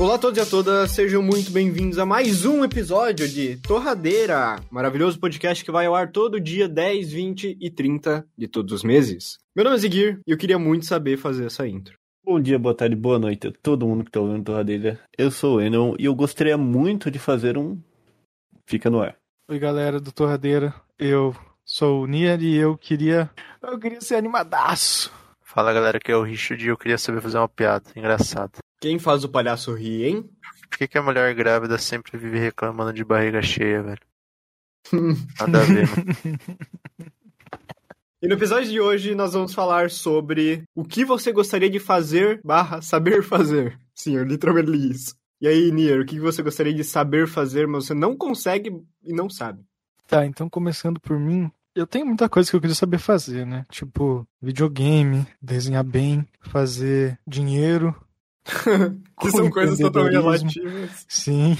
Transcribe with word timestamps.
Olá 0.00 0.14
a 0.14 0.18
todos 0.18 0.38
e 0.38 0.40
a 0.40 0.46
todas, 0.46 0.92
sejam 0.92 1.20
muito 1.20 1.50
bem-vindos 1.52 1.98
a 1.98 2.06
mais 2.06 2.46
um 2.46 2.64
episódio 2.64 3.28
de 3.28 3.58
Torradeira, 3.58 4.58
maravilhoso 4.70 5.20
podcast 5.20 5.62
que 5.62 5.70
vai 5.70 5.84
ao 5.84 5.94
ar 5.94 6.10
todo 6.10 6.40
dia 6.40 6.66
10, 6.66 7.12
20 7.12 7.58
e 7.60 7.70
30 7.70 8.26
de 8.34 8.48
todos 8.48 8.72
os 8.72 8.82
meses. 8.82 9.36
Meu 9.54 9.62
nome 9.62 9.76
é 9.76 9.78
Ziguir 9.78 10.18
e 10.26 10.32
eu 10.32 10.38
queria 10.38 10.58
muito 10.58 10.86
saber 10.86 11.18
fazer 11.18 11.44
essa 11.44 11.68
intro. 11.68 11.98
Bom 12.24 12.40
dia, 12.40 12.58
boa 12.58 12.74
tarde, 12.74 12.96
boa 12.96 13.18
noite 13.18 13.48
a 13.48 13.52
todo 13.62 13.86
mundo 13.86 14.02
que 14.02 14.10
tá 14.10 14.20
ouvindo 14.20 14.42
Torradeira. 14.42 14.98
Eu 15.18 15.30
sou 15.30 15.58
o 15.58 15.60
Enon 15.60 15.94
e 15.98 16.06
eu 16.06 16.14
gostaria 16.14 16.56
muito 16.56 17.10
de 17.10 17.18
fazer 17.18 17.58
um 17.58 17.78
Fica 18.64 18.88
no 18.88 19.02
ar. 19.02 19.16
Oi, 19.50 19.58
galera 19.58 20.00
do 20.00 20.10
Torradeira. 20.12 20.72
Eu 20.98 21.36
sou 21.62 22.04
o 22.04 22.06
Nier 22.06 22.40
e 22.40 22.56
eu 22.56 22.74
queria. 22.78 23.28
Eu 23.62 23.78
queria 23.78 24.00
ser 24.00 24.14
animadaço. 24.14 25.12
Fala 25.42 25.74
galera, 25.74 26.00
que 26.00 26.10
é 26.10 26.16
o 26.16 26.22
Richard 26.22 26.64
e 26.64 26.68
eu 26.68 26.78
queria 26.78 26.96
saber 26.96 27.20
fazer 27.20 27.36
uma 27.36 27.48
piada 27.48 27.90
engraçada. 27.94 28.60
Quem 28.80 28.98
faz 28.98 29.24
o 29.24 29.28
palhaço 29.28 29.74
rir, 29.74 30.06
hein? 30.06 30.30
Por 30.70 30.78
que, 30.78 30.88
que 30.88 30.96
a 30.96 31.02
mulher 31.02 31.34
grávida 31.34 31.76
sempre 31.76 32.16
vive 32.16 32.38
reclamando 32.38 32.92
de 32.92 33.04
barriga 33.04 33.42
cheia, 33.42 33.82
velho? 33.82 34.00
Nada 35.38 35.60
a 35.60 35.64
ver, 35.64 35.86
né? 35.88 36.38
E 38.22 38.28
no 38.28 38.34
episódio 38.34 38.70
de 38.70 38.80
hoje 38.80 39.14
nós 39.14 39.32
vamos 39.32 39.54
falar 39.54 39.90
sobre 39.90 40.64
o 40.74 40.84
que 40.84 41.06
você 41.06 41.32
gostaria 41.32 41.70
de 41.70 41.78
fazer 41.78 42.40
barra 42.44 42.82
saber 42.82 43.22
fazer. 43.22 43.78
Sim, 43.94 44.16
eu 44.16 44.24
literalmente 44.24 44.70
li 44.70 44.90
isso. 44.90 45.14
E 45.40 45.48
aí, 45.48 45.70
Nier, 45.70 46.00
o 46.00 46.04
que 46.04 46.20
você 46.20 46.42
gostaria 46.42 46.74
de 46.74 46.84
saber 46.84 47.26
fazer, 47.26 47.66
mas 47.66 47.86
você 47.86 47.94
não 47.94 48.14
consegue 48.14 48.70
e 49.02 49.12
não 49.14 49.30
sabe? 49.30 49.64
Tá, 50.06 50.26
então 50.26 50.50
começando 50.50 51.00
por 51.00 51.18
mim, 51.18 51.50
eu 51.74 51.86
tenho 51.86 52.04
muita 52.04 52.28
coisa 52.28 52.50
que 52.50 52.56
eu 52.56 52.60
queria 52.60 52.74
saber 52.74 52.98
fazer, 52.98 53.46
né? 53.46 53.64
Tipo, 53.70 54.26
videogame, 54.40 55.26
desenhar 55.40 55.84
bem, 55.84 56.26
fazer 56.40 57.18
dinheiro. 57.26 57.94
que 59.20 59.30
são 59.30 59.50
coisas 59.50 59.78
totalmente 59.78 60.12
relativas. 60.12 61.06
Sim. 61.08 61.56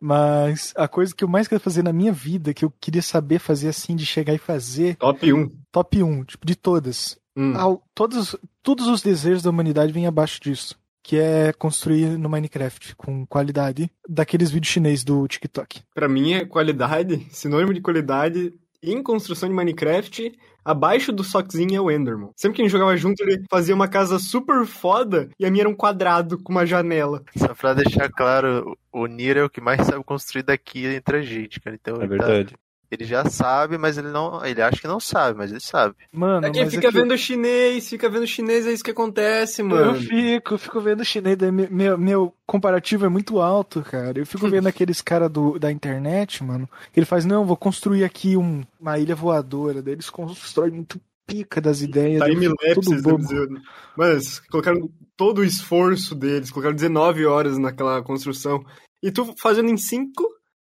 Mas 0.00 0.72
a 0.76 0.88
coisa 0.88 1.14
que 1.14 1.22
eu 1.22 1.28
mais 1.28 1.46
quero 1.46 1.60
fazer 1.60 1.82
na 1.82 1.92
minha 1.92 2.12
vida, 2.12 2.54
que 2.54 2.64
eu 2.64 2.72
queria 2.80 3.02
saber 3.02 3.38
fazer 3.38 3.68
assim, 3.68 3.94
de 3.94 4.06
chegar 4.06 4.32
e 4.32 4.38
fazer. 4.38 4.96
Top 4.96 5.32
1. 5.32 5.50
Top 5.70 6.02
1, 6.02 6.24
tipo, 6.24 6.46
de 6.46 6.56
todas. 6.56 7.18
Hum. 7.36 7.54
Ao, 7.54 7.82
todos, 7.94 8.34
todos 8.62 8.86
os 8.86 9.02
desejos 9.02 9.42
da 9.42 9.50
humanidade 9.50 9.92
vêm 9.92 10.06
abaixo 10.06 10.40
disso. 10.40 10.78
Que 11.02 11.16
é 11.16 11.52
construir 11.52 12.18
no 12.18 12.28
Minecraft 12.28 12.94
com 12.94 13.26
qualidade 13.26 13.90
daqueles 14.08 14.50
vídeos 14.50 14.72
chinês 14.72 15.02
do 15.02 15.26
TikTok. 15.26 15.82
Pra 15.94 16.08
mim 16.08 16.34
é 16.34 16.44
qualidade, 16.44 17.26
sinônimo 17.30 17.72
de 17.72 17.80
qualidade 17.80 18.52
em 18.82 19.02
construção 19.02 19.48
de 19.48 19.54
Minecraft, 19.54 20.32
abaixo 20.64 21.12
do 21.12 21.22
Sockzinho 21.24 21.76
é 21.76 21.80
o 21.80 21.90
Enderman. 21.90 22.30
Sempre 22.36 22.56
que 22.56 22.62
a 22.62 22.64
gente 22.64 22.72
jogava 22.72 22.96
junto, 22.96 23.22
ele 23.22 23.42
fazia 23.50 23.74
uma 23.74 23.88
casa 23.88 24.18
super 24.18 24.64
foda 24.66 25.28
e 25.38 25.46
a 25.46 25.50
minha 25.50 25.62
era 25.62 25.68
um 25.68 25.74
quadrado 25.74 26.38
com 26.42 26.52
uma 26.52 26.66
janela. 26.66 27.22
Só 27.36 27.54
pra 27.54 27.74
deixar 27.74 28.08
claro, 28.10 28.76
o 28.92 29.06
Nier 29.06 29.36
é 29.38 29.44
o 29.44 29.50
que 29.50 29.60
mais 29.60 29.84
sabe 29.86 30.02
construir 30.04 30.42
daqui 30.42 30.86
entre 30.86 31.18
a 31.18 31.22
gente, 31.22 31.60
cara. 31.60 31.76
Então, 31.80 31.96
É 32.00 32.04
ele 32.04 32.16
tá- 32.18 32.26
verdade. 32.26 32.54
Ele 32.90 33.04
já 33.04 33.24
sabe, 33.24 33.78
mas 33.78 33.96
ele 33.96 34.08
não. 34.08 34.44
Ele 34.44 34.60
acha 34.60 34.80
que 34.80 34.86
não 34.86 34.98
sabe, 34.98 35.38
mas 35.38 35.50
ele 35.50 35.60
sabe. 35.60 35.94
Mano, 36.12 36.46
É 36.46 36.50
quem 36.50 36.64
mas 36.64 36.74
fica 36.74 36.88
é 36.88 36.90
que 36.90 36.98
vendo 36.98 37.16
chinês, 37.16 37.88
fica 37.88 38.08
vendo 38.10 38.26
chinês, 38.26 38.66
é 38.66 38.72
isso 38.72 38.82
que 38.84 38.90
acontece, 38.90 39.62
Eu 39.62 39.66
mano. 39.66 39.94
fico, 39.94 40.54
eu 40.54 40.58
fico 40.58 40.80
vendo 40.80 41.04
chinês, 41.04 41.36
meu, 41.70 41.96
meu, 41.96 42.34
comparativo 42.46 43.06
é 43.06 43.08
muito 43.08 43.40
alto, 43.40 43.82
cara. 43.82 44.18
Eu 44.18 44.26
fico 44.26 44.48
vendo 44.48 44.66
aqueles 44.68 45.00
caras 45.00 45.30
da 45.60 45.70
internet, 45.70 46.42
mano, 46.42 46.68
que 46.92 46.98
ele 46.98 47.06
faz, 47.06 47.24
não, 47.24 47.44
vou 47.46 47.56
construir 47.56 48.02
aqui 48.04 48.36
um- 48.36 48.62
uma 48.80 48.98
ilha 48.98 49.14
voadora, 49.14 49.80
daí 49.82 49.94
eles 49.94 50.10
constroem 50.10 50.72
muito 50.72 51.00
pica 51.26 51.60
das 51.60 51.80
ideias. 51.80 52.18
daí 52.18 52.32
eu 52.34 52.40
fico 52.40 52.56
Time-lapse, 52.56 53.02
tudo 53.02 53.18
bobo. 53.18 53.60
Mano, 53.96 54.12
eles 54.14 54.40
colocaram 54.50 54.90
todo 55.16 55.38
o 55.38 55.44
esforço 55.44 56.14
deles, 56.14 56.50
colocaram 56.50 56.74
19 56.74 57.24
horas 57.24 57.56
naquela 57.56 58.02
construção. 58.02 58.64
E 59.02 59.10
tu 59.12 59.32
fazendo 59.40 59.70
em 59.70 59.76
5, 59.76 60.12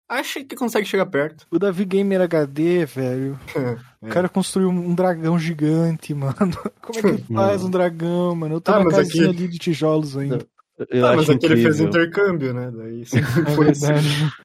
acha 0.09 0.43
que 0.43 0.57
consegue 0.57 0.87
chegar 0.87 1.07
perto. 1.07 1.47
O 1.51 1.59
Davi 1.59 1.85
Gamer 1.85 2.21
HD, 2.23 2.85
velho. 2.87 3.39
O 4.01 4.07
É. 4.07 4.11
cara 4.11 4.29
construiu 4.29 4.69
um 4.71 4.95
dragão 4.95 5.37
gigante, 5.37 6.15
mano. 6.15 6.37
Como 6.81 6.99
é 6.99 7.03
que 7.17 7.25
faz 7.35 7.65
um 7.65 7.71
dragão, 7.71 8.33
mano? 8.37 8.55
Eu 8.55 8.61
tô 8.61 8.71
Ah, 8.73 8.85
na 8.85 8.91
casinha 8.91 9.29
aqui- 9.31 9.39
ali 9.39 9.49
de 9.49 9.59
tijolos 9.59 10.17
ainda. 10.17 10.47
Eu 10.91 11.05
ah, 11.05 11.11
acho 11.11 11.17
mas 11.19 11.31
aqui 11.31 11.47
ele 11.47 11.63
fez 11.63 11.81
intercâmbio, 11.81 12.55
né? 12.55 12.71
Daí 12.73 13.03
É 13.13 13.51
foi 13.51 13.71
assim. 13.71 13.93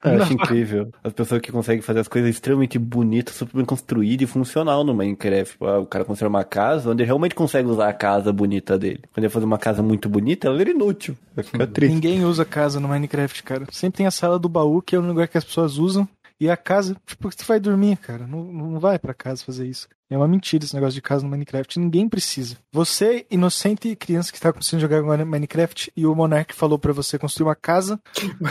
Eu 0.04 0.22
acho 0.22 0.32
incrível. 0.34 0.90
As 1.02 1.12
pessoas 1.12 1.40
que 1.40 1.52
conseguem 1.52 1.82
fazer 1.82 2.00
as 2.00 2.08
coisas 2.08 2.30
extremamente 2.30 2.78
bonitas, 2.78 3.34
super 3.34 3.56
bem 3.56 3.64
construídas 3.64 4.28
e 4.28 4.32
funcional 4.32 4.82
no 4.84 4.94
Minecraft. 4.94 5.52
Tipo, 5.52 5.66
ah, 5.66 5.80
o 5.80 5.86
cara 5.86 6.04
constrói 6.04 6.28
uma 6.28 6.44
casa 6.44 6.90
onde 6.90 7.02
ele 7.02 7.06
realmente 7.06 7.34
consegue 7.34 7.68
usar 7.68 7.88
a 7.88 7.92
casa 7.92 8.32
bonita 8.32 8.78
dele. 8.78 9.00
Quando 9.12 9.24
ele 9.24 9.32
fazer 9.32 9.46
uma 9.46 9.58
casa 9.58 9.82
muito 9.82 10.08
bonita, 10.08 10.48
ela 10.48 10.60
é 10.60 10.68
inútil. 10.68 11.16
Vai 11.34 11.44
ficar 11.44 11.66
triste. 11.66 11.94
Ninguém 11.94 12.24
usa 12.24 12.44
casa 12.44 12.80
no 12.80 12.88
Minecraft, 12.88 13.42
cara. 13.42 13.66
Sempre 13.70 13.98
tem 13.98 14.06
a 14.06 14.10
sala 14.10 14.38
do 14.38 14.48
baú, 14.48 14.82
que 14.82 14.96
é 14.96 14.98
um 14.98 15.06
lugar 15.06 15.28
que 15.28 15.38
as 15.38 15.44
pessoas 15.44 15.78
usam. 15.78 16.08
E 16.40 16.50
a 16.50 16.56
casa, 16.56 16.96
tipo, 17.06 17.30
você 17.30 17.44
vai 17.44 17.60
dormir, 17.60 17.96
cara. 17.96 18.26
Não, 18.26 18.44
não 18.44 18.80
vai 18.80 18.98
pra 18.98 19.14
casa 19.14 19.44
fazer 19.44 19.66
isso. 19.66 19.86
É 20.10 20.16
uma 20.16 20.28
mentira 20.28 20.64
esse 20.64 20.74
negócio 20.74 20.94
de 20.94 21.00
casa 21.02 21.22
no 21.24 21.30
Minecraft. 21.30 21.78
Ninguém 21.78 22.08
precisa. 22.08 22.56
Você, 22.72 23.24
inocente 23.30 23.94
criança 23.96 24.32
que 24.32 24.40
tá 24.40 24.52
começando 24.52 24.78
a 24.78 24.82
jogar 24.82 25.02
Minecraft, 25.24 25.92
e 25.96 26.06
o 26.06 26.14
Monark 26.14 26.52
falou 26.54 26.78
pra 26.78 26.92
você 26.92 27.18
construir 27.18 27.46
uma 27.46 27.54
casa 27.56 28.00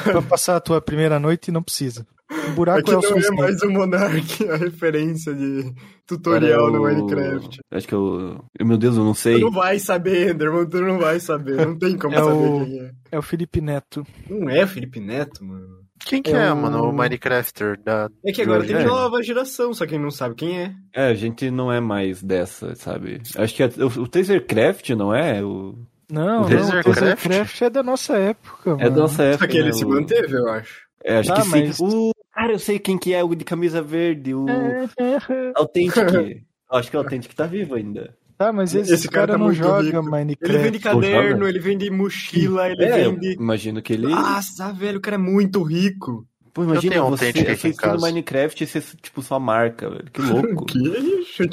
pra 0.04 0.22
passar 0.24 0.56
a 0.56 0.60
tua 0.62 0.82
primeira 0.82 1.20
noite 1.20 1.50
e 1.50 1.52
não 1.52 1.62
precisa. 1.62 2.06
O 2.48 2.52
buraco 2.54 2.80
Aqui 2.80 2.94
é 2.94 2.98
o 2.98 3.02
não 3.02 3.18
é 3.18 3.32
mais 3.32 3.62
o 3.62 3.70
Monark, 3.70 4.50
a 4.50 4.56
referência 4.56 5.36
de 5.36 5.72
tutorial 6.08 6.72
no 6.72 6.82
Para 6.82 6.94
o- 6.94 6.96
Minecraft. 6.96 7.60
Acho 7.72 7.88
que 7.88 7.94
eu. 7.94 8.42
eu- 8.60 8.66
Meu 8.66 8.78
Deus, 8.78 8.96
eu 8.98 9.04
não 9.04 9.14
Tu 9.14 9.20
sei. 9.20 9.40
não 9.40 9.52
vai 9.52 9.78
saber, 9.78 10.34
Enderman, 10.34 10.66
tu 10.68 10.82
não 10.82 10.98
vai 11.00 11.20
saber. 11.20 11.66
Não 11.66 11.78
tem 11.78 11.98
como 11.98 12.16
É 12.16 12.18
saber 12.18 12.32
o- 12.34 12.66
quem 12.66 12.80
é. 12.80 12.92
É 13.12 13.20
o 13.20 13.22
Felipe 13.22 13.62
Neto. 13.62 14.06
Não 14.30 14.50
é 14.50 14.66
Felipe 14.66 15.00
Neto, 15.00 15.44
mano. 15.46 15.83
Quem 16.06 16.22
que 16.22 16.32
É 16.32 16.36
é, 16.48 16.54
mano? 16.54 16.84
O 16.84 16.92
Minecrafter 16.94 17.80
da. 17.82 18.10
É 18.26 18.32
que 18.32 18.42
agora 18.42 18.64
tem 18.66 18.76
É. 18.76 18.84
nova 18.84 19.22
geração, 19.24 19.74
só 19.74 19.86
quem 19.86 19.98
não 20.00 20.12
sabe 20.12 20.36
quem 20.36 20.60
é. 20.62 20.74
É, 20.94 21.08
a 21.08 21.14
gente 21.14 21.50
não 21.50 21.72
é 21.72 21.80
mais 21.80 22.22
dessa, 22.22 22.76
sabe? 22.76 23.22
Acho 23.36 23.56
que 23.56 23.64
a- 23.64 23.70
o, 23.78 24.02
o 24.04 24.08
Tasercraft 24.08 24.90
não 24.92 25.14
é? 25.16 25.44
O, 25.44 25.76
Não, 26.12 26.42
o 26.44 26.50
Tasercraft? 26.50 27.62
É 27.62 27.70
da 27.70 27.82
nossa 27.84 28.18
época, 28.18 28.70
é 28.72 28.74
mano. 28.74 28.90
da 28.92 29.02
nossa 29.02 29.24
época. 29.24 29.46
Só 29.46 29.52
que 29.52 29.58
ele 29.58 29.68
né? 29.68 29.72
se 29.74 29.86
O- 29.86 29.90
manteve, 29.90 30.34
eu 30.36 30.50
acho. 30.50 30.82
É, 31.04 31.18
acho 31.18 31.32
Ah, 31.32 31.36
que 31.36 31.42
sim. 31.44 31.50
mas- 31.50 31.80
O... 31.80 32.12
Cara, 32.34 32.52
eu 32.54 32.60
sei 32.60 32.80
quem 32.80 32.98
que 32.98 33.14
é 33.14 33.24
o 33.24 33.36
de 33.36 33.46
camisa 33.46 33.82
verde, 33.82 34.34
o 34.34 34.46
É, 35.00 35.52
Authentic. 35.56 36.44
Acho 36.72 36.90
que 36.90 36.98
o 36.98 37.00
Authentic 37.00 37.34
tá 37.36 37.46
vivo 37.46 37.76
ainda. 37.76 38.16
Tá, 38.46 38.54
mas 38.54 38.74
esse, 38.76 38.94
Esse 38.94 39.08
cara 39.08 39.28
cara, 39.28 39.32
tá 39.34 39.38
não 39.38 39.46
muito 39.46 39.58
joga 39.58 39.82
rico. 39.84 40.04
Minecraft. 40.04 40.56
Ele 40.56 40.64
vende 40.64 40.80
caderno, 40.80 41.48
ele 41.48 41.60
vende 41.60 41.90
mochila, 41.90 42.70
ele 42.70 42.84
é, 42.84 43.06
eu 43.06 43.12
vende. 43.14 43.34
imagino 43.34 43.82
que 43.82 43.94
ele. 43.94 44.08
Nossa, 44.08 44.72
velho, 44.74 44.98
o 44.98 45.02
cara 45.02 45.16
é 45.16 45.18
muito 45.20 45.62
rico. 45.64 46.26
Pô, 46.54 46.64
imagina 46.64 46.94
tenho 46.94 47.06
um 47.06 47.10
você 47.10 47.32
casa. 47.74 48.06
Minecraft 48.06 48.64
e 48.64 48.68
ser 48.68 48.84
tipo 49.02 49.22
sua 49.22 49.40
marca, 49.40 49.90
velho. 49.90 50.06
Que 50.12 50.22
louco. 50.22 50.66
Que 50.66 50.78
isso? 50.80 51.44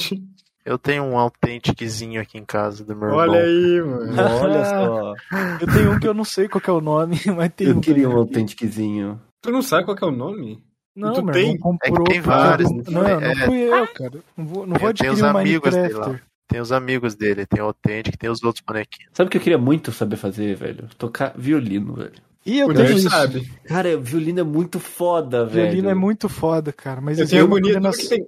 Eu 0.64 0.76
tenho 0.78 1.04
um 1.04 1.16
autenticzinho 1.18 2.20
aqui 2.20 2.36
em 2.36 2.44
casa 2.44 2.84
do 2.84 2.94
meu 2.94 3.08
irmão. 3.08 3.18
Olha 3.20 3.40
aí, 3.40 3.80
mano. 3.82 4.12
Olha 4.42 4.64
só. 4.66 5.14
Eu 5.60 5.66
tenho 5.72 5.92
um 5.92 5.98
que 5.98 6.06
eu 6.06 6.12
não 6.14 6.24
sei 6.24 6.48
qual 6.48 6.60
que 6.60 6.68
é 6.68 6.72
o 6.72 6.80
nome, 6.82 7.16
mas 7.34 7.50
tem 7.56 7.68
Eu 7.68 7.76
um. 7.76 7.80
queria 7.80 8.08
um 8.10 8.16
Autenticzinho. 8.16 9.20
Tu 9.40 9.50
não 9.50 9.62
sabe 9.62 9.84
qual 9.86 9.96
que 9.96 10.04
é 10.04 10.06
o 10.06 10.10
nome? 10.10 10.62
Não, 10.94 11.14
Tu 11.14 11.24
meu 11.24 11.32
tem? 11.32 11.52
irmão 11.54 11.78
comprou. 11.78 12.02
É 12.02 12.06
que 12.08 12.12
tem 12.12 12.20
vários, 12.20 12.70
Não, 12.88 13.06
é- 13.06 13.34
não 13.34 13.46
fui 13.46 13.58
eu, 13.58 13.86
cara. 13.86 14.18
Não 14.36 14.44
vou, 14.46 14.66
não 14.66 14.76
vou 14.76 14.92
Tem- 14.92 15.06
tem 15.06 15.08
adquirir 15.08 15.24
um 15.24 15.32
Minecrafter. 15.32 16.22
Tem 16.50 16.60
os 16.60 16.72
amigos 16.72 17.14
dele, 17.14 17.46
tem 17.46 17.62
o 17.62 17.66
Authentic, 17.66 18.16
tem 18.16 18.28
os 18.28 18.42
outros 18.42 18.64
bonequinhos. 18.66 19.10
Sabe 19.14 19.28
o 19.28 19.30
que 19.30 19.36
eu 19.36 19.40
queria 19.40 19.56
muito 19.58 19.92
saber 19.92 20.16
fazer, 20.16 20.56
velho? 20.56 20.88
Tocar 20.98 21.32
violino, 21.36 21.94
velho. 21.94 22.12
E 22.44 22.58
eu 22.58 22.72
tenho 22.74 22.92
isso. 22.92 23.10
sabe. 23.10 23.48
Cara, 23.66 23.96
violino 23.98 24.40
é 24.40 24.42
muito 24.42 24.80
foda, 24.80 25.44
velho. 25.44 25.66
Violino 25.66 25.90
é 25.90 25.94
muito 25.94 26.28
foda, 26.28 26.72
cara. 26.72 27.00
Mas 27.00 27.18
Eu 27.18 27.28
tenho 27.28 27.40
é 27.40 27.42
tudo 27.44 27.50
coordenação- 27.60 28.02
que 28.02 28.08
tem. 28.08 28.24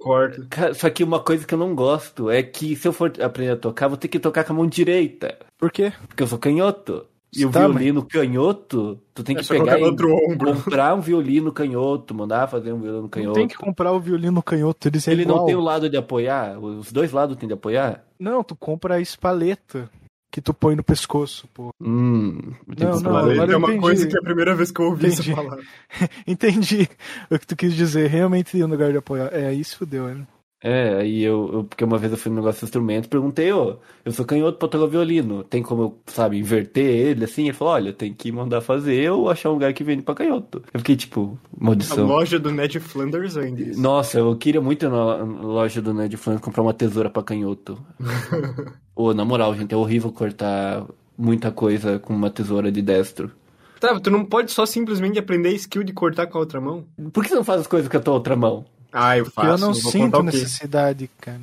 Cara, 0.49 0.73
Só 0.73 0.89
que 0.89 1.03
uma 1.03 1.19
coisa 1.19 1.45
que 1.45 1.53
eu 1.53 1.57
não 1.57 1.73
gosto 1.75 2.29
é 2.29 2.41
que 2.43 2.75
se 2.75 2.87
eu 2.87 2.93
for 2.93 3.11
aprender 3.21 3.51
a 3.51 3.57
tocar, 3.57 3.87
vou 3.87 3.97
ter 3.97 4.07
que 4.07 4.19
tocar 4.19 4.43
com 4.43 4.53
a 4.53 4.55
mão 4.55 4.67
direita. 4.67 5.37
Por 5.57 5.71
quê? 5.71 5.91
Porque 6.07 6.21
eu 6.23 6.27
sou 6.27 6.37
canhoto. 6.37 7.05
E 7.35 7.45
o 7.45 7.49
Tá, 7.51 7.67
violino 7.67 8.03
canhoto, 8.05 8.99
tu 9.13 9.23
tem 9.23 9.35
que 9.35 9.43
só 9.43 9.53
pegar 9.55 9.79
e 9.79 9.83
outro 9.83 10.13
ombro. 10.13 10.53
comprar 10.55 10.93
um 10.93 11.01
violino 11.01 11.51
canhoto, 11.51 12.13
mandar 12.13 12.47
fazer 12.47 12.71
um 12.73 12.79
violino 12.79 13.01
Não 13.03 13.09
canhoto. 13.09 13.33
tem 13.33 13.47
que 13.47 13.55
comprar 13.57 13.91
o 13.91 13.99
violino 13.99 14.41
canhoto, 14.43 14.87
eles 14.87 15.07
é 15.07 15.11
Ele 15.11 15.23
igual. 15.23 15.39
não 15.39 15.45
tem 15.45 15.55
o 15.55 15.61
lado 15.61 15.89
de 15.89 15.97
apoiar? 15.97 16.59
Os 16.59 16.91
dois 16.91 17.11
lados 17.11 17.35
tem 17.37 17.47
de 17.47 17.53
apoiar? 17.53 18.03
Não, 18.19 18.43
tu 18.43 18.55
compra 18.55 18.95
a 18.95 19.01
espaleta 19.01 19.89
que 20.31 20.41
tu 20.41 20.51
põe 20.53 20.75
no 20.75 20.83
pescoço, 20.83 21.47
pô. 21.53 21.69
Hum. 21.79 22.39
Não, 22.67 22.75
que 22.97 23.03
não, 23.03 23.15
agora 23.17 23.53
é 23.53 23.55
uma 23.55 23.67
entendi. 23.67 23.81
coisa 23.81 24.07
que 24.07 24.15
é 24.15 24.19
a 24.19 24.23
primeira 24.23 24.55
vez 24.55 24.71
que 24.71 24.79
eu 24.81 24.85
ouvi 24.87 25.05
Entendi. 25.07 25.21
isso 25.31 25.35
falar. 25.35 25.57
Entendi 26.25 26.89
o 27.29 27.37
que 27.37 27.45
tu 27.45 27.55
quis 27.55 27.73
dizer. 27.73 28.09
Realmente 28.09 28.51
tem 28.53 28.63
um 28.63 28.67
lugar 28.67 28.91
de 28.91 28.97
apoiar. 28.97 29.29
É, 29.31 29.53
se 29.63 29.75
fudeu, 29.75 30.07
né? 30.07 30.25
É, 30.65 30.95
aí 30.95 31.21
eu, 31.21 31.49
eu- 31.53 31.63
Porque 31.65 31.83
uma 31.83 31.97
vez 31.97 32.11
eu 32.13 32.17
fui 32.17 32.29
no 32.29 32.37
negócio 32.37 32.59
de 32.61 32.65
instrumento 32.65 33.09
perguntei, 33.09 33.51
ô, 33.51 33.75
eu 34.05 34.11
sou 34.13 34.23
canhoto 34.23 34.57
pra 34.57 34.67
tocar 34.69 34.85
violino. 34.87 35.43
Tem 35.43 35.61
como 35.61 35.81
eu, 35.83 35.97
sabe, 36.07 36.37
inverter 36.39 36.85
ele 36.85 37.25
assim? 37.25 37.43
Ele 37.43 37.53
falou, 37.53 37.73
olha, 37.73 37.91
tem 37.91 38.13
que 38.13 38.31
mandar 38.31 38.61
fazer 38.61 39.11
ou 39.11 39.29
achar 39.29 39.49
um 39.49 39.53
lugar 39.53 39.73
que 39.73 39.83
vende 39.83 40.01
pra 40.03 40.15
canhoto. 40.15 40.63
Eu 40.73 40.79
fiquei 40.79 40.95
tipo, 40.95 41.37
A 41.59 41.65
maldição. 41.65 42.07
loja 42.07 42.39
do 42.39 42.49
Ned 42.49 42.79
Flanders 42.79 43.35
vende 43.35 43.71
isso. 43.71 43.81
Nossa, 43.81 44.19
eu 44.19 44.35
queria 44.37 44.61
muito 44.61 44.85
ir 44.85 44.89
na 44.89 45.15
loja 45.17 45.81
do 45.81 45.93
Ned 45.93 46.15
Flanders 46.15 46.43
comprar 46.45 46.63
uma 46.63 46.73
tesoura 46.73 47.09
pra 47.09 47.21
canhoto. 47.21 47.77
Ô, 48.95 49.13
na 49.13 49.25
moral, 49.25 49.53
gente, 49.55 49.73
é 49.73 49.77
horrível 49.77 50.11
cortar 50.11 50.85
muita 51.17 51.51
coisa 51.51 51.99
com 51.99 52.13
uma 52.13 52.29
tesoura 52.29 52.71
de 52.71 52.81
destro. 52.81 53.31
Tá, 53.79 53.99
tu 53.99 54.09
não 54.09 54.23
pode 54.23 54.49
só 54.51 54.65
simplesmente 54.65 55.19
aprender 55.19 55.49
skill 55.55 55.83
de 55.83 55.91
cortar 55.91 56.27
com 56.27 56.37
a 56.37 56.41
outra 56.41 56.61
mão? 56.61 56.85
Por 57.11 57.21
que 57.21 57.29
você 57.29 57.35
não 57.35 57.43
faz 57.43 57.59
as 57.61 57.67
coisas 57.67 57.89
com 57.89 57.97
a 57.97 57.99
tua 57.99 58.13
outra 58.13 58.33
mão? 58.35 58.63
Ah, 58.95 59.17
eu 59.17 59.25
faço. 59.25 59.47
eu 59.47 59.57
não 59.57 59.73
vou 59.73 59.91
sinto 59.91 60.21
necessidade, 60.21 61.09
cara. 61.19 61.41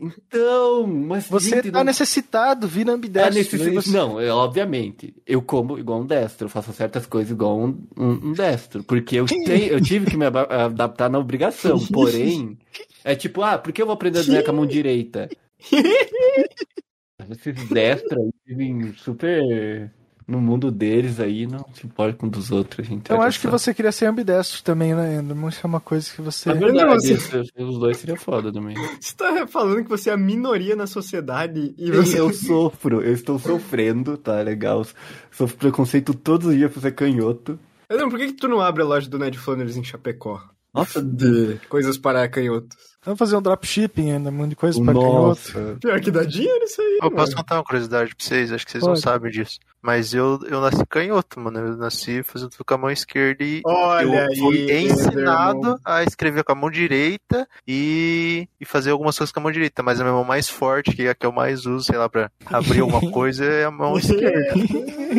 Então, 0.00 0.86
mas 0.86 1.26
Você 1.26 1.48
gente, 1.56 1.70
tá 1.72 1.78
não- 1.78 1.84
necessitado, 1.84 2.68
vira 2.68 2.90
É 2.90 2.94
ambidestro. 2.94 3.62
aí 3.62 3.74
você- 3.74 3.90
Não, 3.90 4.20
é, 4.20 4.30
obviamente. 4.30 5.14
Eu 5.26 5.40
como 5.40 5.78
igual 5.78 6.02
um 6.02 6.06
destro, 6.06 6.44
eu 6.46 6.50
faço 6.50 6.72
certas 6.72 7.06
coisas 7.06 7.30
igual 7.32 7.58
um, 7.58 7.82
um, 7.96 8.10
um 8.28 8.32
destro. 8.34 8.84
Porque 8.84 9.16
eu, 9.16 9.24
tenho, 9.26 9.72
eu 9.72 9.80
tive 9.80 10.04
que 10.10 10.16
me 10.18 10.26
adaptar 10.26 11.08
na 11.08 11.18
obrigação. 11.18 11.78
Porém, 11.88 12.58
é 13.02 13.14
tipo, 13.14 13.40
ah, 13.42 13.56
por 13.56 13.72
que 13.72 13.80
eu 13.80 13.86
vou 13.86 13.94
aprender 13.94 14.18
a 14.18 14.22
desenhar 14.22 14.44
com 14.44 14.50
a 14.50 14.54
mão 14.54 14.66
direita? 14.66 15.30
Esses 17.30 17.68
destros 17.68 18.20
aí 18.20 18.30
vivem 18.46 18.92
super 18.98 19.90
no 20.26 20.40
mundo 20.40 20.70
deles 20.70 21.18
aí, 21.20 21.46
não 21.46 21.64
se 21.74 21.86
importa 21.86 22.16
com 22.16 22.26
um 22.26 22.28
dos 22.30 22.50
outros. 22.50 22.86
Gente. 22.86 23.10
Eu 23.10 23.20
acho 23.22 23.40
que 23.40 23.46
você 23.46 23.72
queria 23.74 23.92
ser 23.92 24.06
ambidestro 24.06 24.62
também, 24.62 24.94
né, 24.94 25.16
Enderman? 25.20 25.48
Isso 25.48 25.60
é 25.62 25.66
uma 25.66 25.80
coisa 25.80 26.08
que 26.14 26.20
você. 26.22 26.50
É 26.50 26.54
verdade, 26.54 26.94
Você- 26.94 27.12
isso- 27.14 27.52
os 27.58 27.78
dois 27.78 27.96
seriam 27.96 28.16
foda 28.16 28.52
também. 28.52 28.74
Você 29.00 29.14
tá 29.16 29.46
falando 29.46 29.82
que 29.82 29.88
você 29.90 30.10
é 30.10 30.12
a 30.12 30.16
minoria 30.16 30.76
na 30.76 30.86
sociedade 30.86 31.74
e 31.76 31.90
você. 31.90 32.20
Eu 32.20 32.32
sofro, 32.34 33.00
eu 33.02 33.12
estou 33.12 33.38
sofrendo, 33.38 34.16
tá 34.16 34.40
legal? 34.42 34.86
Sofro 35.30 35.56
preconceito 35.56 36.14
todos 36.14 36.46
os 36.48 36.54
dias 36.54 36.72
por 36.72 36.80
ser 36.80 36.92
canhoto. 36.92 37.58
Não, 37.90 38.08
por 38.08 38.18
que, 38.18 38.28
que 38.28 38.32
tu 38.34 38.48
não 38.48 38.60
abre 38.60 38.82
a 38.82 38.86
loja 38.86 39.08
do 39.08 39.18
Ned 39.18 39.38
Flanders 39.38 39.76
em 39.76 39.84
Chapecó? 39.84 40.40
Nossa, 40.74 41.02
De 41.02 41.58
coisas 41.68 41.98
para 41.98 42.26
canhotos. 42.28 42.76
Vamos 43.04 43.18
fazer 43.18 43.36
um 43.36 43.42
dropshipping, 43.42 44.10
Enderman, 44.10 44.48
de 44.48 44.54
coisas 44.54 44.80
pra 44.80 44.92
canhoto. 44.94 45.10
nossa. 45.26 45.76
Pior 45.80 46.00
que 46.00 46.10
dá 46.10 46.22
dinheiro 46.22 46.64
isso 46.64 46.80
aí. 46.80 47.00
Eu 47.02 47.10
posso 47.10 47.32
mano. 47.32 47.36
contar 47.36 47.56
uma 47.56 47.64
curiosidade 47.64 48.14
pra 48.14 48.24
vocês, 48.24 48.52
acho 48.52 48.64
que 48.64 48.70
vocês 48.70 48.82
não 48.84 48.90
Pode. 48.90 49.00
sabem 49.00 49.30
disso. 49.32 49.58
Mas 49.82 50.14
eu, 50.14 50.38
eu 50.48 50.60
nasci 50.60 50.86
canhoto, 50.86 51.40
mano. 51.40 51.58
Eu 51.58 51.76
nasci 51.76 52.22
fazendo 52.22 52.50
tudo 52.50 52.64
com 52.64 52.74
a 52.74 52.78
mão 52.78 52.90
esquerda 52.92 53.42
e 53.42 53.60
Olha 53.66 54.26
eu 54.30 54.36
fui 54.36 54.70
aí, 54.70 54.86
ensinado 54.86 55.80
a 55.84 56.04
escrever 56.04 56.44
com 56.44 56.52
a 56.52 56.54
mão 56.54 56.70
direita 56.70 57.48
e, 57.66 58.46
e 58.60 58.64
fazer 58.64 58.92
algumas 58.92 59.18
coisas 59.18 59.32
com 59.32 59.40
a 59.40 59.42
mão 59.42 59.50
direita. 59.50 59.82
Mas 59.82 60.00
a 60.00 60.04
minha 60.04 60.14
mão 60.14 60.22
mais 60.22 60.48
forte, 60.48 60.94
que 60.94 61.02
é 61.02 61.10
a 61.10 61.14
que 61.16 61.26
eu 61.26 61.32
mais 61.32 61.66
uso, 61.66 61.84
sei 61.84 61.98
lá, 61.98 62.08
pra 62.08 62.30
abrir 62.46 62.82
alguma 62.82 63.00
coisa, 63.10 63.44
é 63.44 63.64
a 63.64 63.70
mão 63.72 63.98
esquerda. 63.98 64.54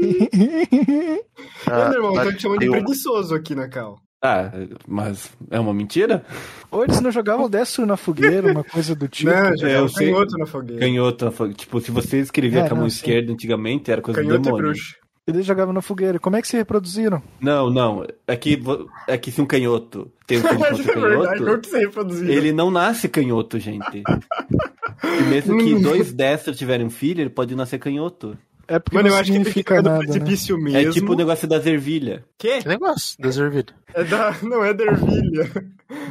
Ah, 1.70 1.86
Enderman, 1.88 2.14
mas 2.14 2.28
tô 2.28 2.32
te 2.34 2.42
chamando 2.42 2.60
de 2.60 2.70
preguiçoso 2.70 3.34
aqui 3.34 3.54
na 3.54 3.68
Cal. 3.68 3.98
Ah, 4.22 4.50
mas 4.86 5.30
é 5.50 5.58
uma 5.58 5.72
mentira? 5.72 6.24
Ou 6.70 6.84
eles 6.84 7.00
não 7.00 7.10
jogavam 7.10 7.48
destro 7.50 7.86
na 7.86 7.96
fogueira, 7.96 8.50
uma 8.52 8.62
coisa 8.62 8.94
do 8.94 9.08
tipo. 9.08 9.30
Não, 9.30 9.56
já 9.56 9.68
é, 9.68 9.72
é 9.72 9.78
eu 9.78 9.84
um 9.84 9.88
sei. 9.88 10.12
canhoto 10.12 10.36
na 10.38 10.46
fogueira. 10.46 10.80
Canhoto, 10.80 11.54
tipo, 11.54 11.80
se 11.80 11.90
você 11.90 12.18
escrevia 12.20 12.60
É, 12.60 12.68
com 12.68 12.74
a 12.74 12.76
mão 12.76 12.82
não, 12.84 12.90
sim. 12.90 12.96
esquerda 12.96 13.32
antigamente, 13.32 13.90
era 13.90 14.02
coisa 14.02 14.20
do 14.20 14.26
Canhoto 14.26 14.48
é 14.48 14.52
demônio. 14.52 14.74
Eles 15.26 15.46
jogavam 15.46 15.72
na 15.72 15.80
fogueira. 15.80 16.18
Como 16.18 16.34
é 16.36 16.42
que 16.42 16.48
se 16.48 16.56
reproduziram? 16.56 17.22
Não, 17.40 17.70
não. 17.70 18.04
É 18.26 18.36
que, 18.36 18.56
vo- 18.56 18.88
é 19.06 19.16
que 19.16 19.30
se 19.30 19.40
um 19.40 19.46
canhoto 19.46 20.10
tem 20.26 20.38
um 20.38 20.40
é 20.46 20.48
canhoto, 20.48 21.60
que 21.60 21.68
você 21.68 21.78
reproduziu? 21.80 22.28
ele 22.28 22.52
não 22.52 22.70
nasce 22.70 23.08
canhoto, 23.08 23.58
gente. 23.58 24.02
E 25.02 25.22
mesmo 25.22 25.56
que 25.56 25.74
Hum. 25.74 25.80
dois 25.80 26.12
destros 26.12 26.58
tiverem 26.58 26.86
um 26.86 26.90
filho, 26.90 27.22
ele 27.22 27.30
pode 27.30 27.54
nascer 27.54 27.78
canhoto. 27.78 28.36
É 28.72 28.78
porque 28.78 28.96
Mano, 28.96 29.08
não 29.08 29.16
eu 29.16 29.20
acho 29.20 29.30
que 29.30 29.36
tem 29.36 29.42
que 29.44 29.48
significa 29.50 29.74
ficar 29.76 29.82
no 29.82 29.90
nada, 29.90 30.04
né? 30.04 30.12
precipício 30.20 30.56
mesmo. 30.58 30.78
É 30.78 30.90
tipo 30.92 31.12
o 31.12 31.16
negócio 31.16 31.48
das 31.48 31.66
ervilhas. 31.66 32.20
Quê? 32.38 32.58
Que 32.62 32.68
negócio, 32.68 33.16
das 33.20 33.36
ervilhas. 33.36 33.74
É 33.92 34.04
da... 34.04 34.34
Não 34.42 34.64
é 34.64 34.72
da 34.72 34.84
ervilha. 34.84 35.50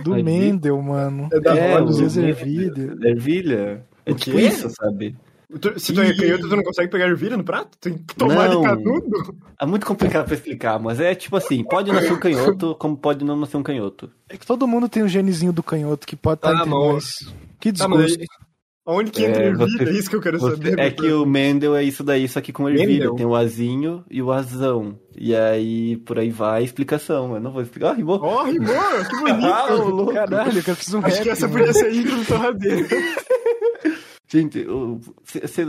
Do 0.03 0.11
Mas 0.11 0.23
Mendel, 0.25 0.81
mano. 0.81 1.29
É 1.31 1.39
da 1.39 1.55
é, 1.55 1.75
olhos, 1.75 1.99
o- 2.01 2.05
as 2.05 2.17
ervilhas. 2.17 3.01
Ervilha. 3.01 3.85
É 4.05 4.11
O 4.11 4.15
tipo 4.15 4.37
isso, 4.37 4.69
sabe? 4.71 5.15
Tu- 5.61 5.79
Se 5.79 5.93
tu 5.93 6.01
é 6.01 6.13
canhoto, 6.13 6.47
tu 6.49 6.55
não 6.57 6.63
consegue 6.63 6.91
pegar 6.91 7.07
ervilha 7.07 7.35
no 7.37 7.43
prato? 7.43 7.77
Tem 7.79 7.93
que 7.97 8.13
tomar 8.15 8.49
Não. 8.49 8.61
de 8.61 8.67
canudo? 8.67 9.35
É 9.59 9.65
muito 9.65 9.85
complicado 9.85 10.25
pra 10.25 10.35
explicar, 10.35 10.77
mas 10.79 10.99
é 10.99 11.15
tipo 11.15 11.35
assim, 11.37 11.63
pode 11.63 11.91
nascer 11.91 12.11
um 12.13 12.19
canhoto, 12.19 12.75
como 12.75 12.95
pode 12.97 13.23
não 13.25 13.35
nascer 13.37 13.57
um 13.57 13.63
canhoto. 13.63 14.11
É 14.29 14.37
que 14.37 14.45
todo 14.45 14.67
mundo 14.67 14.87
tem 14.89 15.01
um 15.01 15.07
genezinho 15.07 15.51
do 15.53 15.63
canhoto 15.63 16.05
que 16.05 16.15
pode 16.15 16.39
estar 16.39 16.51
Ah, 16.51 16.55
entre 16.57 16.69
nós. 16.69 17.33
Que 17.59 17.71
Tá, 17.73 17.87
mas 17.87 17.99
desgosto. 18.01 18.21
aí- 18.21 18.48
Onde 18.91 19.11
que 19.11 19.23
entra 19.23 19.43
É, 19.43 19.47
ervilha? 19.47 19.67
você- 19.77 19.83
É 19.83 19.91
isso 19.91 20.09
que 20.09 20.15
eu 20.15 20.21
quero 20.21 20.39
Você- 20.39 20.55
saber. 20.55 20.79
é 20.79 20.89
que 20.89 21.11
o 21.11 21.25
Mendel 21.25 21.75
é 21.75 21.83
isso 21.83 22.03
daí, 22.03 22.27
só 22.27 22.41
que 22.41 22.51
com 22.51 22.67
ervilha. 22.67 22.87
Mendel? 22.87 23.15
Tem 23.15 23.25
o 23.25 23.35
azinho 23.35 24.03
e 24.09 24.21
o 24.21 24.31
azão. 24.31 24.97
E 25.17 25.35
aí, 25.35 25.97
por 25.97 26.17
aí 26.17 26.29
vai 26.31 26.61
a 26.61 26.63
explicação. 26.63 27.35
Eu 27.35 27.39
não 27.41 27.51
vou 27.51 27.61
explicar. 27.61 27.91
Ah, 27.91 27.93
rimou. 27.93 28.19
Ó, 28.21 28.43
rimou, 28.43 28.67
que 29.09 29.15
bonito. 29.17 29.45
Ah, 29.53 29.73
louco. 29.73 30.13
Caralho, 30.13 30.63
que 30.63 30.71
eu 30.71 30.75
fiz 30.75 30.93
um 30.93 30.99
Acho 30.99 31.15
rap, 31.17 31.23
que 31.23 31.29
essa 31.29 31.47
mano. 31.47 31.59
podia 31.59 31.73
ser 31.73 31.85
a 31.87 31.93
intro 31.93 32.15
do 32.17 32.25
torradeiro. 32.25 32.87
Gente, 34.27 34.65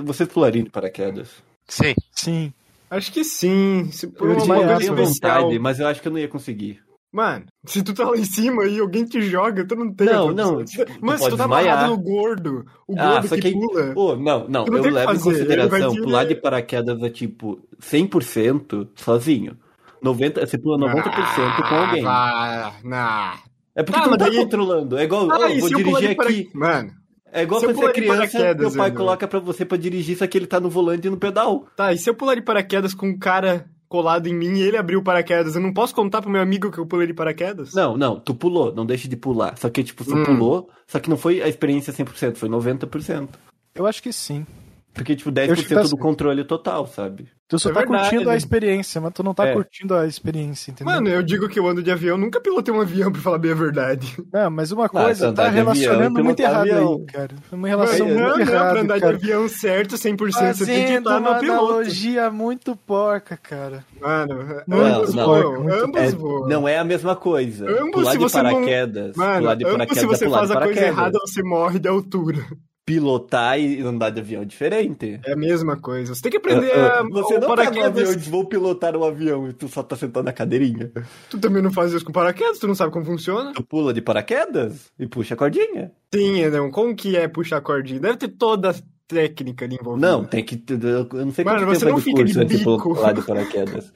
vocês 0.05 0.29
pulariam 0.29 0.65
de 0.65 0.71
paraquedas? 0.71 1.29
Sim. 1.67 1.95
Sim. 2.13 2.53
Acho 2.91 3.13
que 3.13 3.23
sim. 3.25 3.89
Se 3.93 4.07
por 4.09 4.29
Eu 4.31 4.37
uma 4.45 4.77
tinha- 4.79 4.93
vontade, 4.93 5.59
mas 5.59 5.79
eu 5.81 5.87
acho 5.87 6.03
que 6.03 6.09
eu 6.09 6.13
não 6.13 6.19
ia 6.19 6.29
conseguir. 6.29 6.81
Mano, 7.13 7.47
se 7.67 7.83
tu 7.83 7.93
tá 7.93 8.09
lá 8.09 8.17
em 8.17 8.25
cima 8.25 8.65
e 8.67 8.79
alguém 8.79 9.05
te 9.05 9.21
joga, 9.23 9.67
tu 9.67 9.75
não 9.75 9.93
tem. 9.93 10.07
Não, 10.07 10.31
não, 10.31 10.65
tipo, 10.65 10.85
Mas 11.01 11.21
se 11.21 11.29
tu 11.29 11.37
tá 11.37 11.43
desmaiar. 11.45 11.89
no 11.89 11.99
gordo, 11.99 12.65
o 12.87 12.95
Ah, 12.97 13.15
gordo 13.15 13.29
só 13.29 13.35
que, 13.35 13.43
que- 13.43 13.53
pula. 13.53 13.93
Pô, 13.93 14.15
não, 14.17 14.47
não, 14.49 14.65
não 14.65 14.77
eu 14.79 14.91
levo 14.93 15.13
em 15.15 15.19
consideração 15.19 15.95
pular 15.97 16.25
de 16.25 16.37
paraquedas 16.37 17.03
é 17.03 17.11
tipo 17.11 17.59
100% 17.81 18.89
sozinho. 18.95 19.57
90, 20.03 20.47
você 20.47 20.57
pula 20.57 20.79
90% 20.79 21.69
com 21.69 21.75
alguém. 21.75 22.05
Ah, 22.07 22.73
não. 22.85 23.51
É 23.75 23.83
porque 23.83 23.99
Ah, 24.01 24.05
tu 24.05 24.11
não 24.11 24.17
tá 24.17 24.27
daí- 24.29 24.37
controlando. 24.37 24.97
É 24.97 25.05
igual, 25.05 25.31
Ah, 25.31 25.51
e 25.51 25.61
vou 25.61 25.69
dirigir 25.69 26.17
para- 26.17 26.29
aqui. 26.29 26.49
Mano, 26.55 26.91
É 27.33 27.43
igual 27.43 27.61
quando 27.61 27.77
você 27.77 27.85
é 27.87 27.93
criança, 27.93 28.55
teu 28.57 28.73
pai 28.73 28.91
coloca 28.93 29.29
pra 29.29 29.39
você 29.41 29.65
pra 29.65 29.77
dirigir, 29.77 30.17
só 30.17 30.27
que 30.27 30.39
ele 30.39 30.47
tá 30.47 30.59
no 30.59 30.71
volante 30.71 31.07
e 31.07 31.11
no 31.11 31.17
pedal. 31.17 31.67
tá, 31.77 31.93
e 31.93 31.99
se 31.99 32.09
eu 32.09 32.15
pular 32.15 32.35
de 32.35 32.43
paraquedas 32.43 32.95
com 32.95 33.07
um 33.09 33.19
cara 33.19 33.67
colado 33.91 34.29
em 34.29 34.33
mim 34.35 34.55
e 34.57 34.63
ele 34.63 34.77
abriu 34.77 35.01
o 35.01 35.03
paraquedas, 35.03 35.57
eu 35.57 35.61
não 35.61 35.73
posso 35.75 35.93
contar 35.93 36.23
pro 36.23 36.31
meu 36.31 36.41
amigo 36.41 36.71
que 36.71 36.79
eu 36.79 36.87
pulei 36.87 37.09
de 37.09 37.13
paraquedas? 37.13 37.75
Não, 37.75 37.97
não, 37.97 38.21
tu 38.21 38.33
pulou, 38.35 38.73
não 38.73 38.87
deixe 38.87 39.09
de 39.09 39.17
pular. 39.17 39.59
Só 39.59 39.69
que, 39.69 39.83
tipo, 39.83 40.05
você 40.05 40.15
Hum. 40.15 40.25
pulou, 40.25 40.71
só 40.87 41.01
que 41.01 41.11
não 41.11 41.17
foi 41.17 41.43
a 41.43 41.49
experiência 41.49 41.93
100%, 41.93 42.37
foi 42.37 42.49
90%. 42.49 43.29
Eu 43.75 43.87
acho 43.87 44.01
que 44.01 44.13
sim. 44.13 44.47
Porque, 44.93 45.15
tipo, 45.15 45.31
Eu 45.31 45.35
10% 45.35 45.53
acho 45.53 45.63
que 45.69 45.75
tá 45.75 45.83
do 45.83 45.89
certo. 45.89 46.03
controle 46.03 46.43
total, 46.45 46.85
sabe? 46.87 47.29
Tu 47.49 47.59
só 47.59 47.71
É 47.71 47.73
tá 47.73 47.81
verdade. 47.81 48.11
curtindo 48.11 48.31
a 48.31 48.37
experiência, 48.37 49.01
mas 49.01 49.13
tu 49.13 49.23
não 49.23 49.33
tá 49.35 49.47
É. 49.47 49.53
curtindo 49.55 49.95
a 49.95 50.07
experiência, 50.07 50.71
entendeu? 50.73 50.93
Mano, 50.95 51.09
eu 51.09 51.23
digo 51.23 51.49
que 51.49 51.59
eu 51.59 51.67
ando 51.67 51.83
de 51.83 51.91
avião, 51.91 52.17
nunca 52.17 52.41
pilotei 52.41 52.73
um 52.75 52.81
avião, 52.81 53.11
pra 53.13 53.21
falar 53.21 53.39
bem 53.39 53.53
a 53.53 53.55
verdade. 53.55 54.17
Não, 54.33 54.51
mas 54.51 54.71
uma 54.73 54.89
coisa 54.89 55.29
andar 55.29 55.45
tá 55.45 55.49
de 55.51 55.59
avião, 55.59 55.73
relacionando 55.75 56.25
muito 56.25 56.41
errado 56.41 56.61
avião. 56.71 56.95
aí, 56.99 57.07
cara. 57.07 57.35
É 57.51 57.55
uma 57.55 57.69
relação 57.69 58.07
Mano, 58.09 58.21
não, 58.21 58.27
muito 58.29 58.39
não, 58.39 58.47
pra 58.47 58.55
errada, 58.55 58.81
andar 58.81 59.01
cara. 59.01 59.17
de 59.19 59.25
avião 59.33 59.49
certo, 59.49 59.97
100%, 59.97 60.57
você 60.59 60.67
tem 60.67 60.75
que 60.75 60.81
Fazendo 60.83 60.99
estar 60.99 61.19
uma 61.21 61.35
no 61.35 61.41
piloto. 61.41 61.65
analogia 61.67 62.31
muito 62.31 62.77
porca, 62.77 63.37
cara. 63.37 63.85
Mano, 64.01 64.63
Não, 64.67 64.79
ambos 64.85 65.15
não, 65.15 65.25
voam, 65.27 65.63
muito- 65.63 65.85
ambos 65.85 66.01
É, 66.01 66.11
voam. 66.11 66.49
não 66.49 66.69
é 66.69 66.79
a 66.79 66.85
mesma 66.85 67.15
coisa. 67.17 67.65
Ambos, 67.71 67.93
pular 67.93 68.11
se 68.13 68.19
de 68.19 68.23
você 68.25 68.43
não- 68.43 68.53
paraquedas. 68.55 69.17
Mano, 69.17 69.39
pular 69.41 69.55
de 69.55 69.65
ambos 69.65 69.77
paraquedas 69.77 70.01
se 70.01 70.07
você 70.07 70.29
faz 70.31 70.51
a 70.51 70.61
coisa 70.61 70.81
errada, 70.85 71.19
você 71.21 71.43
morre 71.43 71.79
de 71.79 71.89
altura. 71.89 72.45
Pilotar 72.91 73.57
e 73.61 73.81
andar 73.83 74.11
de 74.11 74.19
avião 74.21 74.43
é 74.43 74.45
diferente. 74.45 75.21
É 75.25 75.33
a 75.33 75.37
mesma 75.37 75.77
coisa. 75.81 76.13
Você 76.13 76.23
tem 76.23 76.33
que 76.33 76.39
aprender 76.39 76.73
Ah, 76.73 76.87
a, 76.87 77.01
ah, 77.01 77.03
Você 77.09 77.39
não 77.39 77.55
tá 77.55 77.63
avião 77.63 77.83
paraquedas. 77.85 78.13
e 78.13 78.17
diz, 78.17 78.27
vou 78.27 78.45
pilotar 78.47 78.97
um 78.97 79.05
avião 79.05 79.49
e 79.49 79.53
tu 79.53 79.69
só 79.69 79.81
tá 79.83 79.95
sentado 79.95 80.25
na 80.25 80.33
cadeirinha. 80.33 80.91
Tu 81.31 81.39
também 81.39 81.63
não 81.63 81.73
faz 81.73 81.93
isso 81.93 82.05
com 82.05 82.11
paraquedas, 82.11 82.59
tu 82.59 82.67
não 82.67 82.75
sabe 82.75 82.93
como 82.93 83.05
funciona? 83.05 83.53
Tu 83.53 83.63
pula 83.63 83.95
de 83.95 84.03
paraquedas 84.03 84.91
e 84.99 85.07
puxa 85.07 85.35
a 85.35 85.37
cordinha. 85.37 85.93
Sim, 86.13 86.45
não. 86.51 86.69
Como 86.71 86.97
que 86.97 87.17
é 87.17 87.29
puxar 87.29 87.59
a 87.59 87.61
cordinha? 87.61 88.01
Deve 88.01 88.17
ter 88.17 88.29
toda 88.29 88.71
a 88.71 88.75
técnica 89.07 89.65
ali 89.65 89.77
envolvida. 89.81 90.09
Não, 90.11 90.25
tem 90.25 90.45
que. 90.45 90.61
Eu 90.69 91.25
não 91.25 91.33
sei 91.33 91.45
Mano, 91.45 91.67
você 91.67 91.85
não 91.85 91.93
é 91.93 91.97
de 91.97 92.03
fica 92.03 92.17
curso 92.23 92.45
de 92.45 92.57
bico. 92.59 92.83
pular 92.83 93.13
de 93.13 93.23
paraquedas. 93.23 93.93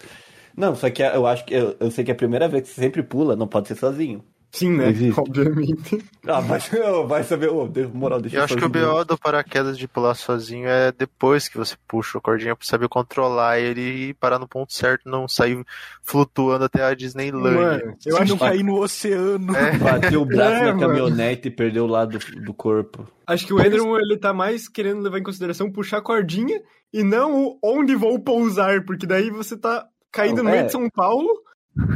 Não, 0.56 0.74
só 0.76 0.88
que 0.88 1.02
eu 1.02 1.26
acho 1.26 1.44
que 1.44 1.52
eu, 1.52 1.74
eu 1.80 1.90
sei 1.90 2.04
que 2.04 2.12
a 2.12 2.14
primeira 2.14 2.48
vez 2.48 2.62
que 2.62 2.68
você 2.68 2.80
sempre 2.80 3.02
pula 3.02 3.34
não 3.34 3.48
pode 3.48 3.66
ser 3.66 3.74
sozinho. 3.74 4.24
Sim, 4.54 4.76
né? 4.76 4.90
Existe. 4.90 5.18
Obviamente. 5.20 6.04
Ah, 6.26 6.40
mas 6.40 6.70
vai 7.08 7.24
saber, 7.24 7.48
ô, 7.50 7.66
deu 7.66 7.88
moral, 7.90 8.20
deixa 8.20 8.36
Eu 8.36 8.44
acho 8.44 8.56
que 8.56 8.64
o. 8.64 8.68
BO 8.68 9.04
do 9.04 9.18
paraquedas 9.18 9.76
de 9.76 9.88
pular 9.88 10.14
sozinho 10.14 10.68
é 10.68 10.92
depois 10.92 11.48
que 11.48 11.58
você 11.58 11.74
puxa 11.88 12.18
a 12.18 12.20
cordinha 12.20 12.54
pra 12.54 12.64
saber 12.64 12.88
controlar 12.88 13.58
ele 13.58 13.80
e 14.10 14.14
parar 14.14 14.38
no 14.38 14.46
ponto 14.46 14.72
certo, 14.72 15.08
não 15.10 15.26
sair 15.26 15.60
flutuando 16.04 16.64
até 16.66 16.84
a 16.84 16.94
Disneylandia. 16.94 17.60
Mano, 17.60 17.96
eu 18.06 18.12
Se 18.16 18.22
acho 18.22 18.30
não 18.30 18.38
que, 18.38 18.44
cair 18.44 18.62
no 18.62 18.80
oceano. 18.80 19.56
É, 19.56 19.72
Bateu 19.78 20.22
o 20.22 20.24
braço 20.24 20.52
É, 20.54 20.60
na 20.66 20.74
mano. 20.74 20.80
caminhonete 20.80 21.48
e 21.48 21.50
perdeu 21.50 21.84
o 21.84 21.88
lado 21.88 22.16
do, 22.18 22.40
do 22.42 22.54
corpo. 22.54 23.08
acho 23.26 23.46
que 23.46 23.52
o 23.52 23.60
Enderman 23.60 23.96
ele 24.00 24.16
tá 24.16 24.32
mais 24.32 24.68
querendo 24.68 25.02
levar 25.02 25.18
em 25.18 25.22
consideração 25.24 25.70
puxar 25.72 25.98
a 25.98 26.02
cordinha 26.02 26.62
e 26.92 27.02
não 27.02 27.34
o 27.44 27.58
onde 27.60 27.96
vou 27.96 28.20
pousar, 28.20 28.84
porque 28.84 29.04
daí 29.04 29.30
você 29.30 29.56
tá 29.56 29.84
caindo 30.12 30.36
Não, 30.36 30.44
no 30.44 30.50
meio 30.50 30.62
é. 30.62 30.66
de 30.66 30.70
São 30.72 30.88
Paulo, 30.88 31.28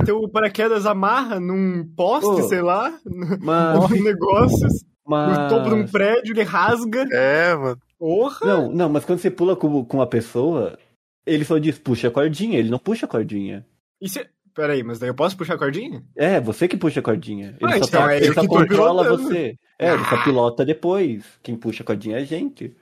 teu 0.05 0.29
paraquedas 0.29 0.87
amarra 0.87 1.39
num 1.39 1.85
poste, 1.97 2.43
Ô. 2.43 2.49
sei 2.49 2.63
lá, 2.63 2.99
Mas. 3.41 3.91
num 3.91 4.03
negócio, 4.03 4.69
mas... 5.07 5.39
no 5.39 5.49
topo 5.49 5.69
de 5.69 5.75
um 5.75 5.87
prédio, 5.87 6.33
ele 6.33 6.43
rasga. 6.43 7.07
é, 7.13 7.55
mano. 7.55 7.79
Porra! 7.99 8.47
Não, 8.47 8.71
não, 8.71 8.89
mas 8.89 9.05
quando 9.05 9.19
você 9.19 9.31
pula 9.31 9.57
com, 9.57 9.85
com 9.85 9.97
uma 9.97 10.07
pessoa, 10.07 10.79
ele 11.27 11.45
só 11.45 11.59
diz 11.59 11.79
puxa 11.79 12.09
a 12.09 12.11
cordinha, 12.11 12.59
ele 12.59 12.71
não 12.71 12.79
puxa 12.79 13.07
a 13.07 13.09
cordinha. 13.09 13.67
E 14.01 14.09
se... 14.09 14.25
Peraí, 14.55 14.83
mas 14.83 14.99
daí 14.99 15.09
eu 15.09 15.15
posso 15.15 15.37
puxar 15.37 15.55
a 15.55 15.59
cordinha? 15.59 16.03
É, 16.17 16.41
você 16.41 16.67
que 16.67 16.77
puxa 16.77 16.99
a 16.99 17.03
cordinha. 17.03 17.57
Ele 17.61 17.75
Ah, 17.75 17.79
só, 17.79 17.85
então 17.85 18.01
tá, 18.01 18.13
é 18.13 18.17
ele 18.17 18.35
só 18.35 18.45
controla 18.45 19.05
pilotando. 19.05 19.29
você. 19.29 19.57
É, 19.79 19.95
ele 19.95 20.05
só 20.05 20.25
pilota 20.25 20.65
depois. 20.65 21.25
Quem 21.45 21.55
puxa 21.55 21.85
a 21.85 21.87
cordinha 21.87 22.19
é 22.19 22.23
a 22.23 22.25
gente. 22.25 22.77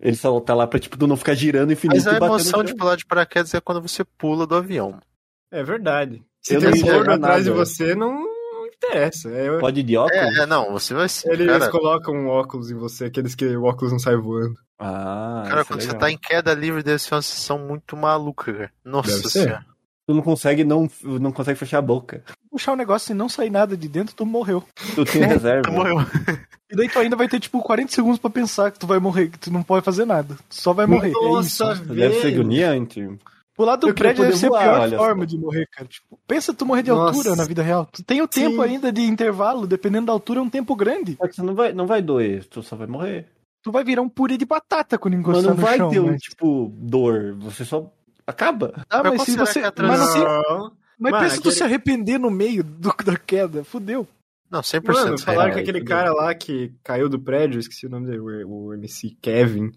Ele 0.00 0.16
só 0.16 0.40
tá 0.40 0.54
lá 0.54 0.66
pra, 0.66 0.78
tipo, 0.78 0.96
tu 0.96 1.06
não 1.06 1.18
ficar 1.18 1.34
girando 1.34 1.70
infinito 1.70 1.96
Mas 1.96 2.06
a 2.06 2.12
e 2.12 2.14
batendo 2.14 2.32
emoção 2.32 2.64
de 2.64 2.74
pular 2.74 2.96
de 2.96 3.04
paraquedas 3.04 3.52
é 3.52 3.60
quando 3.60 3.82
você 3.82 4.04
pula 4.04 4.46
do 4.46 4.54
avião. 4.54 4.98
É 5.50 5.62
verdade. 5.62 6.22
Se 6.48 6.54
Eu 6.54 6.60
tem 6.60 6.82
um 6.82 6.86
gordo 6.86 7.10
atrás 7.12 7.44
de 7.44 7.50
você, 7.50 7.94
não, 7.94 8.12
não 8.22 8.66
interessa. 8.66 9.28
É, 9.30 9.58
Pode 9.58 9.80
ir 9.80 9.82
de 9.82 9.96
óculos? 9.96 10.36
É, 10.38 10.42
é, 10.42 10.46
não, 10.46 10.72
você 10.72 10.94
vai 10.94 11.08
ser. 11.08 11.32
eles 11.32 11.46
cara, 11.46 11.70
colocam 11.70 12.14
um 12.14 12.28
óculos 12.28 12.70
em 12.70 12.74
você, 12.74 13.06
aqueles 13.06 13.34
que 13.34 13.44
o 13.56 13.64
óculos 13.64 13.92
não 13.92 13.98
sai 13.98 14.16
voando. 14.16 14.54
Ah, 14.78 15.42
cara, 15.48 15.60
isso 15.60 15.60
é 15.60 15.64
quando 15.64 15.80
você 15.80 15.86
legal. 15.88 16.00
tá 16.00 16.10
em 16.10 16.18
queda 16.18 16.54
livre, 16.54 16.82
deve 16.82 16.98
ser 17.00 17.14
uma 17.14 17.22
sensação 17.22 17.58
muito 17.58 17.96
maluca, 17.96 18.52
cara. 18.52 18.72
Nossa 18.84 19.10
Deve 19.10 19.22
ser. 19.28 19.42
senhora. 19.42 19.66
Tu 20.06 20.14
não 20.14 20.22
consegue, 20.22 20.64
não, 20.64 20.88
não 21.02 21.30
consegue 21.32 21.58
fechar 21.58 21.78
a 21.78 21.82
boca. 21.82 22.22
Puxar 22.50 22.72
o 22.72 22.76
negócio 22.76 23.12
e 23.12 23.14
não 23.14 23.28
sair 23.28 23.50
nada 23.50 23.76
de 23.76 23.88
dentro, 23.88 24.14
tu 24.14 24.24
morreu. 24.24 24.64
Tu 24.94 25.04
tem 25.04 25.20
reserva. 25.26 25.62
Tu 25.64 25.72
morreu. 25.72 25.98
E 26.70 26.76
daí 26.76 26.88
tu 26.88 26.98
ainda 26.98 27.14
vai 27.14 27.28
ter, 27.28 27.38
tipo, 27.40 27.60
40 27.60 27.92
segundos 27.92 28.18
pra 28.18 28.30
pensar 28.30 28.70
que 28.70 28.78
tu 28.78 28.86
vai 28.86 28.98
morrer, 28.98 29.28
que 29.28 29.38
tu 29.38 29.50
não 29.52 29.62
pode 29.62 29.84
fazer 29.84 30.06
nada. 30.06 30.34
Tu 30.48 30.54
só 30.54 30.72
vai 30.72 30.86
morrer. 30.86 31.08
é 31.08 31.10
isso. 31.10 31.22
Nossa, 31.64 31.74
Deve 31.74 32.20
ser 32.22 32.28
agoniante. 32.28 33.06
Pular 33.58 33.74
do 33.76 33.88
Eu 33.88 33.94
prédio 33.94 34.22
deve 34.24 34.36
ser 34.36 34.46
a 34.46 34.50
voar, 34.50 34.62
pior 34.62 34.80
olha 34.82 34.96
forma 34.98 35.22
só. 35.22 35.26
de 35.26 35.36
morrer, 35.38 35.66
cara. 35.72 35.88
Tipo, 35.88 36.18
pensa 36.28 36.54
tu 36.54 36.64
morrer 36.64 36.82
de 36.84 36.90
Nossa. 36.90 37.16
altura 37.18 37.34
na 37.36 37.44
vida 37.44 37.60
real. 37.60 37.86
Tu 37.92 38.04
tem 38.04 38.22
o 38.22 38.28
tempo 38.28 38.54
Sim. 38.56 38.62
ainda 38.62 38.92
de 38.92 39.02
intervalo, 39.02 39.66
dependendo 39.66 40.06
da 40.06 40.12
altura, 40.12 40.38
é 40.38 40.42
um 40.44 40.48
tempo 40.48 40.76
grande. 40.76 41.16
Só 41.20 41.26
que 41.26 41.34
você 41.34 41.42
não 41.42 41.54
vai, 41.56 41.72
não 41.72 41.84
vai 41.86 42.00
doer, 42.00 42.44
tu 42.44 42.62
só 42.62 42.76
vai 42.76 42.86
morrer. 42.86 43.26
Tu 43.62 43.72
vai 43.72 43.82
virar 43.82 44.00
um 44.02 44.08
purê 44.08 44.36
de 44.38 44.44
batata 44.46 44.96
quando 44.96 45.14
Mas 45.14 45.20
encostar 45.22 45.42
não 45.42 45.54
no 45.56 45.60
vai 45.60 45.76
chão. 45.76 45.90
ter 45.90 45.98
um, 46.00 46.06
mas... 46.06 46.22
tipo, 46.22 46.72
dor. 46.76 47.34
Você 47.40 47.64
só 47.64 47.92
acaba. 48.24 48.72
Ah, 48.88 49.02
Mas 49.02 49.14
mas 49.14 49.22
se 49.22 49.36
você. 49.36 49.58
é 49.58 49.64
a 49.66 49.72
Mas, 49.76 50.14
não 50.14 50.22
Não. 50.24 50.72
mas 50.98 51.10
Mano, 51.12 51.24
pensa 51.24 51.36
tu 51.36 51.40
aquele- 51.40 51.54
se 51.56 51.62
arrepender 51.64 52.18
no 52.18 52.30
meio 52.30 52.62
do- 52.62 52.94
da 53.04 53.16
queda. 53.16 53.64
Fudeu. 53.64 54.06
Não, 54.48 54.60
100% 54.62 54.92
Mano, 54.92 55.18
falaram 55.18 55.50
é, 55.50 55.54
que 55.54 55.60
aquele 55.60 55.78
isso 55.78 55.86
cara 55.88 56.12
lá 56.12 56.32
que 56.32 56.72
caiu 56.84 57.08
do 57.08 57.18
prédio, 57.18 57.58
esqueci 57.58 57.86
o 57.86 57.90
nome 57.90 58.06
dele, 58.06 58.20
o, 58.44 58.66
o 58.68 58.74
MC 58.74 59.16
Kevin. 59.20 59.72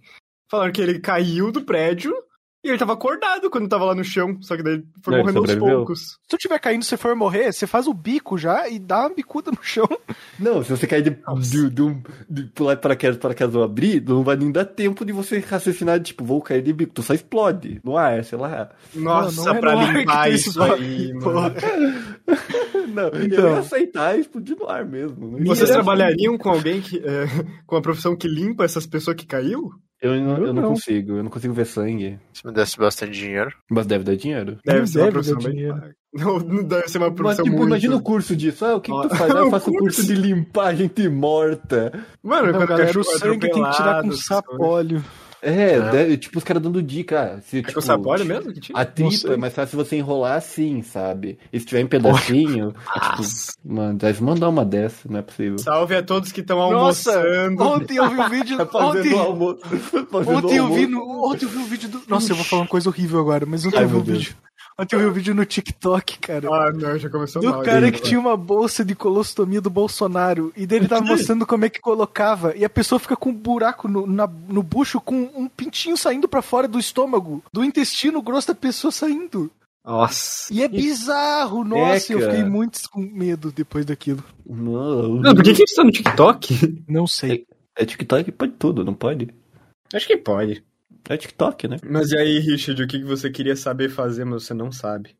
Falaram 0.49 0.71
que 0.71 0.81
ele 0.81 0.99
caiu 0.99 1.51
do 1.51 1.61
prédio 1.63 2.13
e 2.63 2.69
ele 2.69 2.77
tava 2.77 2.93
acordado 2.93 3.49
quando 3.49 3.67
tava 3.67 3.85
lá 3.85 3.95
no 3.95 4.03
chão, 4.03 4.37
só 4.41 4.55
que 4.55 4.61
daí 4.63 4.83
foi 5.03 5.13
Não, 5.13 5.19
morrendo 5.21 5.39
aos 5.39 5.55
poucos. 5.55 5.99
Se 6.01 6.17
tu 6.29 6.37
tiver 6.37 6.59
caindo 6.59 6.83
e 6.83 6.85
você 6.85 6.95
for 6.97 7.15
morrer, 7.15 7.51
você 7.51 7.65
faz 7.65 7.87
o 7.87 7.93
bico 7.93 8.37
já 8.37 8.69
e 8.69 8.77
dá 8.77 9.01
uma 9.07 9.15
bicuda 9.15 9.49
no 9.51 9.63
chão. 9.63 9.87
Não, 10.39 10.63
se 10.63 10.69
você 10.69 10.85
cair 10.87 11.01
de, 11.03 11.09
de, 11.49 11.69
de, 11.69 11.81
um- 11.81 12.01
de 12.29 12.43
pular 12.45 12.75
de 12.75 12.81
paraquedas, 12.81 13.17
paraquedas 13.17 13.53
não 13.53 13.63
abrir, 13.63 14.01
não 14.03 14.23
vai 14.23 14.35
nem 14.35 14.51
dar 14.51 14.65
tempo 14.65 15.03
de 15.05 15.11
você 15.11 15.39
raciocinar, 15.39 15.99
tipo, 16.01 16.23
vou 16.23 16.41
cair 16.41 16.61
de 16.61 16.71
bico. 16.73 16.93
Tu 16.93 17.03
só 17.03 17.13
explode 17.13 17.79
no 17.83 17.97
ar, 17.97 18.23
sei 18.23 18.37
lá. 18.37 18.69
Nossa, 18.95 19.43
não 19.43 19.53
é 19.55 19.59
pra 19.59 19.75
limpar 19.75 20.31
isso 20.31 20.61
aí, 20.61 21.13
mano. 21.17 21.55
Não, 22.93 23.03
eu 23.09 23.23
Então. 23.25 23.49
ia 23.51 23.59
aceitar 23.59 24.17
e 24.17 24.21
explodir 24.21 24.57
no 24.57 24.67
ar 24.69 24.85
mesmo. 24.85 25.37
Não 25.37 25.45
Vocês 25.45 25.69
ia- 25.69 25.75
trabalhariam 25.75 26.37
com 26.37 26.49
alguém 26.49 26.81
que. 26.81 26.97
é, 26.97 27.25
com 27.65 27.75
a 27.75 27.81
profissão 27.81 28.15
que 28.15 28.27
limpa 28.27 28.63
essas 28.65 28.85
pessoas 28.85 29.15
que 29.15 29.25
caiu? 29.25 29.71
Eu 30.01 30.15
não, 30.19 30.37
eu 30.37 30.47
Eu 30.47 30.53
não 30.53 30.61
não. 30.63 30.69
consigo, 30.69 31.17
eu 31.17 31.23
não 31.23 31.29
consigo 31.29 31.53
ver 31.53 31.65
sangue. 31.65 32.19
Se 32.33 32.45
me 32.45 32.51
desse 32.53 32.77
bastante 32.77 33.11
dinheiro. 33.11 33.51
Mas 33.69 33.85
deve 33.85 34.03
dar 34.03 34.15
dinheiro. 34.15 34.57
Deve 34.65 34.79
Não 34.79 34.87
ser 34.87 34.97
uma 34.99 35.11
deve 35.11 35.13
profissão 35.13 35.51
bem. 35.53 35.93
Não, 36.13 36.39
não 36.39 36.63
deve 36.63 36.87
ser 36.89 36.97
uma 36.97 37.07
Mas, 37.07 37.15
profissão 37.15 37.45
tipo, 37.45 37.55
muito... 37.57 37.67
imagina 37.69 37.95
o 37.95 38.01
curso 38.01 38.35
disso. 38.35 38.65
Ah, 38.65 38.75
o 38.75 38.81
que, 38.81 38.91
que 38.91 39.01
tu 39.07 39.13
Ah, 39.13 39.15
faz? 39.15 39.31
Ah, 39.35 39.39
eu 39.39 39.49
faço 39.51 39.69
o 39.69 39.73
curso 39.73 39.97
curso. 40.01 40.13
de 40.13 40.15
limpar 40.21 40.75
gente 40.75 41.07
morta. 41.07 41.91
Mano, 42.23 42.47
Não, 42.47 42.53
quando 42.53 42.67
galera, 42.67 42.89
o 42.91 42.93
cachorro 42.95 43.17
sangue 43.19 43.39
tem 43.49 43.63
que 43.63 43.71
tirar 43.71 44.01
com 44.01 44.11
sapólio. 44.11 45.03
É, 45.41 45.71
É. 45.73 45.79
deve- 45.91 46.17
tipo, 46.17 46.37
os 46.37 46.43
caras 46.43 46.61
dando 46.61 46.81
dica. 46.83 47.35
ah, 47.37 47.41
Se, 47.41 47.57
É 47.57 47.61
tipo, 47.61 47.73
com 47.73 47.81
sapólio 47.81 48.25
mesmo 48.25 48.53
que 48.53 48.59
tinha? 48.59 48.77
A 48.77 48.85
tripa 48.85 49.33
é 49.33 49.37
mais 49.37 49.53
fácil 49.53 49.77
você 49.77 49.95
enrolar 49.95 50.37
assim, 50.37 50.81
sabe? 50.83 51.39
E 51.51 51.59
se 51.59 51.65
tiver 51.65 51.81
em 51.81 51.87
pedacinho, 51.87 52.73
é, 52.95 52.99
tipo, 52.99 53.17
Nossa. 53.17 53.53
mano, 53.65 53.97
deve 53.97 54.23
mandar 54.23 54.49
uma 54.49 54.63
dessa, 54.63 55.09
não 55.09 55.19
é 55.19 55.21
possível. 55.21 55.57
Salve 55.57 55.95
a 55.95 56.03
todos 56.03 56.31
que 56.31 56.41
estão 56.41 56.57
Nossa, 56.71 57.11
almoçando. 57.17 57.63
ontem 57.63 57.97
eu 57.97 58.09
vi 58.09 58.15
um 58.19 58.29
vídeo. 58.29 58.57
Tá 58.71 58.77
Ontem, 58.87 59.17
almoço. 59.17 59.59
Fazendo 60.11 60.37
ontem 60.37 60.57
eu 60.57 60.73
vi 60.73 60.85
no, 60.87 61.01
ontem 61.31 61.45
eu 61.45 61.49
vi 61.49 61.57
um 61.57 61.65
vídeo 61.65 61.89
do. 61.89 62.01
Nossa, 62.07 62.31
eu 62.31 62.35
vou 62.35 62.45
falar 62.45 62.61
uma 62.63 62.67
coisa 62.67 62.89
horrível 62.89 63.19
agora, 63.19 63.45
mas 63.45 63.65
ontem 63.65 63.77
Ai, 63.77 63.83
eu 63.85 63.89
vi 63.89 63.95
um 63.97 64.01
Deus. 64.01 64.17
vídeo. 64.19 64.35
Ontem 64.81 64.95
eu 64.95 64.99
vi 64.99 65.05
um 65.05 65.11
vídeo 65.13 65.35
no 65.35 65.45
TikTok, 65.45 66.17
cara. 66.19 66.47
Ah, 66.51 66.71
não, 66.71 66.97
já 66.97 67.09
começou 67.09 67.41
Do 67.41 67.49
mal. 67.49 67.61
cara 67.63 67.85
gente. 67.85 67.95
que 68.01 68.01
tinha 68.07 68.19
uma 68.19 68.35
bolsa 68.35 68.83
de 68.83 68.95
colostomia 68.95 69.61
do 69.61 69.69
Bolsonaro 69.69 70.51
e 70.57 70.65
dele 70.65 70.87
tava 70.87 71.03
mostrando 71.05 71.45
como 71.45 71.65
é 71.65 71.69
que 71.69 71.79
colocava 71.79 72.55
e 72.55 72.65
a 72.65 72.69
pessoa 72.69 72.97
fica 72.99 73.15
com 73.15 73.29
um 73.29 73.33
buraco 73.35 73.87
no, 73.87 74.07
na- 74.07 74.27
no 74.47 74.63
bucho 74.63 74.99
com 74.99 75.29
um 75.35 75.47
pintinho 75.47 75.95
saindo 75.95 76.27
pra 76.27 76.41
fora 76.41 76.67
do 76.67 76.79
estômago, 76.79 77.43
do 77.53 77.63
intestino 77.63 78.21
grosso 78.21 78.47
da 78.47 78.55
pessoa 78.55 78.91
saindo. 78.91 79.51
Nossa. 79.85 80.53
E 80.53 80.61
é 80.63 80.67
bizarro, 80.67 81.63
nossa, 81.63 82.13
eu 82.13 82.19
cara. 82.19 82.31
fiquei 82.33 82.47
muito 82.49 82.79
com 82.91 83.01
medo 83.01 83.51
depois 83.51 83.85
daquilo. 83.85 84.23
Não, 84.45 85.15
Não, 85.15 85.33
por 85.35 85.43
que, 85.43 85.53
que 85.53 85.63
isso 85.63 85.75
tá 85.75 85.83
no 85.83 85.91
TikTok? 85.91 86.83
Não 86.87 87.05
sei. 87.07 87.45
É 87.75 87.85
TikTok, 87.85 88.31
pode 88.31 88.51
tudo, 88.53 88.83
não 88.85 88.93
pode? 88.93 89.29
Acho 89.93 90.07
que 90.07 90.17
pode. 90.17 90.63
É 91.09 91.17
TikTok, 91.17 91.67
né? 91.67 91.77
Mas 91.83 92.11
e 92.11 92.17
aí, 92.17 92.39
Richard, 92.39 92.81
o 92.81 92.87
que 92.87 92.99
que 92.99 93.05
você 93.05 93.29
queria 93.29 93.55
saber 93.55 93.89
fazer, 93.89 94.23
mas 94.25 94.43
você 94.43 94.53
não 94.53 94.71
sabe? 94.71 95.15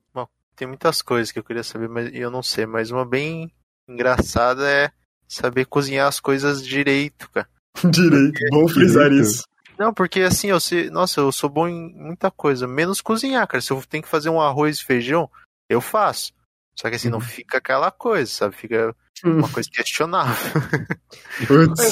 Tem 0.62 0.68
muitas 0.68 1.02
coisas 1.02 1.32
que 1.32 1.40
eu 1.40 1.44
queria 1.44 1.64
saber, 1.64 1.90
mas 1.90 2.12
eu 2.14 2.30
não 2.30 2.44
sei. 2.44 2.68
Mas 2.68 2.92
uma 2.92 3.04
bem 3.04 3.52
engraçada 3.88 4.70
é 4.70 4.92
saber 5.28 5.66
cozinhar 5.66 6.08
as 6.08 6.20
coisas 6.20 6.64
direito, 6.64 7.28
cara. 7.32 7.48
Direito, 7.90 8.40
bom 8.52 8.68
frisar 8.68 9.10
Direito. 9.10 9.26
isso. 9.26 9.44
Não, 9.80 9.92
porque 9.92 10.22
assim, 10.22 10.50
eu 10.50 10.60
sei, 10.60 10.92
nossa, 10.92 11.20
eu 11.20 11.32
sou 11.32 11.50
bom 11.50 11.68
em 11.68 11.92
muita 11.96 12.30
coisa, 12.30 12.68
menos 12.68 13.02
cozinhar, 13.02 13.48
cara. 13.48 13.60
Se 13.60 13.72
eu 13.72 13.82
tenho 13.90 14.04
que 14.04 14.10
fazer 14.10 14.30
um 14.30 14.40
arroz 14.40 14.78
e 14.78 14.84
feijão, 14.84 15.28
eu 15.68 15.82
faço. 15.82 16.32
Só 16.76 16.90
que 16.90 16.96
assim, 16.96 17.10
não 17.10 17.20
fica 17.20 17.58
aquela 17.58 17.92
coisa, 17.92 18.30
sabe? 18.32 18.56
Fica 18.56 18.96
uma 19.24 19.50
coisa 19.52 19.70
questionável. 19.72 20.62
Putz, 21.48 21.90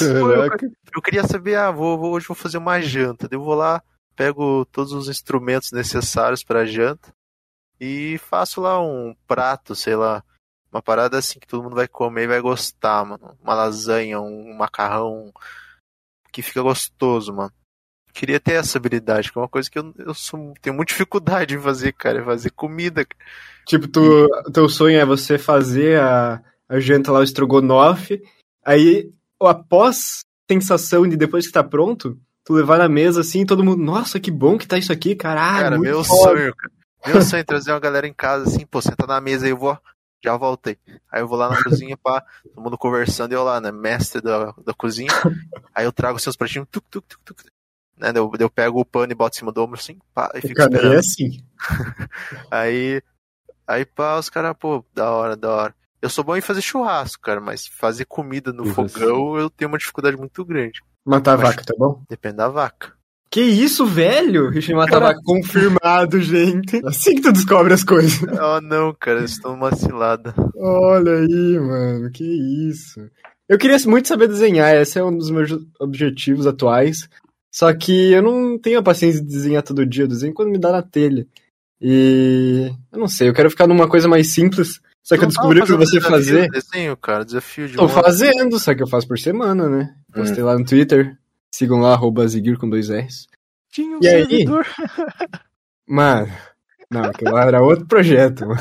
Caraca. 0.48 0.70
Eu 0.94 1.02
queria 1.02 1.24
saber, 1.26 1.56
ah, 1.56 1.70
vou, 1.70 1.98
vou- 1.98 2.12
hoje 2.12 2.26
vou 2.26 2.34
fazer 2.36 2.58
uma 2.58 2.80
janta. 2.80 3.28
Eu 3.30 3.40
vou 3.42 3.54
lá, 3.54 3.82
pego 4.16 4.64
todos 4.66 4.92
os 4.92 5.08
instrumentos 5.08 5.70
necessários 5.72 6.42
para 6.42 6.66
janta 6.66 7.12
e 7.78 8.18
faço 8.18 8.60
lá 8.60 8.80
um 8.82 9.14
prato, 9.26 9.74
sei 9.74 9.94
lá, 9.96 10.24
uma 10.72 10.82
parada 10.82 11.18
assim 11.18 11.38
que 11.38 11.46
todo 11.46 11.62
mundo 11.62 11.76
vai 11.76 11.86
comer 11.88 12.24
e 12.24 12.28
vai 12.28 12.40
gostar, 12.40 13.04
mano. 13.04 13.36
Uma 13.42 13.54
lasanha, 13.54 14.20
um 14.20 14.54
macarrão 14.56 15.32
que 16.32 16.42
fica 16.42 16.62
gostoso, 16.62 17.32
mano. 17.32 17.52
Queria 18.12 18.40
ter 18.40 18.52
essa 18.54 18.78
habilidade, 18.78 19.30
que 19.32 19.38
é 19.38 19.40
uma 19.42 19.48
coisa 19.48 19.70
que 19.70 19.78
eu, 19.78 19.92
eu 19.98 20.14
sou- 20.14 20.52
tenho 20.60 20.74
muita 20.76 20.92
dificuldade 20.92 21.54
em 21.54 21.60
fazer, 21.60 21.92
cara, 21.92 22.20
é 22.20 22.24
fazer 22.24 22.50
comida. 22.50 23.06
Tipo, 23.66 23.86
tu, 23.88 24.26
teu 24.52 24.68
sonho 24.68 24.98
é 24.98 25.04
você 25.04 25.38
fazer 25.38 26.00
a, 26.00 26.42
a 26.68 26.80
janta 26.80 27.12
lá, 27.12 27.20
o 27.20 27.22
estrogonofe, 27.24 28.22
aí, 28.64 29.10
após 29.40 30.24
sensação 30.50 31.06
de 31.08 31.16
depois 31.16 31.46
que 31.46 31.52
tá 31.52 31.62
pronto, 31.62 32.18
tu 32.44 32.52
levar 32.54 32.78
na 32.78 32.88
mesa 32.88 33.20
assim, 33.20 33.42
e 33.42 33.46
todo 33.46 33.62
mundo, 33.64 33.82
nossa, 33.82 34.18
que 34.18 34.30
bom 34.30 34.58
que 34.58 34.66
tá 34.66 34.76
isso 34.76 34.92
aqui, 34.92 35.14
caralho. 35.14 35.64
Cara, 35.64 35.78
meu 35.78 36.02
foda." 36.04 36.22
sonho, 36.22 36.54
cara. 36.56 36.72
Meu 37.06 37.22
sonho 37.22 37.40
é 37.40 37.44
trazer 37.44 37.72
uma 37.72 37.80
galera 37.80 38.06
em 38.06 38.12
casa 38.12 38.44
assim, 38.44 38.66
pô, 38.66 38.82
senta 38.82 39.06
na 39.06 39.20
mesa 39.20 39.46
aí 39.46 39.52
eu 39.52 39.56
vou, 39.56 39.78
já 40.22 40.36
voltei. 40.36 40.76
Aí 41.10 41.22
eu 41.22 41.28
vou 41.28 41.38
lá 41.38 41.48
na 41.48 41.62
cozinha, 41.62 41.96
pá, 41.96 42.22
todo 42.42 42.62
mundo 42.62 42.76
conversando, 42.76 43.32
e 43.32 43.34
eu 43.34 43.42
lá, 43.44 43.60
né, 43.60 43.70
mestre 43.72 44.20
da, 44.20 44.52
da 44.64 44.74
cozinha. 44.74 45.10
Aí 45.74 45.84
eu 45.86 45.92
trago 45.92 46.18
seus 46.18 46.36
pratinhos, 46.36 46.66
tuc, 46.70 46.84
tuc, 46.90 47.04
tuc, 47.06 47.20
tuc. 47.24 47.40
Né, 48.00 48.12
eu, 48.14 48.30
eu 48.38 48.48
pego 48.50 48.80
o 48.80 48.84
pano 48.84 49.12
e 49.12 49.14
boto 49.14 49.36
em 49.36 49.38
cima 49.40 49.52
do 49.52 49.62
ombro 49.62 49.78
assim, 49.78 49.98
pá, 50.14 50.30
e 50.34 50.40
fico 50.40 50.54
Cara, 50.54 50.70
é 50.72 50.74
esperando. 50.76 50.98
assim. 50.98 51.44
Aí, 52.50 53.02
aí 53.66 53.84
pá, 53.84 54.18
os 54.18 54.28
caras, 54.30 54.54
pô, 54.58 54.84
da 54.94 55.10
hora, 55.10 55.36
da 55.36 55.50
hora. 55.50 55.74
Eu 56.02 56.08
sou 56.08 56.24
bom 56.24 56.34
em 56.34 56.40
fazer 56.40 56.62
churrasco, 56.62 57.22
cara, 57.22 57.40
mas 57.40 57.66
fazer 57.66 58.06
comida 58.06 58.52
no 58.52 58.64
você? 58.64 58.72
fogão 58.74 59.36
eu 59.36 59.50
tenho 59.50 59.68
uma 59.70 59.76
dificuldade 59.78 60.16
muito 60.16 60.44
grande. 60.44 60.80
Matar 61.04 61.34
a 61.34 61.36
Mas- 61.38 61.48
vaca, 61.50 61.64
tá 61.64 61.74
bom? 61.78 62.02
Depende 62.08 62.36
da 62.36 62.48
vaca. 62.48 62.92
Que 63.30 63.42
isso, 63.42 63.86
velho? 63.86 64.48
Richard 64.50 64.74
matar 64.74 64.96
a 64.96 65.06
vaca 65.08 65.20
confirmado, 65.24 66.20
gente. 66.20 66.80
Assim 66.84 67.14
que 67.14 67.20
tu 67.20 67.32
descobre 67.32 67.72
as 67.74 67.84
coisas. 67.84 68.18
Oh 68.42 68.60
não, 68.60 68.92
cara, 68.98 69.20
eu 69.20 69.24
estou 69.24 69.52
numa 69.52 69.74
cilada. 69.76 70.34
Olha 70.56 71.12
aí, 71.18 71.58
mano, 71.60 72.10
que 72.10 72.24
isso. 72.24 72.98
Eu 73.48 73.56
queria 73.58 73.76
muito 73.86 74.08
saber 74.08 74.26
desenhar, 74.26 74.74
esse 74.74 74.98
é 74.98 75.04
um 75.04 75.16
dos 75.16 75.30
meus 75.30 75.50
objetivos 75.78 76.46
atuais. 76.46 77.08
Só 77.50 77.72
que 77.74 78.12
eu 78.12 78.22
não 78.22 78.58
tenho 78.58 78.78
a 78.78 78.82
paciência 78.82 79.20
de 79.20 79.26
desenhar 79.26 79.62
todo 79.62 79.84
dia, 79.86 80.04
eu 80.04 80.08
desenho 80.08 80.32
quando 80.32 80.50
me 80.50 80.58
dá 80.58 80.70
na 80.70 80.82
telha. 80.82 81.26
E 81.80 82.70
eu 82.92 82.98
não 82.98 83.08
sei, 83.08 83.28
eu 83.28 83.34
quero 83.34 83.50
ficar 83.50 83.66
numa 83.66 83.88
coisa 83.88 84.06
mais 84.06 84.32
simples. 84.32 84.80
Só 85.02 85.16
que 85.16 85.24
eu 85.24 85.28
descobri 85.28 85.60
o 85.60 85.64
que 85.64 85.72
você 85.72 85.96
desafio 85.96 86.10
fazer. 86.10 86.42
de 86.42 86.60
Desenho, 86.60 86.96
cara, 86.96 87.24
desafio 87.24 87.66
de 87.68 87.76
Tô 87.76 87.88
fazendo, 87.88 88.58
só 88.58 88.74
que 88.74 88.82
eu 88.82 88.86
faço 88.86 89.08
por 89.08 89.18
semana, 89.18 89.68
né? 89.68 89.94
Postei 90.12 90.44
lá 90.44 90.58
no 90.58 90.64
Twitter. 90.64 91.16
Sigam 91.52 91.80
lá, 91.80 91.94
arroba 91.94 92.28
Ziguir 92.28 92.58
com 92.58 92.68
dois 92.68 92.90
R's. 92.90 93.26
Tinha 93.72 93.96
um 93.96 94.00
E 94.02 94.06
aí? 94.06 94.26
servidor. 94.28 94.66
Mano, 95.88 96.30
não, 96.90 97.04
aquilo 97.04 97.32
lá 97.32 97.44
era 97.46 97.62
outro 97.62 97.86
projeto, 97.86 98.46
mano. 98.46 98.60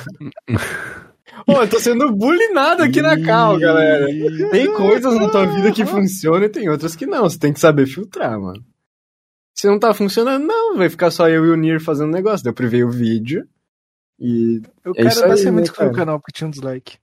Ô, 1.48 1.54
eu 1.62 1.68
tô 1.70 1.80
sendo 1.80 2.12
bullyingado 2.12 2.82
aqui 2.84 3.02
na 3.02 3.22
cal, 3.22 3.60
galera. 3.60 4.08
Tem 4.50 4.74
coisas 4.74 5.14
na 5.16 5.30
tua 5.30 5.46
vida 5.46 5.72
que 5.72 5.86
funcionam 5.86 6.44
e 6.44 6.50
tem 6.50 6.68
outras 6.70 6.96
que 6.96 7.06
não. 7.06 7.24
Você 7.30 7.38
tem 7.38 7.54
que 7.54 7.60
saber 7.60 7.86
filtrar, 7.86 8.40
mano. 8.40 8.64
Se 9.56 9.68
não 9.68 9.80
tá 9.80 9.94
funcionando, 9.94 10.46
não. 10.46 10.78
Vai 10.78 10.90
ficar 10.90 11.12
só 11.12 11.28
eu 11.28 11.46
e 11.46 11.50
o 11.50 11.56
Nir 11.56 11.82
fazendo 11.82 12.12
negócio. 12.12 12.44
Daí 12.44 12.52
eu 12.52 12.56
privei 12.56 12.84
o 12.84 12.90
vídeo. 12.90 13.48
E 14.20 14.62
O 14.86 14.92
É 14.92 15.04
cara 15.04 15.24
aí, 15.24 15.30
basicamente 15.30 15.56
né, 15.56 15.62
excluiu 15.64 15.92
o 15.92 15.96
canal 15.96 16.20
porque 16.20 16.32
tinha 16.32 16.48
um 16.48 16.52
dislike. 16.52 16.98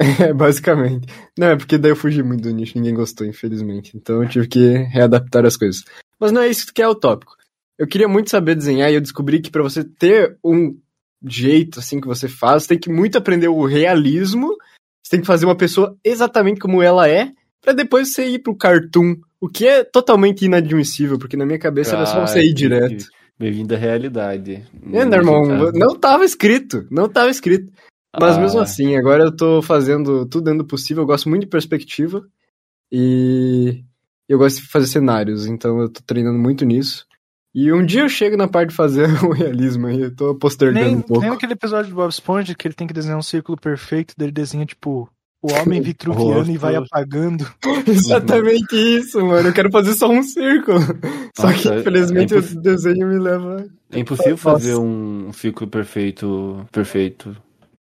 é, 0.20 0.32
basicamente. 0.32 1.06
Não, 1.38 1.48
é 1.48 1.56
porque 1.56 1.76
daí 1.76 1.90
eu 1.90 1.96
fugi 1.96 2.22
muito 2.22 2.42
do 2.42 2.50
nicho. 2.50 2.76
Ninguém 2.76 2.94
gostou, 2.94 3.26
infelizmente. 3.26 3.96
Então 3.96 4.22
eu 4.22 4.28
tive 4.28 4.48
que 4.48 4.72
readaptar 4.74 5.44
as 5.44 5.56
coisas. 5.56 5.82
Mas 6.18 6.32
não 6.32 6.40
é 6.40 6.48
isso 6.48 6.72
que 6.72 6.82
é 6.82 6.88
o 6.88 6.94
tópico. 6.94 7.36
Eu 7.78 7.86
queria 7.86 8.08
muito 8.08 8.30
saber 8.30 8.54
desenhar 8.54 8.90
e 8.90 8.94
eu 8.94 9.00
descobri 9.00 9.40
que 9.40 9.50
pra 9.50 9.62
você 9.62 9.82
ter 9.82 10.38
um 10.44 10.78
jeito 11.22 11.80
assim 11.80 12.00
que 12.00 12.06
você 12.06 12.28
faz, 12.28 12.62
você 12.62 12.70
tem 12.70 12.78
que 12.78 12.90
muito 12.90 13.18
aprender 13.18 13.48
o 13.48 13.64
realismo. 13.64 14.56
Você 15.02 15.12
tem 15.12 15.20
que 15.20 15.26
fazer 15.26 15.46
uma 15.46 15.56
pessoa 15.56 15.96
exatamente 16.04 16.60
como 16.60 16.82
ela 16.82 17.08
é, 17.08 17.32
pra 17.60 17.72
depois 17.72 18.12
você 18.12 18.26
ir 18.26 18.38
pro 18.40 18.56
cartoon. 18.56 19.16
O 19.40 19.48
que 19.48 19.66
é 19.66 19.82
totalmente 19.84 20.44
inadmissível, 20.44 21.18
porque 21.18 21.36
na 21.36 21.46
minha 21.46 21.58
cabeça 21.58 21.96
era 21.96 22.04
só 22.06 22.26
você 22.26 22.42
ir 22.42 22.52
direto. 22.52 23.06
Bem-vindo 23.38 23.74
à 23.74 23.78
realidade. 23.78 24.66
É, 24.92 25.04
meu 25.04 25.18
irmão, 25.18 25.72
não 25.72 25.98
tava 25.98 26.24
escrito, 26.26 26.86
não 26.90 27.08
tava 27.08 27.30
escrito. 27.30 27.72
Mas 28.20 28.36
Ah. 28.36 28.40
mesmo 28.40 28.60
assim, 28.60 28.96
agora 28.96 29.24
eu 29.24 29.34
tô 29.34 29.62
fazendo 29.62 30.26
tudo 30.26 30.44
dentro 30.44 30.64
do 30.64 30.66
possível, 30.66 31.04
eu 31.04 31.06
gosto 31.06 31.28
muito 31.28 31.42
de 31.42 31.48
perspectiva 31.48 32.22
e 32.92 33.82
eu 34.28 34.36
gosto 34.36 34.60
de 34.60 34.68
fazer 34.68 34.86
cenários, 34.88 35.46
então 35.46 35.80
eu 35.80 35.88
tô 35.88 36.00
treinando 36.04 36.38
muito 36.38 36.64
nisso. 36.64 37.06
E 37.54 37.72
um 37.72 37.84
dia 37.84 38.02
eu 38.02 38.08
chego 38.08 38.36
na 38.36 38.46
parte 38.46 38.70
de 38.70 38.76
fazer 38.76 39.04
o 39.24 39.32
realismo 39.32 39.86
aí, 39.86 40.00
eu 40.02 40.14
tô 40.14 40.34
postergando 40.34 40.84
Nem, 40.84 40.96
um 40.96 41.00
pouco. 41.02 41.22
nem 41.22 41.30
aquele 41.32 41.52
episódio 41.54 41.90
do 41.90 41.96
Bob 41.96 42.10
Esponja 42.10 42.54
que 42.54 42.66
ele 42.68 42.74
tem 42.74 42.86
que 42.86 42.92
desenhar 42.94 43.18
um 43.18 43.22
círculo 43.22 43.56
perfeito, 43.58 44.12
daí 44.18 44.26
ele 44.26 44.32
desenha, 44.32 44.66
tipo, 44.66 45.08
o 45.42 45.52
homem 45.52 45.80
vitruviano 45.80 46.50
e 46.50 46.56
vai 46.58 46.76
apagando. 46.76 47.46
Exatamente 47.86 48.76
isso, 48.76 49.24
mano. 49.24 49.48
Eu 49.48 49.52
quero 49.52 49.70
fazer 49.70 49.94
só 49.94 50.08
um 50.08 50.22
círculo. 50.22 50.80
Só 51.34 51.52
que, 51.52 51.64
Nossa, 51.68 51.76
infelizmente, 51.76 52.34
é 52.34 52.38
o 52.38 52.42
desenho 52.42 53.06
me 53.06 53.18
leva. 53.18 53.66
É 53.90 53.98
impossível 53.98 54.32
Nossa. 54.32 54.42
fazer 54.42 54.76
um 54.76 55.32
ciclo 55.32 55.66
perfeito. 55.66 56.66
Perfeito. 56.70 57.36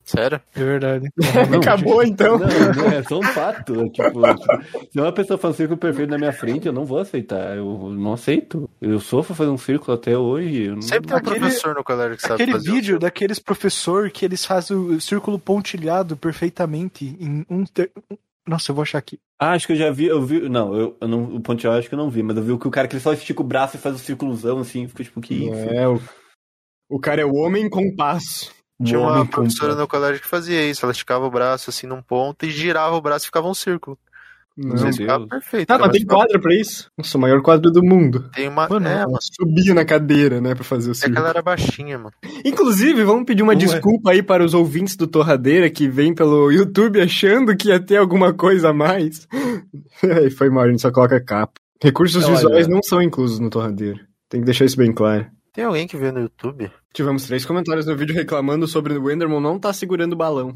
Sério? 0.04 0.40
É 0.54 0.58
verdade. 0.64 1.08
Não, 1.50 1.60
Acabou 1.60 2.02
então. 2.02 2.36
Não, 2.38 2.46
não, 2.48 2.86
é 2.88 3.02
só 3.04 3.18
um 3.18 3.22
fato. 3.22 3.80
é 3.82 3.88
Tipo, 3.88 4.10
tipo, 4.10 4.90
se 4.90 5.00
uma 5.00 5.12
pessoa 5.12 5.38
faz 5.38 5.54
um 5.54 5.56
círculo 5.56 5.78
perfeito 5.78 6.10
na 6.10 6.18
minha 6.18 6.32
frente, 6.32 6.66
eu 6.66 6.72
não 6.72 6.84
vou 6.84 6.98
aceitar. 6.98 7.56
Eu 7.56 7.90
não 7.90 8.12
aceito. 8.12 8.68
Eu 8.80 8.98
sofro 8.98 9.34
fazer 9.34 9.50
um 9.50 9.56
círculo 9.58 9.96
até 9.96 10.18
hoje. 10.18 10.64
eu 10.64 10.74
não- 10.74 10.82
Sempre 10.82 11.06
tem 11.06 11.14
um 11.14 11.18
Aquele- 11.18 11.38
professor 11.40 11.74
no 11.74 11.84
colégio 11.84 12.16
que 12.16 12.22
sabe 12.22 12.34
Aquele 12.34 12.52
fazer. 12.52 12.70
um 12.70 12.74
vídeo 12.74 12.98
daqueles 12.98 13.38
professor 13.38 14.10
que 14.10 14.24
eles 14.24 14.44
fazem 14.44 14.76
o 14.76 15.00
círculo 15.00 15.38
pontilhado 15.38 16.16
perfeitamente 16.16 17.16
em 17.20 17.46
um. 17.48 17.64
ter- 17.64 17.92
Nossa, 18.46 18.72
eu 18.72 18.74
vou 18.74 18.82
achar 18.82 18.98
aqui. 18.98 19.18
Ah, 19.40 19.52
acho 19.52 19.66
que 19.68 19.72
eu 19.72 19.76
já 19.76 19.90
vi. 19.90 20.06
Eu 20.06 20.20
vi. 20.22 20.48
Não, 20.48 20.74
eu, 20.74 20.96
eu 21.00 21.06
não, 21.08 21.22
o 21.36 21.40
ponteado 21.40 21.78
acho 21.78 21.88
que 21.88 21.94
eu 21.94 21.98
não 21.98 22.10
vi, 22.10 22.22
mas 22.24 22.36
eu 22.36 22.42
vi 22.42 22.58
que 22.58 22.66
o 22.68 22.70
cara 22.72 22.88
que 22.88 22.94
ele 22.96 23.02
só 23.02 23.12
estica 23.12 23.40
o 23.40 23.44
braço 23.44 23.76
e 23.76 23.80
faz 23.80 23.94
o 23.94 23.98
círculozão 24.00 24.58
assim. 24.58 24.88
Fica 24.88 25.04
tipo, 25.04 25.20
que? 25.20 25.48
É, 25.48 25.86
o, 25.86 26.00
o 26.90 26.98
cara 26.98 27.20
é 27.20 27.24
o 27.24 27.34
homem 27.34 27.70
com 27.70 27.94
passo. 27.94 28.50
Tinha 28.84 28.98
Um 28.98 29.02
uma 29.04 29.26
professora 29.26 29.74
no 29.74 29.86
colégio 29.88 30.20
que 30.20 30.28
fazia 30.28 30.62
isso. 30.68 30.84
Ela 30.84 30.92
esticava 30.92 31.24
o 31.26 31.30
braço 31.30 31.70
assim 31.70 31.86
num 31.86 32.02
ponto 32.02 32.44
e 32.46 32.50
girava 32.50 32.94
o 32.96 33.00
braço 33.00 33.24
e 33.24 33.26
ficava 33.26 33.48
um 33.48 33.54
círculo. 33.54 33.98
Não. 34.54 34.74
Deus. 34.76 34.96
ficava 34.98 35.26
perfeito. 35.26 35.70
Ah, 35.70 35.78
mas 35.78 35.92
tem 35.92 36.00
ficava- 36.02 36.20
quadro 36.26 36.38
pra 36.42 36.54
isso? 36.54 36.90
Nossa, 36.98 37.16
o 37.16 37.20
maior 37.22 37.40
quadro 37.40 37.70
do 37.70 37.82
mundo. 37.82 38.28
Tem 38.34 38.48
uma. 38.48 38.68
Mano, 38.68 38.86
é, 38.86 39.00
Ela 39.00 39.18
subiu 39.20 39.74
na 39.74 39.82
cadeira, 39.82 40.42
né, 40.42 40.54
pra 40.54 40.62
fazer 40.62 40.90
o 40.90 40.92
É 40.92 40.92
que 40.92 40.98
círculo. 41.00 41.18
ela 41.20 41.28
era 41.30 41.40
baixinha, 41.40 41.96
mano. 41.98 42.12
Inclusive, 42.44 43.02
vamos 43.02 43.24
pedir 43.24 43.42
uma 43.42 43.54
Ué. 43.54 43.58
desculpa 43.58 44.10
aí 44.10 44.22
para 44.22 44.44
os 44.44 44.52
ouvintes 44.52 44.94
do 44.94 45.06
Torradeira 45.06 45.70
que 45.70 45.88
vêm 45.88 46.14
pelo 46.14 46.52
YouTube 46.52 47.00
achando 47.00 47.56
que 47.56 47.68
ia 47.68 47.80
ter 47.80 47.96
alguma 47.96 48.34
coisa 48.34 48.68
a 48.68 48.74
mais. 48.74 49.26
Aí 50.02 50.30
foi 50.30 50.50
mal, 50.50 50.64
a 50.64 50.68
gente 50.68 50.82
só 50.82 50.90
coloca 50.92 51.18
capa. 51.24 51.54
Recursos 51.82 52.22
Olha. 52.24 52.34
visuais 52.34 52.68
não 52.68 52.82
são 52.82 53.00
inclusos 53.00 53.38
no 53.40 53.48
Torradeira. 53.48 54.00
Tem 54.28 54.40
que 54.40 54.44
deixar 54.46 54.66
isso 54.66 54.76
bem 54.76 54.92
claro. 54.92 55.26
Tem 55.52 55.64
alguém 55.64 55.86
que 55.86 55.96
vê 55.96 56.10
no 56.10 56.20
YouTube? 56.20 56.70
Tivemos 56.94 57.26
três 57.26 57.44
comentários 57.44 57.86
no 57.86 57.96
vídeo 57.96 58.14
reclamando 58.14 58.66
sobre 58.66 58.94
o 58.96 59.10
Enderman 59.10 59.40
não 59.40 59.58
tá 59.58 59.72
segurando 59.72 60.14
o 60.14 60.16
balão. 60.16 60.54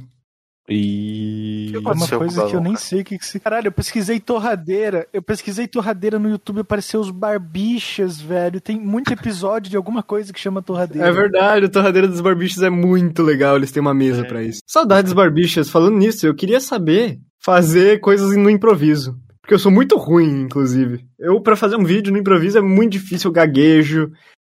E. 0.68 1.68
Que 1.70 1.76
É 1.76 1.78
uma 1.78 2.08
coisa 2.08 2.46
que 2.48 2.56
eu 2.56 2.60
nem 2.60 2.72
cara? 2.72 2.84
sei 2.84 3.00
o 3.00 3.04
que, 3.04 3.18
que 3.18 3.26
se. 3.26 3.38
Caralho, 3.38 3.68
eu 3.68 3.72
pesquisei 3.72 4.18
torradeira. 4.18 5.06
Eu 5.12 5.22
pesquisei 5.22 5.68
torradeira 5.68 6.18
no 6.18 6.28
YouTube 6.28 6.60
apareceu 6.60 7.00
os 7.00 7.10
barbichas, 7.10 8.20
velho. 8.20 8.60
Tem 8.60 8.78
muito 8.80 9.12
episódio 9.12 9.70
de 9.70 9.76
alguma 9.76 10.02
coisa 10.02 10.32
que 10.32 10.40
chama 10.40 10.62
torradeira. 10.62 11.06
É 11.06 11.12
verdade, 11.12 11.66
o 11.66 11.68
Torradeira 11.68 12.08
dos 12.08 12.20
Barbichas 12.20 12.62
é 12.62 12.70
muito 12.70 13.22
legal, 13.22 13.56
eles 13.56 13.70
têm 13.70 13.80
uma 13.80 13.94
mesa 13.94 14.22
É. 14.22 14.24
pra 14.24 14.42
isso. 14.42 14.60
Saudades 14.66 15.12
Barbichas, 15.12 15.70
falando 15.70 15.98
nisso, 15.98 16.26
eu 16.26 16.34
queria 16.34 16.58
saber 16.60 17.18
fazer 17.40 18.00
coisas 18.00 18.36
no 18.36 18.50
improviso. 18.50 19.16
Porque 19.40 19.54
eu 19.54 19.58
sou 19.60 19.70
muito 19.70 19.96
ruim, 19.96 20.40
inclusive. 20.42 21.06
Eu, 21.16 21.40
pra 21.40 21.54
fazer 21.54 21.76
um 21.76 21.84
vídeo 21.84 22.12
no 22.12 22.18
improviso, 22.18 22.58
é 22.58 22.60
muito 22.60 22.90
difícil, 22.92 23.28
eu 23.28 23.32
gaguejo. 23.32 24.10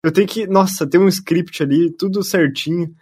Eu 0.08 0.12
tenho 0.12 0.26
que, 0.26 0.46
nossa, 0.46 0.86
ter 0.86 0.98
um 0.98 1.08
script 1.08 1.62
ali, 1.62 1.90
tudo 1.90 2.22
certinho. 2.22 2.94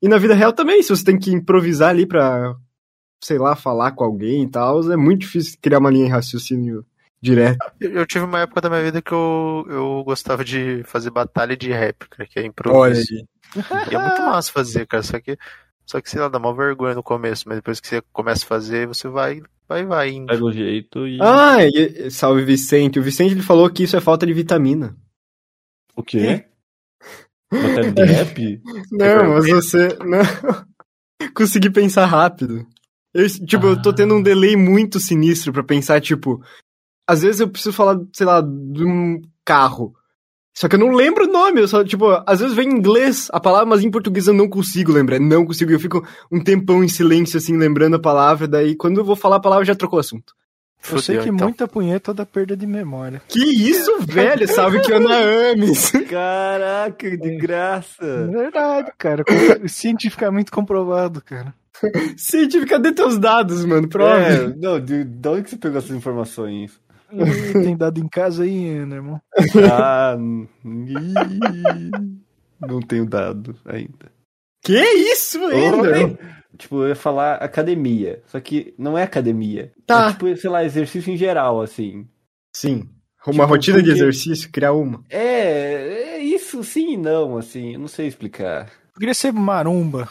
E 0.00 0.08
na 0.08 0.18
vida 0.18 0.34
real 0.34 0.52
também, 0.52 0.82
se 0.82 0.88
você 0.88 1.04
tem 1.04 1.18
que 1.18 1.30
improvisar 1.30 1.90
ali 1.90 2.06
pra, 2.06 2.54
sei 3.22 3.38
lá, 3.38 3.54
falar 3.54 3.92
com 3.92 4.04
alguém 4.04 4.44
e 4.44 4.48
tal, 4.50 4.90
é 4.90 4.96
muito 4.96 5.20
difícil 5.20 5.58
criar 5.60 5.78
uma 5.78 5.90
linha 5.90 6.06
de 6.06 6.12
raciocínio 6.12 6.84
direto. 7.20 7.58
Eu, 7.80 8.06
tive 8.06 8.24
uma 8.24 8.40
época 8.40 8.60
da 8.60 8.68
minha 8.68 8.82
vida 8.82 9.00
que 9.00 9.12
eu, 9.12 9.66
eu 9.68 10.02
gostava 10.04 10.44
de 10.44 10.82
fazer 10.84 11.10
batalha 11.10 11.56
de 11.56 11.70
cara, 11.70 12.26
que 12.28 12.38
é 12.38 12.44
improviso. 12.44 12.78
Olha 12.78 12.94
aí. 12.94 13.26
E 13.90 13.94
é 13.94 13.98
muito 13.98 14.22
massa 14.22 14.52
fazer, 14.52 14.86
cara. 14.86 15.02
Só 15.02 15.18
que, 15.18 15.38
só 15.86 16.00
que 16.00 16.10
sei 16.10 16.20
lá, 16.20 16.28
dá 16.28 16.38
uma 16.38 16.54
vergonha 16.54 16.94
no 16.94 17.02
começo, 17.02 17.48
mas 17.48 17.58
depois 17.58 17.80
que 17.80 17.88
você 17.88 18.02
começa 18.12 18.44
a 18.44 18.48
fazer, 18.48 18.86
você 18.86 19.08
vai, 19.08 19.40
vai, 19.68 19.86
vai 19.86 20.10
indo. 20.10 20.26
Pega 20.26 20.44
o 20.44 20.52
jeito 20.52 21.06
e. 21.06 21.18
Ah, 21.22 21.64
e- 21.64 22.10
salve 22.10 22.44
Vicente. 22.44 22.98
O 22.98 23.02
Vicente 23.02 23.32
ele 23.32 23.42
falou 23.42 23.70
que 23.70 23.84
isso 23.84 23.96
é 23.96 24.00
falta 24.00 24.26
de 24.26 24.32
vitamina. 24.32 24.96
O 25.96 26.02
quê? 26.02 26.44
Batalha 27.50 27.92
de 27.92 28.04
rap? 28.04 28.62
Não, 28.90 29.34
mas 29.34 29.48
você. 29.48 29.88
Não. 30.00 30.64
Consegui 31.34 31.70
pensar 31.70 32.06
rápido. 32.06 32.66
Eu, 33.12 33.28
tipo, 33.46 33.66
eu 33.66 33.80
tô 33.80 33.92
tendo 33.92 34.14
um 34.14 34.22
delay 34.22 34.56
muito 34.56 34.98
sinistro 34.98 35.52
pra 35.52 35.62
pensar, 35.62 36.00
tipo. 36.00 36.42
Às 37.06 37.22
vezes 37.22 37.40
eu 37.40 37.48
preciso 37.48 37.72
falar, 37.72 38.00
sei 38.12 38.26
lá, 38.26 38.40
de 38.40 38.84
um 38.84 39.20
carro. 39.44 39.94
Só 40.56 40.68
que 40.68 40.76
eu 40.76 40.80
não 40.80 40.92
lembro 40.92 41.24
o 41.24 41.32
nome, 41.32 41.60
eu 41.60 41.68
só, 41.68 41.84
tipo, 41.84 42.06
às 42.26 42.40
vezes 42.40 42.54
vem 42.54 42.68
em 42.68 42.76
inglês 42.76 43.28
a 43.32 43.40
palavra, 43.40 43.66
mas 43.66 43.82
em 43.82 43.90
português 43.90 44.26
eu 44.26 44.34
não 44.34 44.48
consigo 44.48 44.92
lembrar. 44.92 45.18
Não 45.18 45.44
consigo. 45.44 45.72
Eu 45.72 45.80
fico 45.80 46.06
um 46.30 46.42
tempão 46.42 46.82
em 46.82 46.88
silêncio, 46.88 47.36
assim, 47.36 47.56
lembrando 47.56 47.96
a 47.96 48.00
palavra, 48.00 48.48
daí 48.48 48.74
quando 48.74 48.98
eu 48.98 49.04
vou 49.04 49.16
falar 49.16 49.36
a 49.36 49.40
palavra 49.40 49.64
já 49.64 49.74
trocou 49.74 49.98
o 49.98 50.00
assunto. 50.00 50.32
Eu 50.90 50.98
sei 50.98 51.16
Fudeu, 51.16 51.22
que 51.22 51.28
então. 51.34 51.48
muita 51.48 51.66
punheta 51.66 52.12
dá 52.12 52.26
perda 52.26 52.56
de 52.56 52.66
memória. 52.66 53.22
Que 53.28 53.42
isso, 53.42 53.90
velho? 54.06 54.46
Salve 54.46 54.80
que 54.80 54.92
Ana 54.92 55.16
Ames. 55.52 55.90
Caraca, 56.08 57.16
de 57.16 57.36
graça! 57.36 58.04
É 58.04 58.26
verdade, 58.26 58.92
cara. 58.98 59.24
Cientificamente 59.66 60.50
comprovado, 60.50 61.22
cara. 61.22 61.54
Científica, 62.16 62.76
cadê 62.76 62.92
teus 62.92 63.18
dados, 63.18 63.64
mano? 63.64 63.88
Prova. 63.88 64.20
É, 64.20 64.54
não, 64.56 64.78
de, 64.78 65.04
de 65.04 65.28
onde 65.28 65.42
que 65.42 65.50
você 65.50 65.56
pegou 65.56 65.78
essas 65.78 65.90
informações? 65.90 66.80
Tem 67.52 67.76
dado 67.76 67.98
em 67.98 68.08
casa 68.08 68.44
aí, 68.44 68.84
né, 68.86 68.96
irmão? 68.96 69.20
Ah, 69.70 70.16
não 72.60 72.80
tenho 72.80 73.06
dado 73.06 73.56
ainda. 73.64 74.12
Que 74.62 74.80
isso, 74.80 75.38
Ender? 75.52 76.18
Tipo, 76.56 76.82
eu 76.82 76.88
ia 76.88 76.94
falar 76.96 77.34
academia, 77.36 78.22
só 78.26 78.38
que 78.40 78.74
não 78.78 78.96
é 78.96 79.02
academia. 79.02 79.72
Tá. 79.86 80.08
É 80.08 80.12
tipo, 80.12 80.36
sei 80.36 80.50
lá, 80.50 80.64
exercício 80.64 81.12
em 81.12 81.16
geral, 81.16 81.60
assim. 81.60 82.06
Sim. 82.54 82.88
Uma 83.26 83.32
Tipo, 83.32 83.46
rotina 83.46 83.78
de 83.78 83.84
porque- 83.84 84.00
exercício, 84.02 84.50
criar 84.52 84.72
uma. 84.72 85.02
É, 85.08 86.16
é 86.16 86.18
isso 86.18 86.62
sim 86.62 86.92
e 86.92 86.96
não, 86.96 87.36
assim, 87.38 87.72
eu 87.74 87.80
não 87.80 87.88
sei 87.88 88.06
explicar. 88.06 88.70
Eu 88.94 88.98
queria 89.00 89.14
ser 89.14 89.32
maromba. 89.32 90.08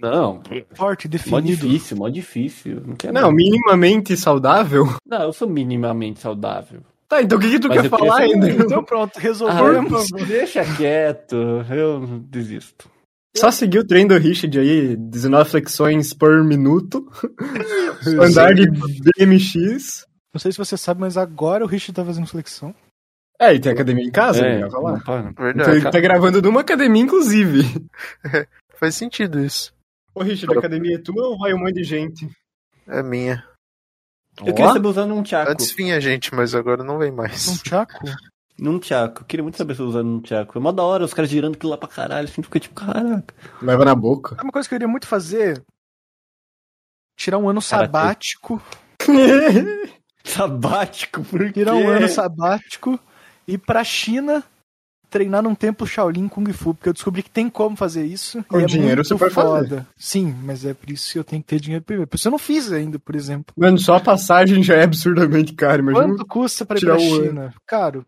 Não, 0.00 0.40
Forte, 0.74 1.06
mó 1.08 1.10
definido. 1.40 1.66
difícil, 1.68 1.96
mó 1.96 2.08
difícil. 2.08 2.82
Não, 2.86 2.94
quero 2.96 3.12
Não, 3.12 3.30
minimamente 3.32 4.16
saudável? 4.16 4.86
Não, 5.06 5.22
eu 5.22 5.32
sou 5.32 5.48
minimamente 5.48 6.20
saudável. 6.20 6.80
Tá, 7.08 7.20
então 7.22 7.36
o 7.36 7.40
que, 7.40 7.50
que 7.50 7.58
tu 7.60 7.68
Mas 7.68 7.82
quer 7.82 7.88
falar 7.90 8.20
ainda? 8.20 8.48
Então 8.50 8.82
pronto, 8.82 9.12
Ah, 9.16 9.20
resolvemos. 9.20 10.06
deixa 10.26 10.64
quieto, 10.76 11.36
eu 11.70 12.00
desisto. 12.28 12.88
Só 13.36 13.50
seguir 13.50 13.78
o 13.80 13.86
treino 13.86 14.10
do 14.10 14.18
Richard 14.18 14.58
aí, 14.58 14.96
19 14.96 15.50
flexões 15.50 16.12
por 16.12 16.44
minuto. 16.44 17.04
andar 18.22 18.54
de 18.54 18.66
BMX. 18.70 20.06
Não 20.32 20.38
sei 20.40 20.52
se 20.52 20.58
você 20.58 20.76
sabe, 20.76 21.00
mas 21.00 21.16
agora 21.16 21.64
o 21.64 21.66
Rich 21.66 21.92
tá 21.92 22.04
fazendo 22.04 22.26
flexão. 22.26 22.74
É, 23.40 23.52
e 23.54 23.58
tem 23.60 23.72
academia 23.72 24.04
em 24.04 24.10
casa, 24.10 24.44
É, 24.46 24.60
né? 24.60 24.68
Vai 24.68 24.80
lá. 24.82 24.92
não 24.92 25.00
para. 25.00 25.30
Então 25.30 25.44
Verdade. 25.44 25.70
ele 25.78 25.90
tá 25.90 26.00
gravando 26.00 26.40
numa 26.40 26.60
academia, 26.60 27.02
inclusive. 27.02 27.62
Faz 28.78 28.94
sentido 28.94 29.40
isso. 29.44 29.72
Ô, 30.14 30.22
Richard, 30.22 30.54
a 30.54 30.58
academia 30.60 30.96
é 30.96 30.98
tua 30.98 31.28
ou 31.28 31.38
vai 31.38 31.52
um 31.52 31.58
monte 31.58 31.74
de 31.74 31.84
gente? 31.84 32.28
É 32.86 33.02
minha. 33.02 33.44
Eu 34.38 34.52
queria 34.54 34.72
saber 34.72 34.88
usar 34.88 35.06
num 35.06 35.22
tchaco. 35.22 35.50
Antes 35.50 35.70
vinha 35.72 36.00
gente, 36.00 36.34
mas 36.34 36.54
agora 36.54 36.82
não 36.84 36.98
vem 36.98 37.10
Um 37.10 37.16
mais. 37.16 37.60
tchaco? 37.62 37.92
Num 38.58 38.78
tchaco. 38.78 39.22
Eu 39.22 39.26
queria 39.26 39.42
muito 39.42 39.58
saber 39.58 39.74
se 39.74 39.80
eu 39.80 39.86
usar 39.86 40.02
num 40.02 40.20
tchaco. 40.20 40.56
É 40.56 40.60
mó 40.60 40.70
da 40.70 40.82
hora, 40.82 41.04
os 41.04 41.12
caras 41.12 41.30
girando 41.30 41.54
aquilo 41.54 41.70
lá 41.70 41.78
pra 41.78 41.88
caralho. 41.88 42.28
Assim, 42.28 42.42
fica 42.42 42.60
tipo, 42.60 42.74
caraca. 42.74 43.34
Leva 43.60 43.84
na 43.84 43.94
boca. 43.94 44.36
É 44.38 44.42
uma 44.42 44.52
coisa 44.52 44.68
que 44.68 44.74
eu 44.74 44.78
queria 44.78 44.90
muito 44.90 45.06
fazer. 45.06 45.62
Tirar 47.16 47.38
um 47.38 47.48
ano 47.48 47.60
sabático. 47.60 48.62
Sabático, 50.24 51.22
por 51.22 51.44
quê? 51.46 51.52
Tirar 51.52 51.74
um 51.74 51.86
ano 51.86 52.08
sabático. 52.08 52.98
Ir 53.46 53.58
pra 53.58 53.84
China. 53.84 54.42
Treinar 55.10 55.42
num 55.42 55.54
templo 55.54 55.86
Shaolin 55.86 56.26
Kung 56.26 56.50
Fu. 56.52 56.74
Porque 56.74 56.88
eu 56.88 56.92
descobri 56.92 57.22
que 57.22 57.30
tem 57.30 57.48
como 57.48 57.76
fazer 57.76 58.04
isso. 58.04 58.42
Com 58.48 58.58
e 58.58 58.64
é 58.64 58.66
dinheiro 58.66 58.96
muito 58.96 59.08
você 59.08 59.16
pode 59.16 59.34
fazer. 59.34 59.68
foda. 59.68 59.86
Sim, 59.96 60.34
mas 60.42 60.64
é 60.64 60.74
por 60.74 60.90
isso 60.90 61.12
que 61.12 61.18
eu 61.18 61.22
tenho 61.22 61.42
que 61.42 61.48
ter 61.48 61.60
dinheiro 61.60 61.84
primeiro. 61.84 62.08
Por 62.08 62.16
isso 62.16 62.26
eu 62.26 62.32
não 62.32 62.38
fiz 62.38 62.72
ainda, 62.72 62.98
por 62.98 63.14
exemplo. 63.14 63.54
Mano, 63.56 63.78
só 63.78 63.96
a 63.96 64.00
passagem 64.00 64.62
já 64.62 64.74
é 64.74 64.82
absurdamente 64.82 65.52
cara, 65.52 65.80
imagina. 65.80 66.08
Quanto 66.08 66.26
custa 66.26 66.64
pra 66.64 66.78
ir 66.78 66.80
pra 66.80 66.96
um. 66.96 66.98
China? 66.98 67.54
Caro. 67.64 68.04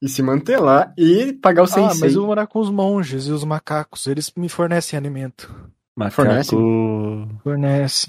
E 0.00 0.08
se 0.08 0.22
manter 0.22 0.58
lá 0.58 0.92
e 0.96 1.32
pagar 1.32 1.62
o 1.62 1.64
Ah, 1.64 1.68
sensei. 1.68 2.00
mas 2.00 2.14
eu 2.14 2.20
vou 2.20 2.28
morar 2.28 2.46
com 2.46 2.60
os 2.60 2.70
monges 2.70 3.26
e 3.26 3.32
os 3.32 3.42
macacos. 3.44 4.06
Eles 4.06 4.32
me 4.36 4.48
fornecem 4.48 4.96
alimento. 4.96 5.48
Fornece? 6.12 6.54
Macaco. 6.54 7.40
Fornece. 7.42 8.06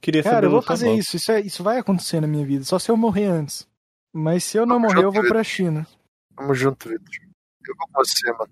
Queria 0.00 0.22
Cara, 0.22 0.46
eu 0.46 0.50
vou 0.50 0.62
fazer 0.62 0.94
isso. 0.94 1.16
Isso, 1.16 1.30
é- 1.30 1.40
isso 1.40 1.62
vai 1.62 1.76
acontecer 1.78 2.20
na 2.20 2.26
minha 2.26 2.46
vida. 2.46 2.64
Só 2.64 2.78
se 2.78 2.90
eu 2.90 2.96
morrer 2.96 3.26
antes. 3.26 3.68
Mas 4.14 4.44
se 4.44 4.56
eu 4.56 4.64
não 4.64 4.76
Vamos 4.76 4.94
morrer, 4.94 5.04
eu 5.06 5.12
vou 5.12 5.22
pra 5.28 5.44
China. 5.44 5.86
Tamo 6.34 6.54
junto, 6.54 6.88
Vitor. 6.88 7.04
Eu 7.68 7.74
vou 7.76 7.86
com 7.88 7.92
você, 8.04 8.32
mano. 8.32 8.50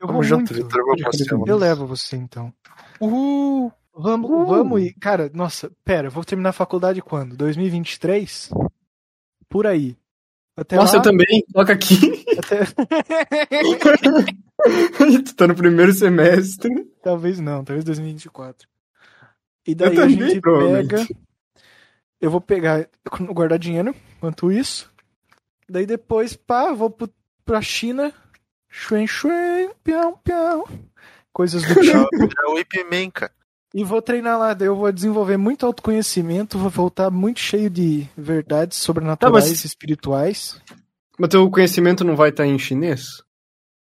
Eu 0.00 0.06
Tamo 0.06 0.12
vou 0.14 0.22
junto. 0.22 0.54
Vitor. 0.54 0.78
Eu 0.80 0.86
vou 0.86 0.96
com 0.96 1.12
você, 1.12 1.32
mano. 1.34 1.44
Eu 1.46 1.56
levo 1.58 1.86
você, 1.86 2.16
então. 2.16 2.50
Uhul! 2.98 3.70
Vamos, 3.98 4.30
vamos 4.48 4.82
ir. 4.82 4.94
Cara, 4.94 5.30
nossa, 5.34 5.70
pera, 5.84 6.06
eu 6.08 6.10
vou 6.10 6.24
terminar 6.24 6.50
a 6.50 6.54
faculdade 6.54 7.02
quando? 7.02 7.36
2023? 7.36 8.50
Por 9.48 9.66
aí. 9.66 9.96
Até 10.56 10.76
Nossa, 10.76 10.94
lá, 10.94 10.98
eu 11.00 11.02
também. 11.02 11.44
Coloca 11.52 11.72
aqui. 11.74 12.24
até... 12.38 12.64
tu 15.22 15.34
tá 15.34 15.46
no 15.46 15.54
primeiro 15.54 15.92
semestre. 15.92 16.70
talvez 17.02 17.38
não, 17.38 17.62
talvez 17.62 17.84
2024. 17.84 18.66
E 19.66 19.72
Eu 19.72 19.76
daí 19.76 19.98
a 19.98 20.02
também, 20.02 20.28
gente 20.28 20.40
provavelmente. 20.40 20.88
pega. 20.88 21.06
Eu 22.20 22.30
vou 22.30 22.40
pegar, 22.40 22.88
guardar 23.32 23.58
dinheiro, 23.58 23.94
enquanto 24.16 24.50
isso. 24.50 24.90
Daí 25.68 25.84
depois, 25.84 26.34
pá, 26.34 26.72
vou 26.72 26.88
pro, 26.88 27.10
pra 27.44 27.60
China. 27.60 28.12
Xuen, 28.70 29.06
xuen, 29.06 29.70
pião, 29.84 30.18
pião. 30.24 30.64
Coisas 31.32 31.62
do 31.62 31.68
tipo. 31.80 32.08
É 32.46 32.50
o 32.50 32.58
Ip 32.58 32.72
Man, 32.90 33.10
cara. 33.10 33.32
E 33.74 33.84
vou 33.84 34.00
treinar 34.00 34.38
lá, 34.38 34.56
eu 34.60 34.74
vou 34.76 34.90
desenvolver 34.90 35.36
muito 35.36 35.66
autoconhecimento, 35.66 36.58
vou 36.58 36.70
voltar 36.70 37.10
muito 37.10 37.40
cheio 37.40 37.68
de 37.68 38.08
verdades 38.16 38.78
sobrenaturais 38.78 39.44
Tá, 39.44 39.50
mas- 39.50 39.64
e 39.64 39.66
espirituais. 39.66 40.60
Mas 41.18 41.30
teu 41.30 41.50
conhecimento 41.50 42.04
não 42.04 42.14
vai 42.16 42.30
estar 42.30 42.46
em 42.46 42.58
chinês? 42.58 43.22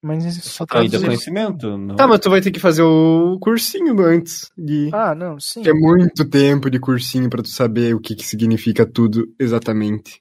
Mas 0.03 0.25
isso 0.25 0.49
só 0.49 0.63
Ainda 0.63 0.89
traduzir. 0.89 1.05
conhecimento? 1.05 1.77
Não. 1.77 1.95
Tá, 1.95 2.07
mas 2.07 2.19
tu 2.19 2.29
vai 2.29 2.41
ter 2.41 2.49
que 2.51 2.59
fazer 2.59 2.81
o 2.81 3.37
cursinho 3.39 3.99
antes 4.01 4.49
de. 4.57 4.89
Ah, 4.91 5.13
não, 5.13 5.39
sim. 5.39 5.61
Que 5.61 5.69
é 5.69 5.73
muito 5.73 6.27
tempo 6.27 6.71
de 6.71 6.79
cursinho 6.79 7.29
pra 7.29 7.43
tu 7.43 7.49
saber 7.49 7.93
o 7.95 7.99
que, 7.99 8.15
que 8.15 8.25
significa 8.25 8.83
tudo 8.83 9.31
exatamente. 9.39 10.19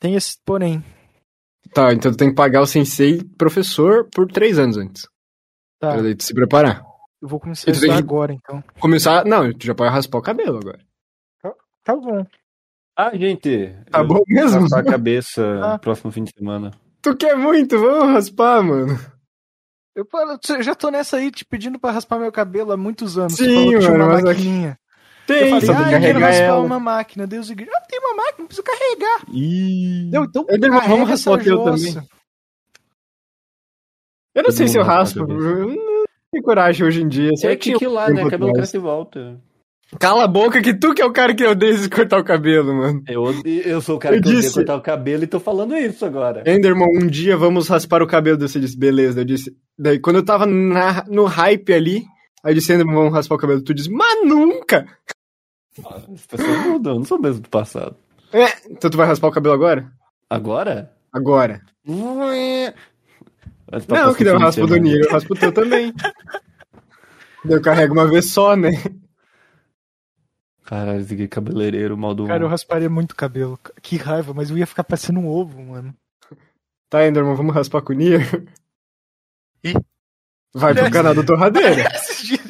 Tem 0.00 0.16
esse 0.16 0.36
porém. 0.44 0.84
Tá, 1.72 1.92
então 1.92 2.10
tu 2.10 2.18
tem 2.18 2.30
que 2.30 2.34
pagar 2.34 2.60
o 2.62 2.66
sensei 2.66 3.22
professor 3.38 4.08
por 4.12 4.26
três 4.30 4.58
anos 4.58 4.76
antes. 4.76 5.04
Tá, 5.80 5.92
Pra 5.92 6.02
daí 6.02 6.14
tu 6.16 6.24
se 6.24 6.34
preparar. 6.34 6.84
Eu 7.24 7.28
vou 7.28 7.40
começar 7.40 7.70
a 7.70 7.74
E 7.74 7.80
que- 7.80 7.90
agora, 7.90 8.32
então. 8.34 8.62
Começar. 8.78 9.24
Não, 9.24 9.50
tu 9.52 9.64
já 9.66 9.74
pode 9.74 9.90
raspar 9.92 10.18
o 10.18 10.22
cabelo 10.22 10.58
agora. 10.58 10.78
Tá 11.82 11.96
bom. 11.96 12.24
Ah, 12.96 13.16
gente. 13.16 13.74
Tá 13.90 14.00
eu 14.00 14.06
bom 14.06 14.14
vou 14.16 14.24
mesmo? 14.28 14.60
raspar 14.60 14.80
a 14.80 14.84
cabeça 14.84 15.42
Ah. 15.64 15.78
próximo 15.78 16.12
fim 16.12 16.24
de 16.24 16.32
semana. 16.36 16.70
Tu 17.02 17.16
quer 17.16 17.36
muito, 17.36 17.78
vamos 17.78 18.12
raspar, 18.14 18.62
mano. 18.62 18.98
Eu, 19.94 20.06
eu 20.50 20.62
já 20.62 20.74
tô 20.74 20.90
nessa 20.90 21.16
aí 21.18 21.30
te 21.30 21.44
pedindo 21.44 21.78
pra 21.78 21.90
raspar 21.92 22.18
meu 22.18 22.30
cabelo 22.32 22.72
há 22.72 22.76
muitos 22.76 23.16
anos. 23.18 23.34
Sim, 23.34 23.70
que 23.70 23.78
tinha 23.78 23.90
mano, 23.90 24.04
uma 24.04 24.12
mas 24.14 24.24
aqui-. 24.24 24.74
Tem, 25.26 25.54
eu 25.54 25.60
falei, 25.60 25.70
ah, 25.70 25.72
eu 25.72 25.88
quero 25.88 25.90
carregar 25.90 26.20
raspar 26.26 26.42
ela. 26.44 26.60
uma 26.60 26.78
máquina. 26.80 27.26
Deus 27.26 27.48
igreja. 27.50 27.70
Ah, 27.74 27.80
tem 27.88 27.98
uma 28.00 28.14
máquina, 28.14 28.36
não 28.40 28.46
preciso 28.46 28.62
carregar. 28.66 29.24
Ih. 29.32 30.08
Deu, 30.10 30.24
então 30.24 30.44
Eu 30.48 30.58
devo- 30.60 30.80
vamos 30.80 31.08
raspar 31.08 31.30
o 31.32 31.38
teu 31.38 31.64
também. 31.64 31.94
Eu 34.34 34.42
não 34.42 34.44
Todo 34.44 34.52
sei 34.56 34.68
se 34.68 34.76
eu 34.78 34.82
raspo. 34.82 35.20
Eu 35.20 35.26
não 35.28 35.93
tenho 36.34 36.44
coragem 36.44 36.86
hoje 36.86 37.02
em 37.02 37.08
dia. 37.08 37.30
Só 37.36 37.48
É 37.48 37.56
que, 37.56 37.72
que 37.78 37.86
lá, 37.86 38.08
né? 38.10 38.22
Cabelo 38.22 38.50
atrás. 38.50 38.54
cresce 38.70 38.76
e 38.76 38.80
volta. 38.80 39.40
Cala 40.00 40.24
a 40.24 40.28
boca 40.28 40.60
que 40.60 40.74
tu 40.74 40.92
que 40.92 41.00
é 41.02 41.04
o 41.06 41.12
cara 41.12 41.34
que 41.34 41.46
odeia 41.46 41.76
cortar 41.88 42.18
o 42.18 42.24
cabelo, 42.24 42.74
mano. 42.74 43.02
Eu, 43.06 43.22
eu 43.64 43.80
sou 43.80 43.96
o 43.96 43.98
cara 43.98 44.16
Eu 44.16 44.22
que 44.22 44.28
odeia 44.28 44.40
disse- 44.42 44.54
cortar 44.54 44.76
o 44.76 44.80
cabelo 44.80 45.22
e 45.22 45.26
tô 45.26 45.38
falando 45.38 45.76
isso 45.76 46.04
agora. 46.04 46.42
Enderman, 46.46 46.88
um 47.00 47.06
dia 47.06 47.36
vamos 47.36 47.68
raspar 47.68 48.02
o 48.02 48.06
cabelo. 48.06 48.38
Você 48.40 48.58
disse, 48.58 48.76
beleza. 48.76 49.20
Eu 49.20 49.24
disse, 49.24 49.54
daí 49.78 49.98
quando 50.00 50.16
eu 50.16 50.24
tava 50.24 50.46
na- 50.46 51.04
no 51.08 51.24
hype 51.26 51.72
ali, 51.72 52.02
aí 52.42 52.50
eu 52.52 52.54
disse, 52.54 52.72
Enderman, 52.72 52.94
vamos 52.96 53.12
raspar 53.12 53.36
o 53.36 53.38
cabelo. 53.38 53.62
Tu 53.62 53.72
disse, 53.74 53.90
mas 53.90 54.26
nunca! 54.26 54.84
As 56.12 56.26
pessoas 56.26 56.66
mudam, 56.66 56.96
não 56.96 57.04
sou 57.04 57.20
mesmo 57.20 57.40
do 57.42 57.48
passado. 57.48 57.96
É, 58.32 58.46
então 58.70 58.90
tu 58.90 58.96
vai 58.96 59.06
raspar 59.06 59.28
o 59.28 59.32
cabelo 59.32 59.54
agora? 59.54 59.92
Agora? 60.28 60.90
Agora. 61.12 61.60
Pra 63.82 64.06
Não, 64.06 64.14
que 64.14 64.24
daí 64.24 64.32
eu 64.32 64.38
fim 64.38 64.38
de 64.38 64.44
raspo 64.44 64.66
do. 64.66 64.76
Niro, 64.76 65.04
eu 65.04 65.10
raspo 65.10 65.34
o 65.34 65.36
teu 65.36 65.52
também. 65.52 65.92
eu 67.44 67.60
carrego 67.60 67.94
uma 67.94 68.06
vez 68.06 68.30
só, 68.30 68.54
né? 68.56 68.70
Caralho, 70.64 71.00
esse 71.00 71.28
cabeleireiro 71.28 71.96
mal 71.96 72.14
do. 72.14 72.26
Cara, 72.26 72.42
eu 72.44 72.48
rasparia 72.48 72.88
muito 72.88 73.14
cabelo. 73.14 73.58
Que 73.82 73.96
raiva, 73.96 74.32
mas 74.32 74.50
eu 74.50 74.58
ia 74.58 74.66
ficar 74.66 74.84
parecendo 74.84 75.20
um 75.20 75.28
ovo, 75.28 75.62
mano. 75.62 75.94
Tá, 76.88 77.06
Enderman, 77.06 77.34
vamos 77.34 77.54
raspar 77.54 77.82
com 77.82 77.92
o 77.92 77.96
Nier? 77.96 78.46
Ih. 79.64 79.74
Vai 80.54 80.74
pro 80.74 80.90
canal 80.90 81.14
do 81.14 81.24
Torradeira. 81.24 81.84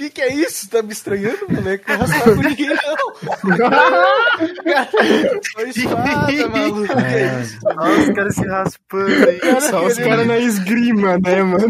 O 0.00 0.02
que, 0.02 0.08
que 0.08 0.22
é 0.22 0.32
isso? 0.34 0.66
Tá 0.70 0.80
me 0.82 0.92
estranhando, 0.92 1.40
moleque? 1.50 1.84
Não 1.86 1.98
raspar 2.00 2.34
com 2.34 2.40
ninguém, 2.40 2.68
não. 2.70 2.76
Foi 5.52 5.68
espada, 5.68 6.48
maluco. 6.48 6.92
É? 6.92 7.42
Olha 7.76 8.00
os 8.00 8.08
caras 8.14 8.34
se 8.34 8.46
raspando 8.46 9.28
aí. 9.28 9.60
Só 9.60 9.84
os 9.84 9.98
caras 9.98 10.26
na 10.26 10.38
esgrima, 10.38 11.18
né, 11.18 11.42
mano? 11.42 11.68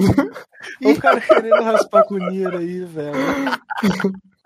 O 0.84 0.96
cara 1.00 1.20
querendo 1.20 1.60
raspar 1.62 2.04
com 2.04 2.14
o 2.14 2.18
Nier 2.18 2.54
aí, 2.54 2.84
velho. 2.84 3.16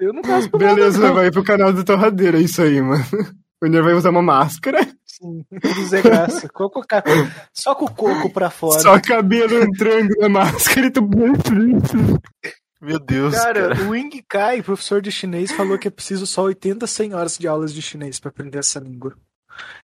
Eu 0.01 0.15
não 0.15 0.23
raspo 0.23 0.57
Beleza, 0.57 0.99
nada, 1.01 1.13
vai 1.13 1.31
pro 1.31 1.45
canal 1.45 1.71
do 1.71 1.85
Torradeira, 1.85 2.39
é 2.39 2.43
isso 2.43 2.63
aí, 2.63 2.81
mano. 2.81 3.05
O 3.63 3.67
Nier 3.67 3.83
vai 3.83 3.93
usar 3.93 4.09
uma 4.11 4.23
máscara, 4.23 4.81
Sim, 5.07 5.45
Zé 5.89 6.01
Graça. 6.03 6.49
Coco, 6.49 6.83
ca- 6.87 7.05
só 7.53 7.75
com 7.75 7.85
o 7.85 7.91
coco 7.91 8.31
pra 8.33 8.49
fora. 8.51 8.81
só 8.81 8.99
cabelo 8.99 9.63
entrando 9.63 10.15
na 10.19 10.29
máscara 10.29 10.87
e 10.87 10.91
tu... 10.91 11.03
Meu 12.85 12.99
Deus, 12.99 13.35
Cara, 13.35 13.69
cara. 13.75 13.83
o 13.85 13.91
Wing 13.91 14.23
Kai, 14.29 14.63
professor 14.63 15.01
de 15.01 15.11
chinês, 15.11 15.51
falou 15.53 15.79
que 15.79 15.89
é 15.89 15.91
preciso 15.91 16.27
só 16.27 16.43
80, 16.43 16.87
100 16.87 17.15
horas 17.15 17.39
de 17.39 17.49
aulas 17.49 17.73
de 17.73 17.81
chinês 17.81 18.21
pra 18.21 18.29
aprender 18.31 18.59
essa 18.59 18.79
língua. 18.79 19.17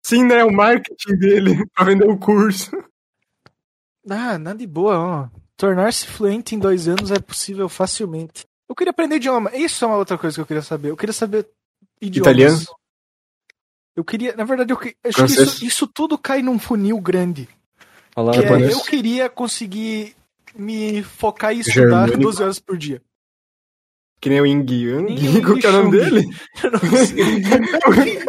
Sim, 0.06 0.24
né, 0.26 0.44
o 0.44 0.52
marketing 0.52 1.16
dele 1.18 1.66
pra 1.74 1.86
vender 1.86 2.10
o 2.10 2.18
curso. 2.18 2.72
Ah, 4.10 4.38
nada 4.38 4.58
de 4.60 4.68
boa, 4.68 4.98
ó. 4.98 5.30
Tornar-se 5.56 6.08
fluente 6.08 6.56
em 6.56 6.60
dois 6.60 6.88
anos 6.88 7.12
é 7.12 7.20
possível 7.20 7.70
facilmente. 7.70 8.46
Eu 8.68 8.76
queria 8.76 8.92
aprender 8.92 9.18
idioma. 9.18 9.56
Isso 9.56 9.84
é 9.86 9.88
uma 9.88 9.98
outra 9.98 10.18
coisa 10.18 10.36
que 10.36 10.42
eu 10.42 10.46
queria 10.46 10.64
saber. 10.64 10.90
Eu 10.90 10.98
queria 10.98 11.14
saber 11.14 11.48
idiomas. 12.02 12.28
Italiano? 12.32 12.60
Eu 13.96 14.04
queria, 14.04 14.36
na 14.36 14.44
verdade, 14.44 14.72
eu 14.74 14.78
que- 14.78 14.96
acho 15.06 15.26
que 15.26 15.32
isso, 15.34 15.66
isso 15.66 15.88
tudo 15.88 16.18
cai 16.18 16.42
num 16.42 16.58
funil 16.58 17.00
grande. 17.00 17.48
Falar 18.14 18.34
Que 18.34 18.40
é, 18.40 18.74
eu 18.74 18.82
queria 18.82 19.30
conseguir 19.30 20.16
me 20.56 21.02
focar 21.04 21.54
e 21.56 21.60
estudar 21.62 22.08
Germânico. 22.08 22.20
12 22.20 22.44
horas 22.44 22.60
por 22.60 22.78
dia. 22.78 23.02
Que 24.20 24.30
nem 24.30 24.40
o 24.42 24.46
Ying 24.46 24.66
Yang. 24.70 25.38
O 25.40 25.42
Qual 25.44 25.58
que 25.58 25.66
é 25.66 25.70
o 25.70 25.74
nome 25.74 25.92
dele? 26.00 26.26
Eu 26.64 26.72
não 26.72 26.80
sei. 26.80 28.20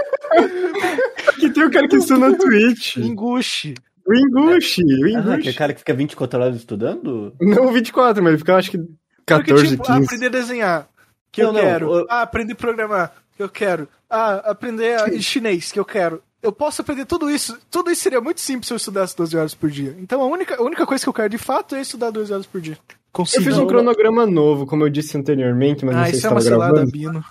que 1.38 1.50
tem 1.50 1.64
o 1.64 1.70
cara 1.70 1.88
que 1.88 1.96
estuda 1.96 2.28
na 2.30 2.37
Twitch. 2.37 2.96
Enguxe. 2.96 3.74
O 4.06 4.14
Ingushi, 4.14 4.82
o 4.82 4.87
Ah, 5.16 5.20
aquele 5.20 5.35
Ingushi. 5.37 5.52
cara 5.54 5.72
que 5.72 5.78
fica 5.78 5.94
24 5.94 6.40
horas 6.40 6.56
estudando? 6.56 7.35
Não 7.40 7.72
24, 7.72 8.20
mas 8.22 8.30
ele 8.32 8.38
fica, 8.38 8.56
acho 8.56 8.70
que, 8.72 8.78
Porque, 8.78 8.94
14, 9.26 9.68
tipo, 9.68 9.82
15. 9.85 10.04
aprender 10.04 10.26
a 10.26 10.28
desenhar, 10.30 10.88
que 11.30 11.40
Não, 11.40 11.50
eu 11.50 11.52
não, 11.54 11.61
quero. 11.61 11.90
o- 12.02 12.06
Ah, 12.11 12.22
aprender 12.22 12.52
a 12.54 12.56
programar, 12.56 13.12
que 13.37 13.42
eu 13.42 13.48
quero. 13.48 13.88
Ah, 14.11 14.50
aprender 14.50 14.98
a- 14.98 15.20
chinês, 15.20 15.70
que 15.70 15.78
eu 15.78 15.85
quero. 15.85 16.20
Eu 16.42 16.52
posso 16.52 16.83
aprender 16.83 17.05
tudo 17.07 17.31
isso. 17.31 17.57
Tudo 17.70 17.90
isso 17.90 18.02
seria 18.02 18.20
muito 18.20 18.40
simples 18.40 18.66
se 18.66 18.72
eu 18.72 18.76
estudasse 18.76 19.16
12 19.16 19.37
horas 19.37 19.55
por 19.55 19.70
dia. 19.70 19.94
Então 20.00 20.20
a 20.20 20.26
única, 20.26 20.57
a 20.57 20.62
única 20.62 20.85
coisa 20.85 21.05
que 21.05 21.09
eu 21.09 21.12
quero 21.12 21.28
de 21.28 21.38
fato 21.38 21.74
é 21.76 21.81
estudar 21.81 22.11
12 22.11 22.33
horas 22.33 22.46
por 22.46 22.61
dia. 22.61 22.74
Eu 22.74 22.96
Consigo. 23.12 23.44
fiz 23.44 23.59
um 23.59 23.66
cronograma 23.66 24.26
novo, 24.26 24.66
como 24.66 24.85
eu 24.85 24.90
disse 24.90 25.16
anteriormente, 25.16 25.85
mas 25.85 25.94
não 25.94 26.02
Ah, 26.02 26.07
sei 26.07 26.12
isso 26.12 26.20
se 26.22 26.26
é 26.26 26.31
uma 26.31 26.35
tava 26.37 26.44
cilada, 26.50 26.72
gravando. 26.72 26.90
Bino. 26.92 27.24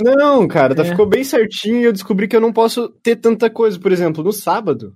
Não, 0.00 0.46
cara, 0.46 0.74
tá, 0.74 0.82
É. 0.84 0.90
ficou 0.90 1.06
bem 1.06 1.24
certinho 1.24 1.78
e 1.80 1.84
eu 1.84 1.92
descobri 1.92 2.28
que 2.28 2.36
eu 2.36 2.40
não 2.40 2.52
posso 2.52 2.88
ter 2.88 3.16
tanta 3.16 3.50
coisa. 3.50 3.78
Por 3.78 3.90
exemplo, 3.90 4.22
no 4.22 4.32
sábado. 4.32 4.94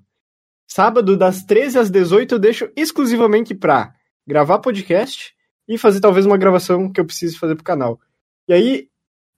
Sábado, 0.69 1.17
das 1.17 1.43
13 1.45 1.79
às 1.79 1.91
18, 1.91 2.35
eu 2.35 2.39
deixo 2.39 2.69
exclusivamente 2.77 3.55
pra 3.55 3.93
gravar 4.27 4.59
podcast 4.59 5.33
e 5.69 5.79
fazer 5.79 6.01
talvez 6.01 6.27
uma 6.27 6.37
gravação 6.37 6.91
que 6.93 7.01
eu 7.01 7.05
precise 7.05 7.37
fazer 7.39 7.55
pro 7.55 7.65
canal. 7.65 7.99
E 8.49 8.53
aí, 8.53 8.89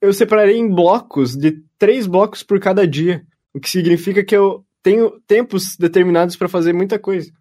eu 0.01 0.11
separarei 0.13 0.57
em 0.57 0.67
blocos, 0.73 1.35
de 1.35 1.63
três 1.77 2.05
blocos 2.07 2.41
por 2.43 2.59
cada 2.59 2.87
dia. 2.87 3.23
O 3.53 3.59
que 3.59 3.69
significa 3.69 4.23
que 4.23 4.35
eu 4.35 4.65
tenho 4.81 5.19
tempos 5.27 5.75
determinados 5.77 6.35
pra 6.35 6.47
fazer 6.47 6.73
muita 6.73 6.97
coisa. 6.97 7.31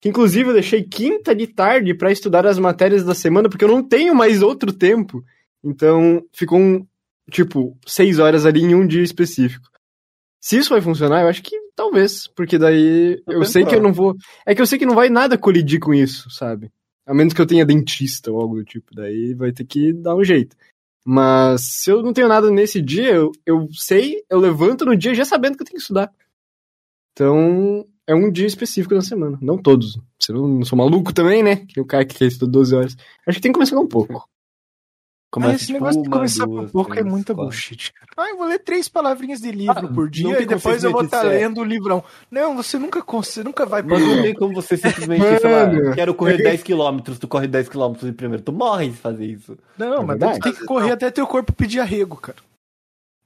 Que, 0.00 0.08
inclusive, 0.08 0.50
eu 0.50 0.54
deixei 0.54 0.82
quinta 0.82 1.34
de 1.34 1.46
tarde 1.46 1.94
pra 1.94 2.12
estudar 2.12 2.46
as 2.46 2.58
matérias 2.58 3.04
da 3.04 3.14
semana, 3.14 3.48
porque 3.48 3.64
eu 3.64 3.68
não 3.68 3.82
tenho 3.82 4.14
mais 4.14 4.42
outro 4.42 4.72
tempo. 4.72 5.24
Então, 5.62 6.22
ficou 6.32 6.58
um, 6.58 6.86
tipo, 7.30 7.76
seis 7.86 8.18
horas 8.18 8.46
ali 8.46 8.62
em 8.62 8.74
um 8.74 8.86
dia 8.86 9.02
específico. 9.02 9.68
Se 10.40 10.56
isso 10.56 10.70
vai 10.70 10.80
funcionar, 10.80 11.22
eu 11.22 11.28
acho 11.28 11.42
que 11.42 11.56
talvez, 11.74 12.28
porque 12.28 12.58
daí 12.58 13.20
Tô 13.26 13.32
eu 13.32 13.44
sei 13.44 13.64
que 13.64 13.74
eu 13.74 13.82
não 13.82 13.92
vou. 13.92 14.14
É 14.46 14.54
que 14.54 14.62
eu 14.62 14.66
sei 14.66 14.78
que 14.78 14.86
não 14.86 14.94
vai 14.94 15.08
nada 15.08 15.36
colidir 15.36 15.80
com 15.80 15.92
isso, 15.92 16.30
sabe? 16.30 16.70
A 17.04 17.12
menos 17.12 17.34
que 17.34 17.40
eu 17.40 17.46
tenha 17.46 17.66
dentista 17.66 18.30
ou 18.30 18.40
algo 18.40 18.56
do 18.56 18.64
tipo, 18.64 18.94
daí 18.94 19.34
vai 19.34 19.50
ter 19.50 19.64
que 19.64 19.92
dar 19.92 20.14
um 20.14 20.22
jeito. 20.22 20.56
Mas 21.04 21.62
se 21.62 21.90
eu 21.90 22.02
não 22.02 22.12
tenho 22.12 22.28
nada 22.28 22.50
nesse 22.50 22.82
dia, 22.82 23.14
eu, 23.14 23.32
eu 23.46 23.68
sei, 23.72 24.22
eu 24.28 24.38
levanto 24.38 24.84
no 24.84 24.96
dia 24.96 25.14
já 25.14 25.24
sabendo 25.24 25.56
que 25.56 25.62
eu 25.62 25.66
tenho 25.66 25.76
que 25.76 25.82
estudar. 25.82 26.12
Então, 27.12 27.84
é 28.06 28.14
um 28.14 28.30
dia 28.30 28.46
específico 28.46 28.94
da 28.94 29.00
semana. 29.00 29.38
Não 29.40 29.58
todos. 29.58 29.98
Você 30.18 30.32
não, 30.32 30.46
não 30.48 30.64
sou 30.64 30.78
maluco 30.78 31.12
também, 31.12 31.42
né? 31.42 31.56
Que 31.66 31.80
o 31.80 31.84
cara 31.84 32.04
que 32.04 32.24
estuda 32.24 32.50
12 32.50 32.74
horas. 32.74 32.96
Acho 33.26 33.38
que 33.38 33.42
tem 33.42 33.52
que 33.52 33.56
começar 33.56 33.76
com 33.76 33.82
um 33.82 33.88
pouco. 33.88 34.28
Mas 35.36 35.56
esse 35.56 35.66
tipo, 35.66 35.78
negócio 35.80 36.02
de 36.02 36.08
começar 36.08 36.46
duas, 36.46 36.64
por 36.64 36.72
pouco 36.72 36.90
é 36.92 36.94
três, 36.96 37.06
muita 37.06 37.34
quatro. 37.34 37.44
bullshit, 37.50 37.92
cara. 37.92 38.06
Ah, 38.16 38.30
eu 38.30 38.38
vou 38.38 38.46
ler 38.46 38.58
três 38.60 38.88
palavrinhas 38.88 39.40
de 39.40 39.52
livro 39.52 39.74
Ah, 39.86 39.92
por 39.92 40.08
dia 40.08 40.40
e 40.40 40.46
depois 40.46 40.82
eu 40.82 40.90
vou 40.90 41.02
estar 41.04 41.18
simplesmente 41.18 41.42
lendo 41.48 41.60
o 41.60 41.64
livrão. 41.64 42.02
Não, 42.30 42.56
você 42.56 42.78
nunca 42.78 43.02
você 43.06 43.44
nunca 43.44 43.66
vai 43.66 43.82
Mas 43.82 44.00
não 44.00 44.22
tem 44.22 44.34
como 44.34 44.54
você 44.54 44.76
simplesmente 44.78 45.22
falar, 45.40 45.94
quero 45.94 46.14
correr 46.14 46.38
10km, 46.38 47.18
tu 47.18 47.28
corre 47.28 47.46
10km 47.46 47.98
de 48.06 48.12
primeiro. 48.12 48.42
Tu 48.42 48.52
morre 48.52 48.90
se 48.90 48.96
fazer 48.96 49.26
isso. 49.26 49.58
Não, 49.76 49.94
É 49.94 49.96
mas 49.98 50.06
verdade. 50.18 50.38
tu 50.38 50.42
tem 50.44 50.52
que 50.54 50.64
correr 50.64 50.92
até 50.92 51.10
teu 51.10 51.26
corpo 51.26 51.52
pedir 51.52 51.80
arrego, 51.80 52.16
cara. 52.16 52.38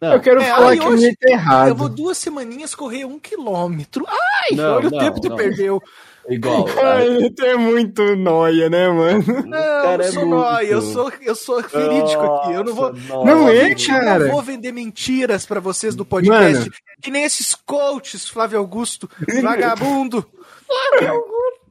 Não, 0.01 0.15
Eu 0.15 0.21
quero 0.21 0.41
É, 0.41 0.47
falar 0.47 0.77
que 0.77 0.83
hoje- 0.85 1.15
tá 1.17 1.31
errado. 1.31 1.69
Eu 1.69 1.77
vou 1.77 1.89
duas 1.89 2.19
semaninhas 2.19 2.75
correr 2.75 3.05
um 3.05 3.21
quilômetro. 3.21 4.05
Ai, 4.09 4.57
Não, 4.57 4.75
olha 4.79 4.91
não, 4.91 4.99
o 4.99 5.01
tempo 5.01 5.15
que 5.15 5.21
tu 5.21 5.29
não. 5.29 5.37
perdeu. 5.37 5.81
Igual. 6.29 6.67
Ai, 6.83 7.31
tu 7.31 7.45
é 7.45 7.57
muito 7.57 8.17
noia, 8.17 8.69
né, 8.71 8.89
mano? 8.89 9.25
Não, 9.47 9.59
eu 9.59 9.99
não 9.99 10.05
é 10.05 10.11
sou 10.11 10.27
muito. 10.27 10.41
nóia, 10.43 10.67
eu 10.67 10.83
sou, 10.83 11.13
eu 11.23 11.35
sou 11.35 11.63
verídico 11.63 12.23
aqui. 12.23 12.53
Eu 12.53 12.65
não 12.65 12.75
vou. 12.75 12.93
Nossa, 12.93 13.25
Não 13.25 13.39
vou 13.39 13.49
é, 13.53 13.69
vender- 13.69 13.87
cara. 13.87 14.25
Não 14.27 14.33
vou 14.33 14.43
vender 14.43 14.73
mentiras 14.73 15.45
pra 15.47 15.61
vocês 15.61 15.95
do 15.95 16.05
podcast. 16.05 16.59
Mano. 16.61 16.73
Que 17.01 17.11
nem 17.11 17.25
esses 17.25 17.55
coaches, 17.55 18.29
Flávio 18.29 18.59
Augusto, 18.59 19.09
vagabundo. 19.43 20.25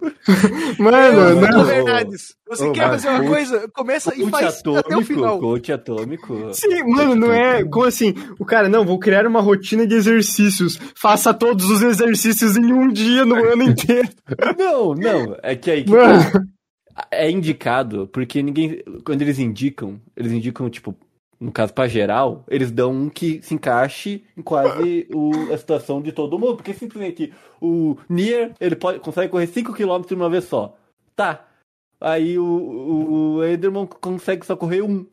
Mano, 0.79 0.97
Eu, 0.97 1.35
não. 1.41 1.65
Bernardes. 1.65 2.35
Você 2.49 2.67
Ô, 2.67 2.71
quer 2.71 2.87
mas 2.87 3.03
fazer 3.03 3.09
uma 3.09 3.19
coach- 3.19 3.29
coisa? 3.31 3.67
Começa 3.69 4.15
e 4.15 4.29
faz 4.29 4.59
até 4.59 4.69
o 4.69 4.77
atômico, 4.77 5.13
final. 5.13 5.39
coach 5.39 5.71
atômico. 5.71 6.53
Sim, 6.53 6.83
mano, 6.85 7.15
não 7.15 7.31
é. 7.31 7.63
Como 7.63 7.85
assim? 7.85 8.13
O 8.39 8.45
cara, 8.45 8.67
não, 8.67 8.85
vou 8.85 8.99
criar 8.99 9.25
uma 9.27 9.39
rotina 9.41 9.85
de 9.87 9.95
exercícios. 9.95 10.79
Faça 10.95 11.33
todos 11.33 11.69
os 11.69 11.81
exercícios 11.81 12.57
em 12.57 12.73
um 12.73 12.87
dia 12.91 13.25
no 13.25 13.35
ano 13.35 13.63
inteiro. 13.63 14.09
Não, 14.57 14.93
não, 14.95 15.35
é 15.43 15.55
que 15.55 15.69
aí 15.71 15.83
que 15.83 15.91
Mano, 15.91 16.23
é 17.11 17.29
indicado, 17.29 18.07
porque 18.11 18.41
ninguém. 18.41 18.81
Quando 19.05 19.21
eles 19.21 19.39
indicam, 19.39 19.99
eles 20.15 20.31
indicam, 20.31 20.69
tipo, 20.69 20.95
no 21.41 21.51
caso 21.51 21.73
pra 21.73 21.88
geral, 21.88 22.45
eles 22.47 22.71
dão 22.71 22.91
um 22.93 23.10
que 23.10 23.41
se 23.41 23.56
encaixe 23.56 24.23
em 24.38 24.41
quase 24.43 25.08
o, 25.13 25.32
a 25.51 25.58
situação 25.58 26.01
de 26.01 26.12
todo 26.12 26.38
mundo. 26.38 26.56
Porque 26.58 26.73
simplesmente 26.73 27.34
o 27.60 27.97
Nier, 28.08 28.54
ele 28.60 28.75
pode, 28.75 28.99
consegue 28.99 29.30
correr 29.32 29.47
5km 29.47 30.08
de 30.08 30.13
uma 30.13 30.30
vez 30.30 30.43
só. 30.45 30.77
Tá. 31.15 31.47
Aí 31.99 32.38
o, 32.38 32.43
o, 32.45 33.34
o 33.38 33.45
Enderman 33.45 33.88
consegue 33.88 34.45
só 34.45 34.56
correr 34.56 34.82
um. 34.82 35.06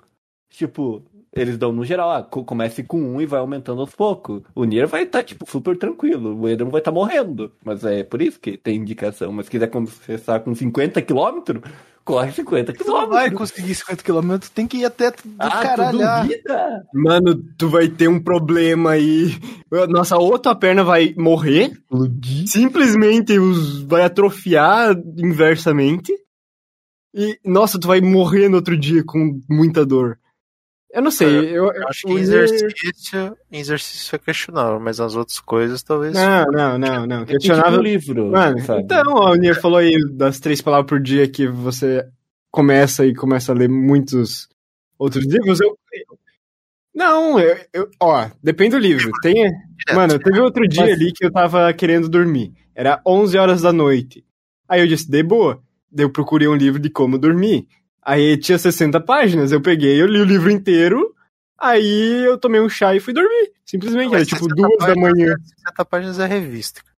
Tipo, 0.50 1.02
eles 1.34 1.58
dão 1.58 1.72
no 1.72 1.84
geral, 1.84 2.10
ah, 2.10 2.22
co- 2.22 2.44
comece 2.44 2.82
com 2.82 2.98
um 2.98 3.20
e 3.20 3.26
vai 3.26 3.38
aumentando 3.40 3.80
aos 3.82 3.94
poucos. 3.94 4.42
O 4.54 4.64
Nier 4.64 4.86
vai 4.86 5.02
estar, 5.02 5.22
tipo, 5.22 5.48
super 5.50 5.76
tranquilo. 5.76 6.34
O 6.38 6.48
Enderman 6.48 6.72
vai 6.72 6.80
estar 6.80 6.92
morrendo. 6.92 7.52
Mas 7.64 7.84
é 7.84 8.02
por 8.04 8.22
isso 8.22 8.40
que 8.40 8.56
tem 8.56 8.76
indicação. 8.76 9.32
Mas 9.32 9.46
se 9.46 9.50
quiser 9.50 9.68
começar 9.68 10.40
com 10.40 10.54
50 10.54 11.02
km, 11.02 11.60
corre 12.08 12.32
50 12.32 12.72
Tu 12.72 12.86
não 12.86 13.04
km. 13.04 13.10
vai 13.10 13.30
conseguir 13.30 13.74
50 13.74 14.02
km, 14.02 14.38
tem 14.54 14.66
que 14.66 14.78
ir 14.78 14.86
até 14.86 15.10
do 15.10 15.16
Ah, 15.38 15.90
duvida? 16.22 16.86
mano, 16.94 17.44
tu 17.58 17.68
vai 17.68 17.86
ter 17.86 18.08
um 18.08 18.18
problema 18.18 18.92
aí. 18.92 19.36
Nossa 19.90 20.16
outra 20.16 20.54
perna 20.54 20.82
vai 20.82 21.14
morrer. 21.18 21.70
Simplesmente 22.46 23.38
os, 23.38 23.82
vai 23.82 24.02
atrofiar 24.04 24.96
inversamente. 25.18 26.10
E, 27.14 27.38
nossa, 27.44 27.78
tu 27.78 27.86
vai 27.86 28.00
morrer 28.00 28.48
no 28.48 28.56
outro 28.56 28.74
dia 28.76 29.04
com 29.04 29.38
muita 29.48 29.84
dor. 29.84 30.18
Eu 30.90 31.02
não 31.02 31.10
sei, 31.10 31.50
eu, 31.50 31.70
Eu 31.70 31.88
acho 31.88 32.06
que 32.06 32.12
exercício, 32.14 33.36
exercício 33.52 34.16
é 34.16 34.18
questionável, 34.18 34.80
mas 34.80 34.98
nas 34.98 35.14
outras 35.14 35.38
coisas 35.38 35.82
talvez. 35.82 36.14
Não, 36.14 36.44
não, 36.46 36.78
não, 36.78 37.06
não. 37.06 37.24
Questionável. 37.26 37.72
tipo 37.72 37.82
livro, 37.82 38.30
Mano, 38.30 38.58
sabe? 38.60 38.82
então, 38.82 39.02
o 39.14 39.34
Nier 39.34 39.60
falou 39.60 39.78
aí 39.78 39.92
das 40.14 40.40
três 40.40 40.62
palavras 40.62 40.88
por 40.88 40.98
dia 41.00 41.28
que 41.28 41.46
você 41.46 42.06
começa 42.50 43.04
e 43.04 43.14
começa 43.14 43.52
a 43.52 43.54
ler 43.54 43.68
muitos 43.68 44.48
outros 44.98 45.26
livros. 45.26 45.60
Eu. 45.60 45.76
Não, 46.94 47.38
eu, 47.38 47.56
eu- 47.72 47.90
ó, 48.00 48.28
depende 48.42 48.70
do 48.70 48.78
livro. 48.78 49.12
Tem, 49.22 49.34
mano, 49.94 50.18
teve 50.18 50.40
outro 50.40 50.66
dia 50.66 50.82
Mas- 50.86 50.92
ali 50.94 51.12
que 51.12 51.24
eu 51.24 51.30
tava 51.30 51.72
querendo 51.72 52.08
dormir. 52.08 52.52
Era 52.74 53.00
11 53.06 53.36
horas 53.36 53.60
da 53.62 53.72
noite. 53.72 54.24
Aí 54.68 54.80
eu 54.80 54.86
disse, 54.86 55.08
de 55.08 55.22
boa. 55.22 55.62
Daí 55.90 56.04
eu 56.04 56.10
procurei 56.10 56.48
um 56.48 56.54
livro 56.56 56.80
de 56.80 56.90
como 56.90 57.18
dormir. 57.18 57.66
Aí 58.08 58.38
tinha 58.38 58.58
60 58.58 58.98
páginas. 59.00 59.52
Eu 59.52 59.60
peguei, 59.60 60.00
eu 60.00 60.06
li 60.06 60.18
o 60.20 60.24
livro 60.24 60.50
inteiro. 60.50 61.14
Aí 61.60 62.24
eu 62.24 62.38
tomei 62.38 62.58
um 62.60 62.68
chá 62.68 62.94
e 62.94 63.00
fui 63.00 63.12
dormir. 63.12 63.52
Simplesmente, 63.66 64.08
era 64.08 64.18
Mas 64.20 64.28
tipo 64.28 64.44
60 64.44 64.54
duas 64.54 64.78
da 64.78 64.94
manhã. 64.94 65.32
é- 65.34 65.48
60 65.60 65.84
páginas 65.84 66.18
é 66.18 66.26
revista. 66.26 66.80
cara. 66.80 66.96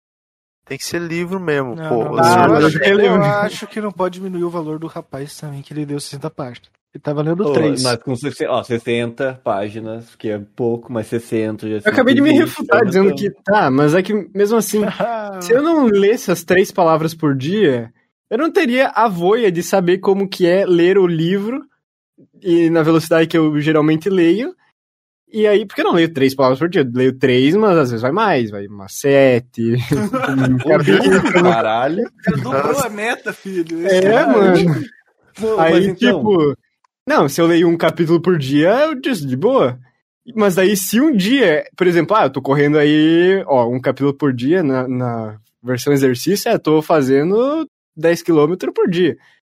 Tem 0.67 0.78
que 0.78 0.86
ser 0.86 1.02
livro 1.02 1.39
mesmo, 1.39 1.76
Não, 1.76 1.89
pô. 1.89 2.04
não, 2.04 2.19
Ah, 2.19 2.45
eu, 2.48 2.67
acho, 2.67 2.78
eu 2.78 2.82
quero 2.82 3.02
eu 3.02 3.24
acho 3.24 3.65
que 3.65 3.82
não 3.82 3.91
pode 3.91 4.19
diminuir 4.19 4.43
o 4.43 4.52
valor 4.52 4.78
do 4.78 4.86
rapaz 4.86 5.36
também, 5.36 5.63
que 5.63 5.74
ele 5.74 5.84
deu 5.84 6.00
60 6.00 6.30
páginas. 6.30 6.69
Ele 6.93 7.02
tava 7.02 7.24
lendo 7.24 7.43
Ô, 7.48 7.54
3. 7.54 7.82
Mas 7.82 7.95
com 7.98 8.15
60, 8.15 8.52
ó, 8.52 8.63
60 8.63 9.41
páginas, 9.43 10.15
que 10.15 10.30
é 10.30 10.39
pouco, 10.56 10.93
mas 10.93 11.08
60 11.08 11.67
já 11.67 11.76
Eu 11.78 11.91
acabei 11.91 12.13
de 12.13 12.22
me 12.22 12.30
120, 12.30 12.48
refutar 12.48 12.80
tá 12.80 12.86
dizendo 12.86 13.15
que 13.15 13.32
tá, 13.43 13.72
mas 13.72 13.95
é 13.95 14.04
que 14.04 14.13
mesmo 14.36 14.58
assim, 14.58 14.82
se 15.41 15.54
eu 15.54 15.63
não 15.63 15.86
lesse 15.86 16.32
as 16.32 16.43
três 16.43 16.72
palavras 16.72 17.15
por 17.15 17.36
dia, 17.36 17.91
eu 18.30 18.38
não 18.38 18.52
teria 18.52 18.89
a 18.89 19.08
voia 19.08 19.52
de 19.52 19.63
saber 19.63 19.98
como 19.98 20.28
que 20.28 20.46
é 20.46 20.65
ler 20.65 20.98
o 20.98 21.08
livro 21.08 21.63
e 22.42 22.70
na 22.70 22.84
velocidade 22.84 23.28
que 23.28 23.38
eu 23.38 23.60
geralmente 23.60 24.10
leio. 24.10 24.56
E 25.32 25.46
aí, 25.46 25.65
porque 25.65 25.82
eu 25.82 25.86
não 25.86 25.94
leio 25.94 26.12
três 26.12 26.34
palavras 26.34 26.58
por 26.58 26.70
dia? 26.70 26.82
Eu 26.82 26.92
leio 26.92 27.18
três, 27.18 27.56
mas 27.56 27.78
às 27.78 27.92
vezes 27.92 28.02
vai 28.02 28.12
mais, 28.12 28.50
vai 28.50 28.65
umas 28.68 28.94
sete. 28.94 29.76
um 30.50 30.58
capítulo. 30.58 31.44
Caralho. 31.44 32.04
Dobrou 32.42 32.80
a 32.80 32.89
meta, 32.89 33.32
filho. 33.32 33.88
é, 33.88 34.26
mano. 34.26 34.88
Não, 35.39 35.58
mas 35.58 35.76
Aí, 35.76 35.86
então, 35.88 35.96
tipo. 35.96 36.58
Não, 37.08 37.30
se 37.30 37.42
eu 37.42 37.48
leio 37.48 37.68
um 37.68 37.78
capítulo 37.78 38.22
por 38.22 38.38
dia, 38.38 38.70
eu 38.86 38.96
disse 38.96 39.26
de 39.26 39.36
boa. 39.36 39.80
Mas 40.36 40.56
daí, 40.56 40.76
se 40.76 41.00
um 41.00 41.15
dia, 41.15 41.65
por 41.76 41.88
exemplo, 41.88 42.15
ah, 42.15 42.26
eu 42.26 42.30
tô 42.30 42.42
correndo 42.42 42.78
aí, 42.78 43.44
ó, 43.48 43.68
um 43.68 43.80
capítulo 43.80 44.13
por 44.13 44.34
dia 44.34 44.62
na, 44.62 44.88
na 44.88 45.38
versão 45.62 45.92
exercício, 45.92 46.50
é, 46.50 46.58
tô 46.58 46.82
fazendo 46.82 47.68
10 47.95 48.21
km 48.23 48.56
por 48.73 48.89
dia. 48.89 49.17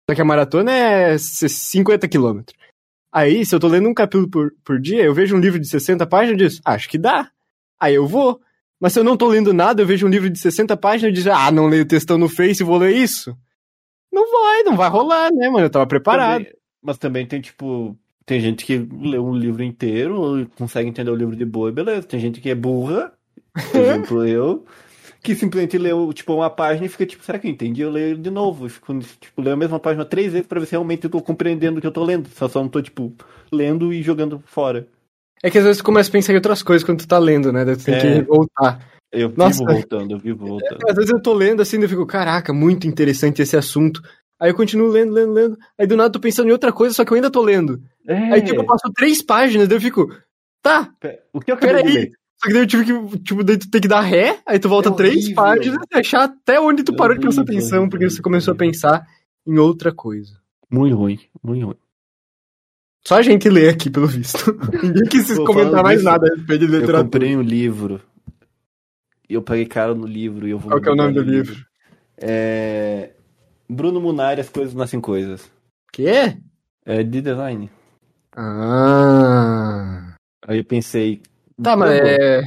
Só 0.08 0.14
que 0.14 0.20
a 0.20 0.24
maratona 0.24 0.72
é 0.72 1.16
50 1.18 2.08
km. 2.08 2.40
Aí, 3.12 3.44
se 3.44 3.54
eu 3.54 3.60
tô 3.60 3.66
lendo 3.68 3.88
um 3.88 3.94
capítulo 3.94 4.28
por, 4.28 4.52
por 4.64 4.80
dia, 4.80 5.02
eu 5.02 5.12
vejo 5.14 5.36
um 5.36 5.40
livro 5.40 5.58
de 5.58 5.68
60 5.68 6.06
páginas 6.06 6.40
e 6.40 6.44
diz, 6.44 6.60
acho 6.64 6.88
que 6.88 6.96
dá. 6.98 7.30
Aí 7.80 7.94
eu 7.94 8.06
vou. 8.06 8.40
Mas 8.80 8.92
se 8.92 9.00
eu 9.00 9.04
não 9.04 9.16
tô 9.16 9.28
lendo 9.28 9.52
nada, 9.52 9.82
eu 9.82 9.86
vejo 9.86 10.06
um 10.06 10.10
livro 10.10 10.30
de 10.30 10.38
60 10.38 10.76
páginas 10.76 11.10
e 11.10 11.14
diz, 11.14 11.26
ah, 11.26 11.50
não 11.50 11.66
leio 11.66 11.84
textão 11.84 12.16
no 12.16 12.28
Face, 12.28 12.62
vou 12.62 12.78
ler 12.78 12.94
isso. 12.96 13.36
Não 14.12 14.30
vai, 14.30 14.62
não 14.62 14.76
vai 14.76 14.88
rolar, 14.88 15.30
né, 15.32 15.48
mano? 15.48 15.66
Eu 15.66 15.70
tava 15.70 15.86
preparado. 15.86 16.44
também- 16.44 16.54
mas 16.82 16.98
também 16.98 17.26
tem, 17.26 17.40
tipo, 17.40 17.96
tem 18.24 18.40
gente 18.40 18.64
que 18.64 18.78
lê 18.78 19.18
um 19.18 19.34
livro 19.34 19.62
inteiro, 19.62 20.48
consegue 20.56 20.88
entender 20.88 21.10
o 21.10 21.14
livro 21.16 21.36
de 21.36 21.44
boa, 21.44 21.68
e 21.68 21.72
beleza. 21.72 22.06
Tem 22.06 22.18
gente 22.18 22.40
que 22.40 22.48
é 22.48 22.54
burra, 22.54 23.12
por 23.52 23.54
exemplo, 24.16 24.26
eu, 24.26 24.64
que 25.22 25.35
simplesmente 25.35 25.76
lê, 25.78 25.90
tipo, 26.14 26.35
uma 26.35 26.50
página 26.50 26.87
e 26.87 26.88
fica, 26.88 27.04
tipo, 27.06 27.24
será 27.24 27.38
que 27.38 27.46
eu 27.46 27.50
entendi? 27.50 27.83
Eu 27.83 27.90
leio 27.90 28.16
de 28.16 28.30
novo. 28.30 28.66
Eu 28.66 28.70
fico, 28.70 28.98
tipo, 29.20 29.40
leio 29.42 29.54
a 29.54 29.56
mesma 29.59 29.78
página 29.78 30.04
três 30.04 30.33
vezes 30.33 30.46
pra 30.46 30.59
ver 30.61 30.66
se 30.66 30.72
realmente 30.72 31.04
eu 31.04 31.11
tô 31.11 31.20
compreendendo 31.20 31.78
o 31.78 31.80
que 31.80 31.87
eu 31.87 31.92
tô 31.92 32.04
lendo. 32.04 32.28
Só, 32.30 32.48
só 32.48 32.61
não 32.61 32.68
tô, 32.68 32.80
tipo, 32.80 33.12
lendo 33.52 33.92
e 33.92 34.02
jogando 34.02 34.42
fora. 34.46 34.87
É 35.42 35.50
que 35.50 35.59
às 35.59 35.64
vezes 35.64 35.78
tu 35.78 35.85
começa 35.85 36.09
a 36.09 36.12
pensar 36.12 36.33
em 36.33 36.37
outras 36.37 36.62
coisas 36.62 36.85
quando 36.85 36.98
tu 37.00 37.09
tá 37.09 37.18
lendo, 37.18 37.52
né? 37.52 37.64
Daí 37.64 37.76
tu 37.76 37.85
tem 37.85 37.94
É. 37.94 38.00
que 38.00 38.22
voltar. 38.22 38.87
Eu 39.12 39.33
Nossa. 39.37 39.59
vivo 39.64 39.72
voltando, 39.72 40.11
eu 40.12 40.18
vivo 40.18 40.46
voltando. 40.46 40.88
Às 40.88 40.94
vezes 40.94 41.11
eu 41.11 41.20
tô 41.20 41.33
lendo 41.33 41.61
assim, 41.62 41.80
eu 41.83 41.88
fico, 41.88 42.06
caraca, 42.06 42.52
muito 42.52 42.87
interessante 42.87 43.42
esse 43.42 43.56
assunto. 43.56 44.00
Aí 44.38 44.50
eu 44.50 44.54
continuo 44.54 44.88
lendo, 44.88 45.12
lendo, 45.12 45.33
lendo. 45.33 45.59
Aí 45.78 45.87
do 45.87 45.96
nada 45.96 46.09
eu 46.09 46.12
tô 46.12 46.20
pensando 46.20 46.48
em 46.48 46.52
outra 46.52 46.72
coisa, 46.72 46.94
só 46.94 47.04
que 47.04 47.12
eu 47.12 47.16
ainda 47.16 47.30
tô 47.30 47.42
lendo. 47.42 47.83
É. 48.06 48.33
Aí 48.35 48.42
tipo, 48.42 48.61
eu 48.61 48.66
passo 48.66 48.90
três 48.94 49.20
páginas, 49.22 49.66
daí 49.66 49.76
eu 49.76 49.80
fico, 49.83 50.14
tá, 50.62 50.90
O 51.33 51.40
que 51.40 51.50
eu 51.50 51.56
acabei 51.56 51.83
peraí. 51.83 52.12
Só 52.40 52.48
que 52.48 52.53
daí 52.55 52.62
eu 52.62 52.66
tive 52.66 52.85
que, 52.85 53.18
tipo, 53.18 53.44
daí 53.44 53.59
tu 53.59 53.70
tem 53.70 53.81
que 53.81 53.88
dar 53.88 54.00
ré, 54.00 54.40
aí 54.46 54.59
tu 54.59 54.68
volta 54.68 54.88
É 54.88 54.92
três 54.94 55.33
páginas 55.35 55.79
e 55.92 55.98
achar 55.98 56.24
até 56.24 56.59
onde 56.59 56.83
tu 56.83 56.92
É 56.92 56.96
parou 56.96 57.14
de 57.14 57.20
prestar 57.20 57.42
horrível, 57.42 57.59
atenção, 57.59 57.88
porque 57.88 58.05
horrível, 58.05 58.16
você 58.16 58.22
começou 58.22 58.55
a 58.55 58.57
pensar 58.57 59.07
em 59.46 59.59
outra 59.59 59.92
coisa. 59.92 60.40
Muito 60.70 60.96
ruim, 60.96 61.18
muito 61.42 61.66
ruim. 61.66 61.76
Só 63.07 63.16
a 63.16 63.22
gente 63.22 63.48
lê 63.48 63.68
aqui, 63.68 63.90
pelo 63.90 64.07
visto. 64.07 64.38
Ninguém 64.83 65.05
quis 65.05 65.35
Pô, 65.35 65.44
comentar 65.44 65.83
mais 65.83 65.98
disso, 65.98 66.11
nada 66.11 66.26
a 66.26 66.35
respeito 66.37 66.66
de 66.66 66.72
Eu 66.72 66.81
literatura. 66.81 67.05
comprei 67.05 67.37
um 67.37 67.42
livro. 67.42 68.00
E 69.29 69.35
eu 69.35 69.42
paguei 69.42 69.66
caro 69.66 69.94
no 69.94 70.07
livro 70.07 70.46
e 70.46 70.50
eu 70.50 70.59
vou. 70.59 70.70
Qual 70.70 70.81
que 70.81 70.88
é 70.88 70.92
o 70.92 70.96
nome 70.96 71.12
do 71.12 71.20
mudar 71.20 71.33
livro? 71.33 71.64
É. 72.16 73.11
Bruno 73.68 74.00
Munari, 74.00 74.40
As 74.40 74.48
Coisas 74.48 74.74
Nascem 74.74 75.00
Coisas. 75.00 75.50
Quê? 75.92 76.37
É 76.85 77.03
de 77.03 77.20
design. 77.20 77.70
Ah. 78.37 80.14
Aí 80.46 80.59
eu 80.59 80.64
pensei. 80.64 81.22
Tá, 81.62 81.76
mas 81.76 82.00
bom, 82.00 82.06
é. 82.06 82.42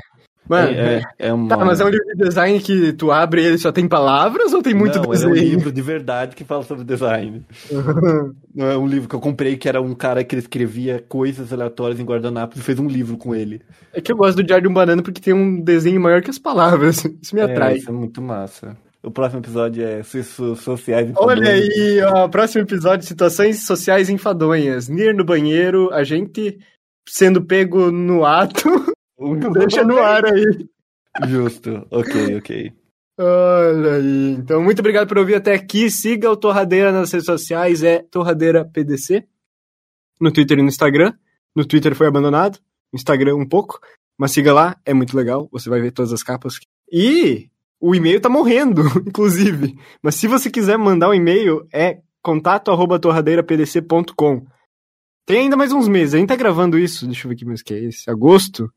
Mano, 0.47 0.71
é, 0.71 0.95
é, 0.95 1.27
é 1.27 1.33
uma... 1.33 1.47
Tá, 1.47 1.57
mas 1.63 1.79
é 1.79 1.85
um 1.85 1.89
livro 1.89 2.05
de 2.05 2.25
design 2.25 2.59
que 2.59 2.91
tu 2.93 3.11
abre 3.11 3.41
e 3.41 3.45
ele 3.45 3.57
só 3.57 3.71
tem 3.71 3.87
palavras 3.87 4.53
ou 4.53 4.61
tem 4.61 4.73
muito 4.73 4.99
Não, 4.99 5.09
desenho? 5.09 5.29
é 5.29 5.31
um 5.31 5.35
livro 5.35 5.71
de 5.71 5.81
verdade 5.81 6.35
que 6.35 6.43
fala 6.43 6.63
sobre 6.63 6.83
design. 6.83 7.45
Não 8.53 8.67
é 8.67 8.77
um 8.77 8.85
livro 8.85 9.07
que 9.07 9.15
eu 9.15 9.21
comprei 9.21 9.55
que 9.55 9.69
era 9.69 9.81
um 9.81 9.95
cara 9.95 10.23
que 10.23 10.35
escrevia 10.35 11.03
coisas 11.07 11.53
aleatórias 11.53 11.99
em 11.99 12.05
guardanapos 12.05 12.59
e 12.59 12.63
fez 12.63 12.77
um 12.77 12.87
livro 12.87 13.17
com 13.17 13.33
ele. 13.33 13.61
É 13.93 14.01
que 14.01 14.11
eu 14.11 14.17
gosto 14.17 14.35
do 14.35 14.43
Diário 14.43 14.63
de 14.63 14.69
um 14.69 14.73
Banana 14.73 15.01
porque 15.01 15.21
tem 15.21 15.33
um 15.33 15.61
desenho 15.61 16.01
maior 16.01 16.21
que 16.21 16.29
as 16.29 16.39
palavras. 16.39 17.05
Isso 17.21 17.33
me 17.33 17.41
atrai. 17.41 17.73
É, 17.73 17.77
isso 17.77 17.89
é 17.89 17.93
muito 17.93 18.21
massa. 18.21 18.75
O 19.01 19.11
próximo 19.11 19.41
episódio 19.41 19.85
é 19.85 20.01
Suíços 20.03 20.61
Sociais 20.61 21.09
e 21.09 21.13
Olha 21.17 21.51
aí, 21.51 22.01
ó, 22.05 22.27
próximo 22.29 22.63
episódio, 22.63 23.05
situações 23.05 23.65
sociais 23.65 24.09
enfadonhas. 24.09 24.87
Nir 24.87 25.13
no 25.13 25.25
banheiro, 25.25 25.89
a 25.93 26.03
gente 26.03 26.57
sendo 27.07 27.43
pego 27.43 27.91
no 27.91 28.25
ato. 28.25 28.63
Deixa 29.53 29.83
no 29.83 29.97
ar 29.97 30.25
aí. 30.25 30.67
Justo. 31.27 31.85
Ok, 31.91 32.37
ok. 32.37 32.73
Olha 33.17 33.95
aí. 33.95 34.31
Então, 34.31 34.63
muito 34.63 34.79
obrigado 34.79 35.07
por 35.07 35.19
ouvir 35.19 35.35
até 35.35 35.53
aqui. 35.53 35.89
Siga 35.89 36.31
o 36.31 36.37
Torradeira 36.37 36.91
nas 36.91 37.11
redes 37.11 37.25
sociais, 37.25 37.83
é 37.83 37.99
Torradeira 37.99 38.65
PDC. 38.65 39.25
No 40.19 40.31
Twitter 40.31 40.59
e 40.59 40.61
no 40.61 40.67
Instagram. 40.67 41.13
No 41.55 41.65
Twitter 41.65 41.95
foi 41.95 42.07
abandonado, 42.07 42.59
no 42.91 42.97
Instagram 42.97 43.35
um 43.35 43.47
pouco. 43.47 43.79
Mas 44.17 44.31
siga 44.31 44.51
lá, 44.53 44.75
é 44.85 44.93
muito 44.93 45.15
legal. 45.15 45.47
Você 45.51 45.69
vai 45.69 45.79
ver 45.81 45.91
todas 45.91 46.11
as 46.11 46.23
capas. 46.23 46.55
E 46.91 47.47
o 47.79 47.93
e-mail 47.93 48.19
tá 48.19 48.29
morrendo, 48.29 48.81
inclusive. 49.05 49.77
Mas 50.01 50.15
se 50.15 50.27
você 50.27 50.49
quiser 50.49 50.75
mandar 50.77 51.09
um 51.09 51.13
e-mail, 51.13 51.67
é 51.71 51.99
contato@torradeirapdc.com. 52.21 54.47
Tem 55.25 55.41
ainda 55.41 55.55
mais 55.55 55.71
uns 55.71 55.87
meses. 55.87 56.15
A 56.15 56.17
gente 56.17 56.29
tá 56.29 56.35
gravando 56.35 56.79
isso, 56.79 57.05
deixa 57.05 57.27
eu 57.27 57.29
ver 57.29 57.35
que 57.35 57.45
mês 57.45 57.61
que 57.61 57.73
é 57.73 57.79
esse. 57.79 58.09
Agosto? 58.09 58.73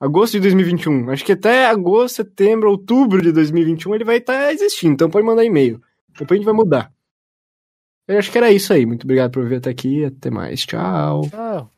Agosto 0.00 0.32
de 0.32 0.40
2021. 0.40 1.10
Acho 1.10 1.24
que 1.24 1.32
até 1.32 1.66
agosto, 1.66 2.16
setembro, 2.16 2.70
outubro 2.70 3.22
de 3.22 3.32
2021 3.32 3.94
ele 3.94 4.04
vai 4.04 4.16
estar 4.18 4.52
existindo. 4.52 4.94
Então 4.94 5.10
pode 5.10 5.26
mandar 5.26 5.44
e-mail. 5.44 5.80
Depois 6.08 6.32
a 6.32 6.34
gente 6.36 6.44
vai 6.44 6.54
mudar. 6.54 6.92
Eu 8.06 8.18
acho 8.18 8.30
que 8.30 8.38
era 8.38 8.50
isso 8.50 8.72
aí. 8.72 8.84
Muito 8.84 9.04
obrigado 9.04 9.30
por 9.30 9.42
ouvir 9.42 9.56
até 9.56 9.70
aqui. 9.70 10.04
Até 10.04 10.30
mais. 10.30 10.64
Tchau. 10.66 11.28
Tchau. 11.28 11.70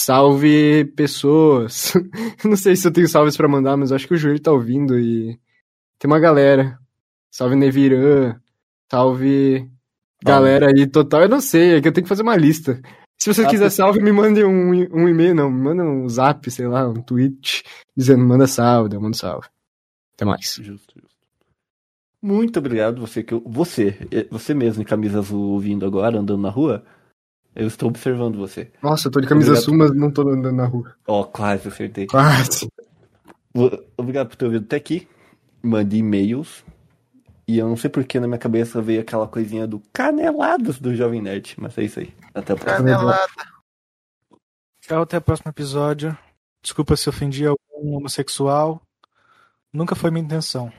Salve 0.00 0.84
pessoas. 0.96 1.92
Não 2.44 2.56
sei 2.56 2.76
se 2.76 2.86
eu 2.86 2.92
tenho 2.92 3.08
salves 3.08 3.36
pra 3.36 3.48
mandar, 3.48 3.76
mas 3.76 3.92
acho 3.92 4.06
que 4.06 4.14
o 4.14 4.16
Júlio 4.16 4.40
tá 4.40 4.52
ouvindo 4.52 4.98
e 4.98 5.38
tem 5.98 6.10
uma 6.10 6.20
galera. 6.20 6.78
Salve 7.30 7.56
Neviran. 7.56 8.40
Salve 8.90 9.68
galera 10.22 10.68
aí 10.68 10.86
total. 10.86 11.22
Eu 11.22 11.28
não 11.28 11.40
sei, 11.40 11.76
é 11.76 11.80
que 11.80 11.88
eu 11.88 11.92
tenho 11.92 12.04
que 12.04 12.08
fazer 12.08 12.22
uma 12.22 12.36
lista. 12.36 12.80
Se 13.22 13.32
você 13.32 13.44
Ah, 13.44 13.48
quiser 13.48 13.70
salve, 13.70 14.00
me 14.00 14.12
mande 14.12 14.42
um, 14.44 14.70
um 14.70 15.08
e-mail, 15.08 15.34
não, 15.34 15.50
me 15.50 15.60
manda 15.62 15.82
um 15.84 16.08
zap, 16.08 16.50
sei 16.50 16.66
lá, 16.66 16.88
um 16.88 17.02
tweet, 17.02 17.62
dizendo 17.96 18.24
manda 18.24 18.46
salve, 18.46 18.94
eu 18.96 19.00
mando 19.00 19.16
salve. 19.16 19.46
Até 20.14 20.24
mais. 20.24 20.40
Justo, 20.62 20.94
justo. 20.98 21.20
Muito 22.22 22.58
obrigado, 22.58 23.00
você 23.00 23.22
que 23.22 23.34
eu- 23.34 23.42
você, 23.46 23.96
eh, 24.10 24.26
você 24.30 24.54
mesmo 24.54 24.82
em 24.82 24.86
camisa 24.86 25.18
azul 25.18 25.52
ouvindo 25.52 25.84
agora, 25.86 26.18
andando 26.18 26.40
na 26.40 26.50
rua. 26.50 26.84
Eu 27.54 27.66
estou 27.66 27.88
observando 27.88 28.36
você. 28.38 28.70
Nossa, 28.82 29.08
eu 29.08 29.12
tô 29.12 29.20
de 29.20 29.26
camisa 29.26 29.50
Obrigado. 29.50 29.64
azul, 29.64 29.76
mas 29.78 29.92
não 29.94 30.10
tô 30.10 30.22
andando 30.22 30.52
na 30.56 30.66
rua. 30.66 30.94
Ó, 31.06 31.24
quase 31.24 31.68
acertei. 31.68 32.06
Quase. 32.06 32.68
Obrigado 33.96 34.28
por 34.28 34.36
ter 34.36 34.44
ouvido 34.46 34.64
até 34.64 34.76
aqui. 34.76 35.08
Mande 35.62 35.96
e-mails. 35.96 36.64
E 37.50 37.58
eu 37.58 37.68
não 37.68 37.76
sei 37.76 37.90
porque 37.90 38.20
na 38.20 38.28
minha 38.28 38.38
cabeça 38.38 38.80
veio 38.80 39.00
aquela 39.00 39.26
coisinha 39.26 39.66
do 39.66 39.80
caneladas 39.92 40.78
do 40.78 40.94
Jovem 40.94 41.20
Nerd. 41.20 41.56
Mas 41.58 41.76
é 41.76 41.82
isso 41.82 41.98
aí. 41.98 42.14
Até 42.32 42.52
a 42.52 42.56
próxima. 42.56 42.76
Canelada. 42.76 43.32
Tchau, 44.80 45.02
até 45.02 45.18
o 45.18 45.20
próximo 45.20 45.50
episódio. 45.50 46.16
Desculpa 46.62 46.94
se 46.94 47.08
ofendi 47.08 47.44
algum 47.44 47.96
homossexual. 47.96 48.80
Nunca 49.72 49.96
foi 49.96 50.12
minha 50.12 50.24
intenção. 50.24 50.72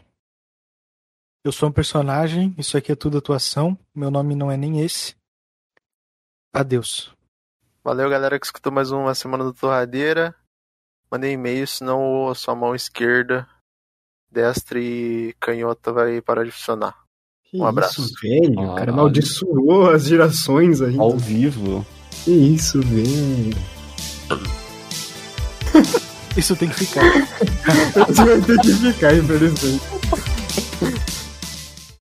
Eu 1.44 1.52
sou 1.52 1.68
um 1.68 1.74
personagem, 1.74 2.56
isso 2.58 2.78
aqui 2.78 2.94
é 2.94 2.96
tudo 2.96 3.18
atuação. 3.18 3.78
Meu 3.94 4.10
nome 4.10 4.34
não 4.34 4.50
é 4.50 4.56
nem 4.56 4.80
esse. 4.80 5.14
Adeus. 6.54 7.14
Valeu, 7.84 8.10
galera, 8.10 8.40
que 8.40 8.46
escutou 8.46 8.72
mais 8.72 8.92
uma 8.92 9.14
semana 9.14 9.44
do 9.44 9.52
Torradeira. 9.52 10.34
Mandei 11.12 11.34
e-mail, 11.34 11.68
senão 11.68 12.30
a 12.30 12.36
sua 12.36 12.56
mão 12.56 12.74
esquerda, 12.74 13.46
destra 14.32 14.80
e 14.80 15.34
canhota 15.40 15.92
vai 15.92 16.22
parar 16.22 16.44
de 16.44 16.52
funcionar. 16.52 16.96
Que 17.50 17.58
Um 17.58 17.66
abraço. 17.66 18.02
Isso, 18.02 18.14
velho. 18.22 18.52
O 18.54 18.56
cara 18.56 18.76
Caralho. 18.76 18.94
amaldiçoou 18.94 19.90
as 19.90 20.06
gerações 20.06 20.82
aí. 20.82 20.98
Ao 20.98 21.18
vivo. 21.18 21.86
Que 22.24 22.32
isso, 22.32 22.80
velho. 22.82 23.58
Isso 26.38 26.56
tem 26.56 26.70
que 26.70 26.76
ficar. 26.86 27.04
Você 28.08 28.24
vai 28.24 28.42
ter 28.42 28.58
que 28.60 28.74
ficar, 28.74 29.14
infelizmente. 29.16 29.82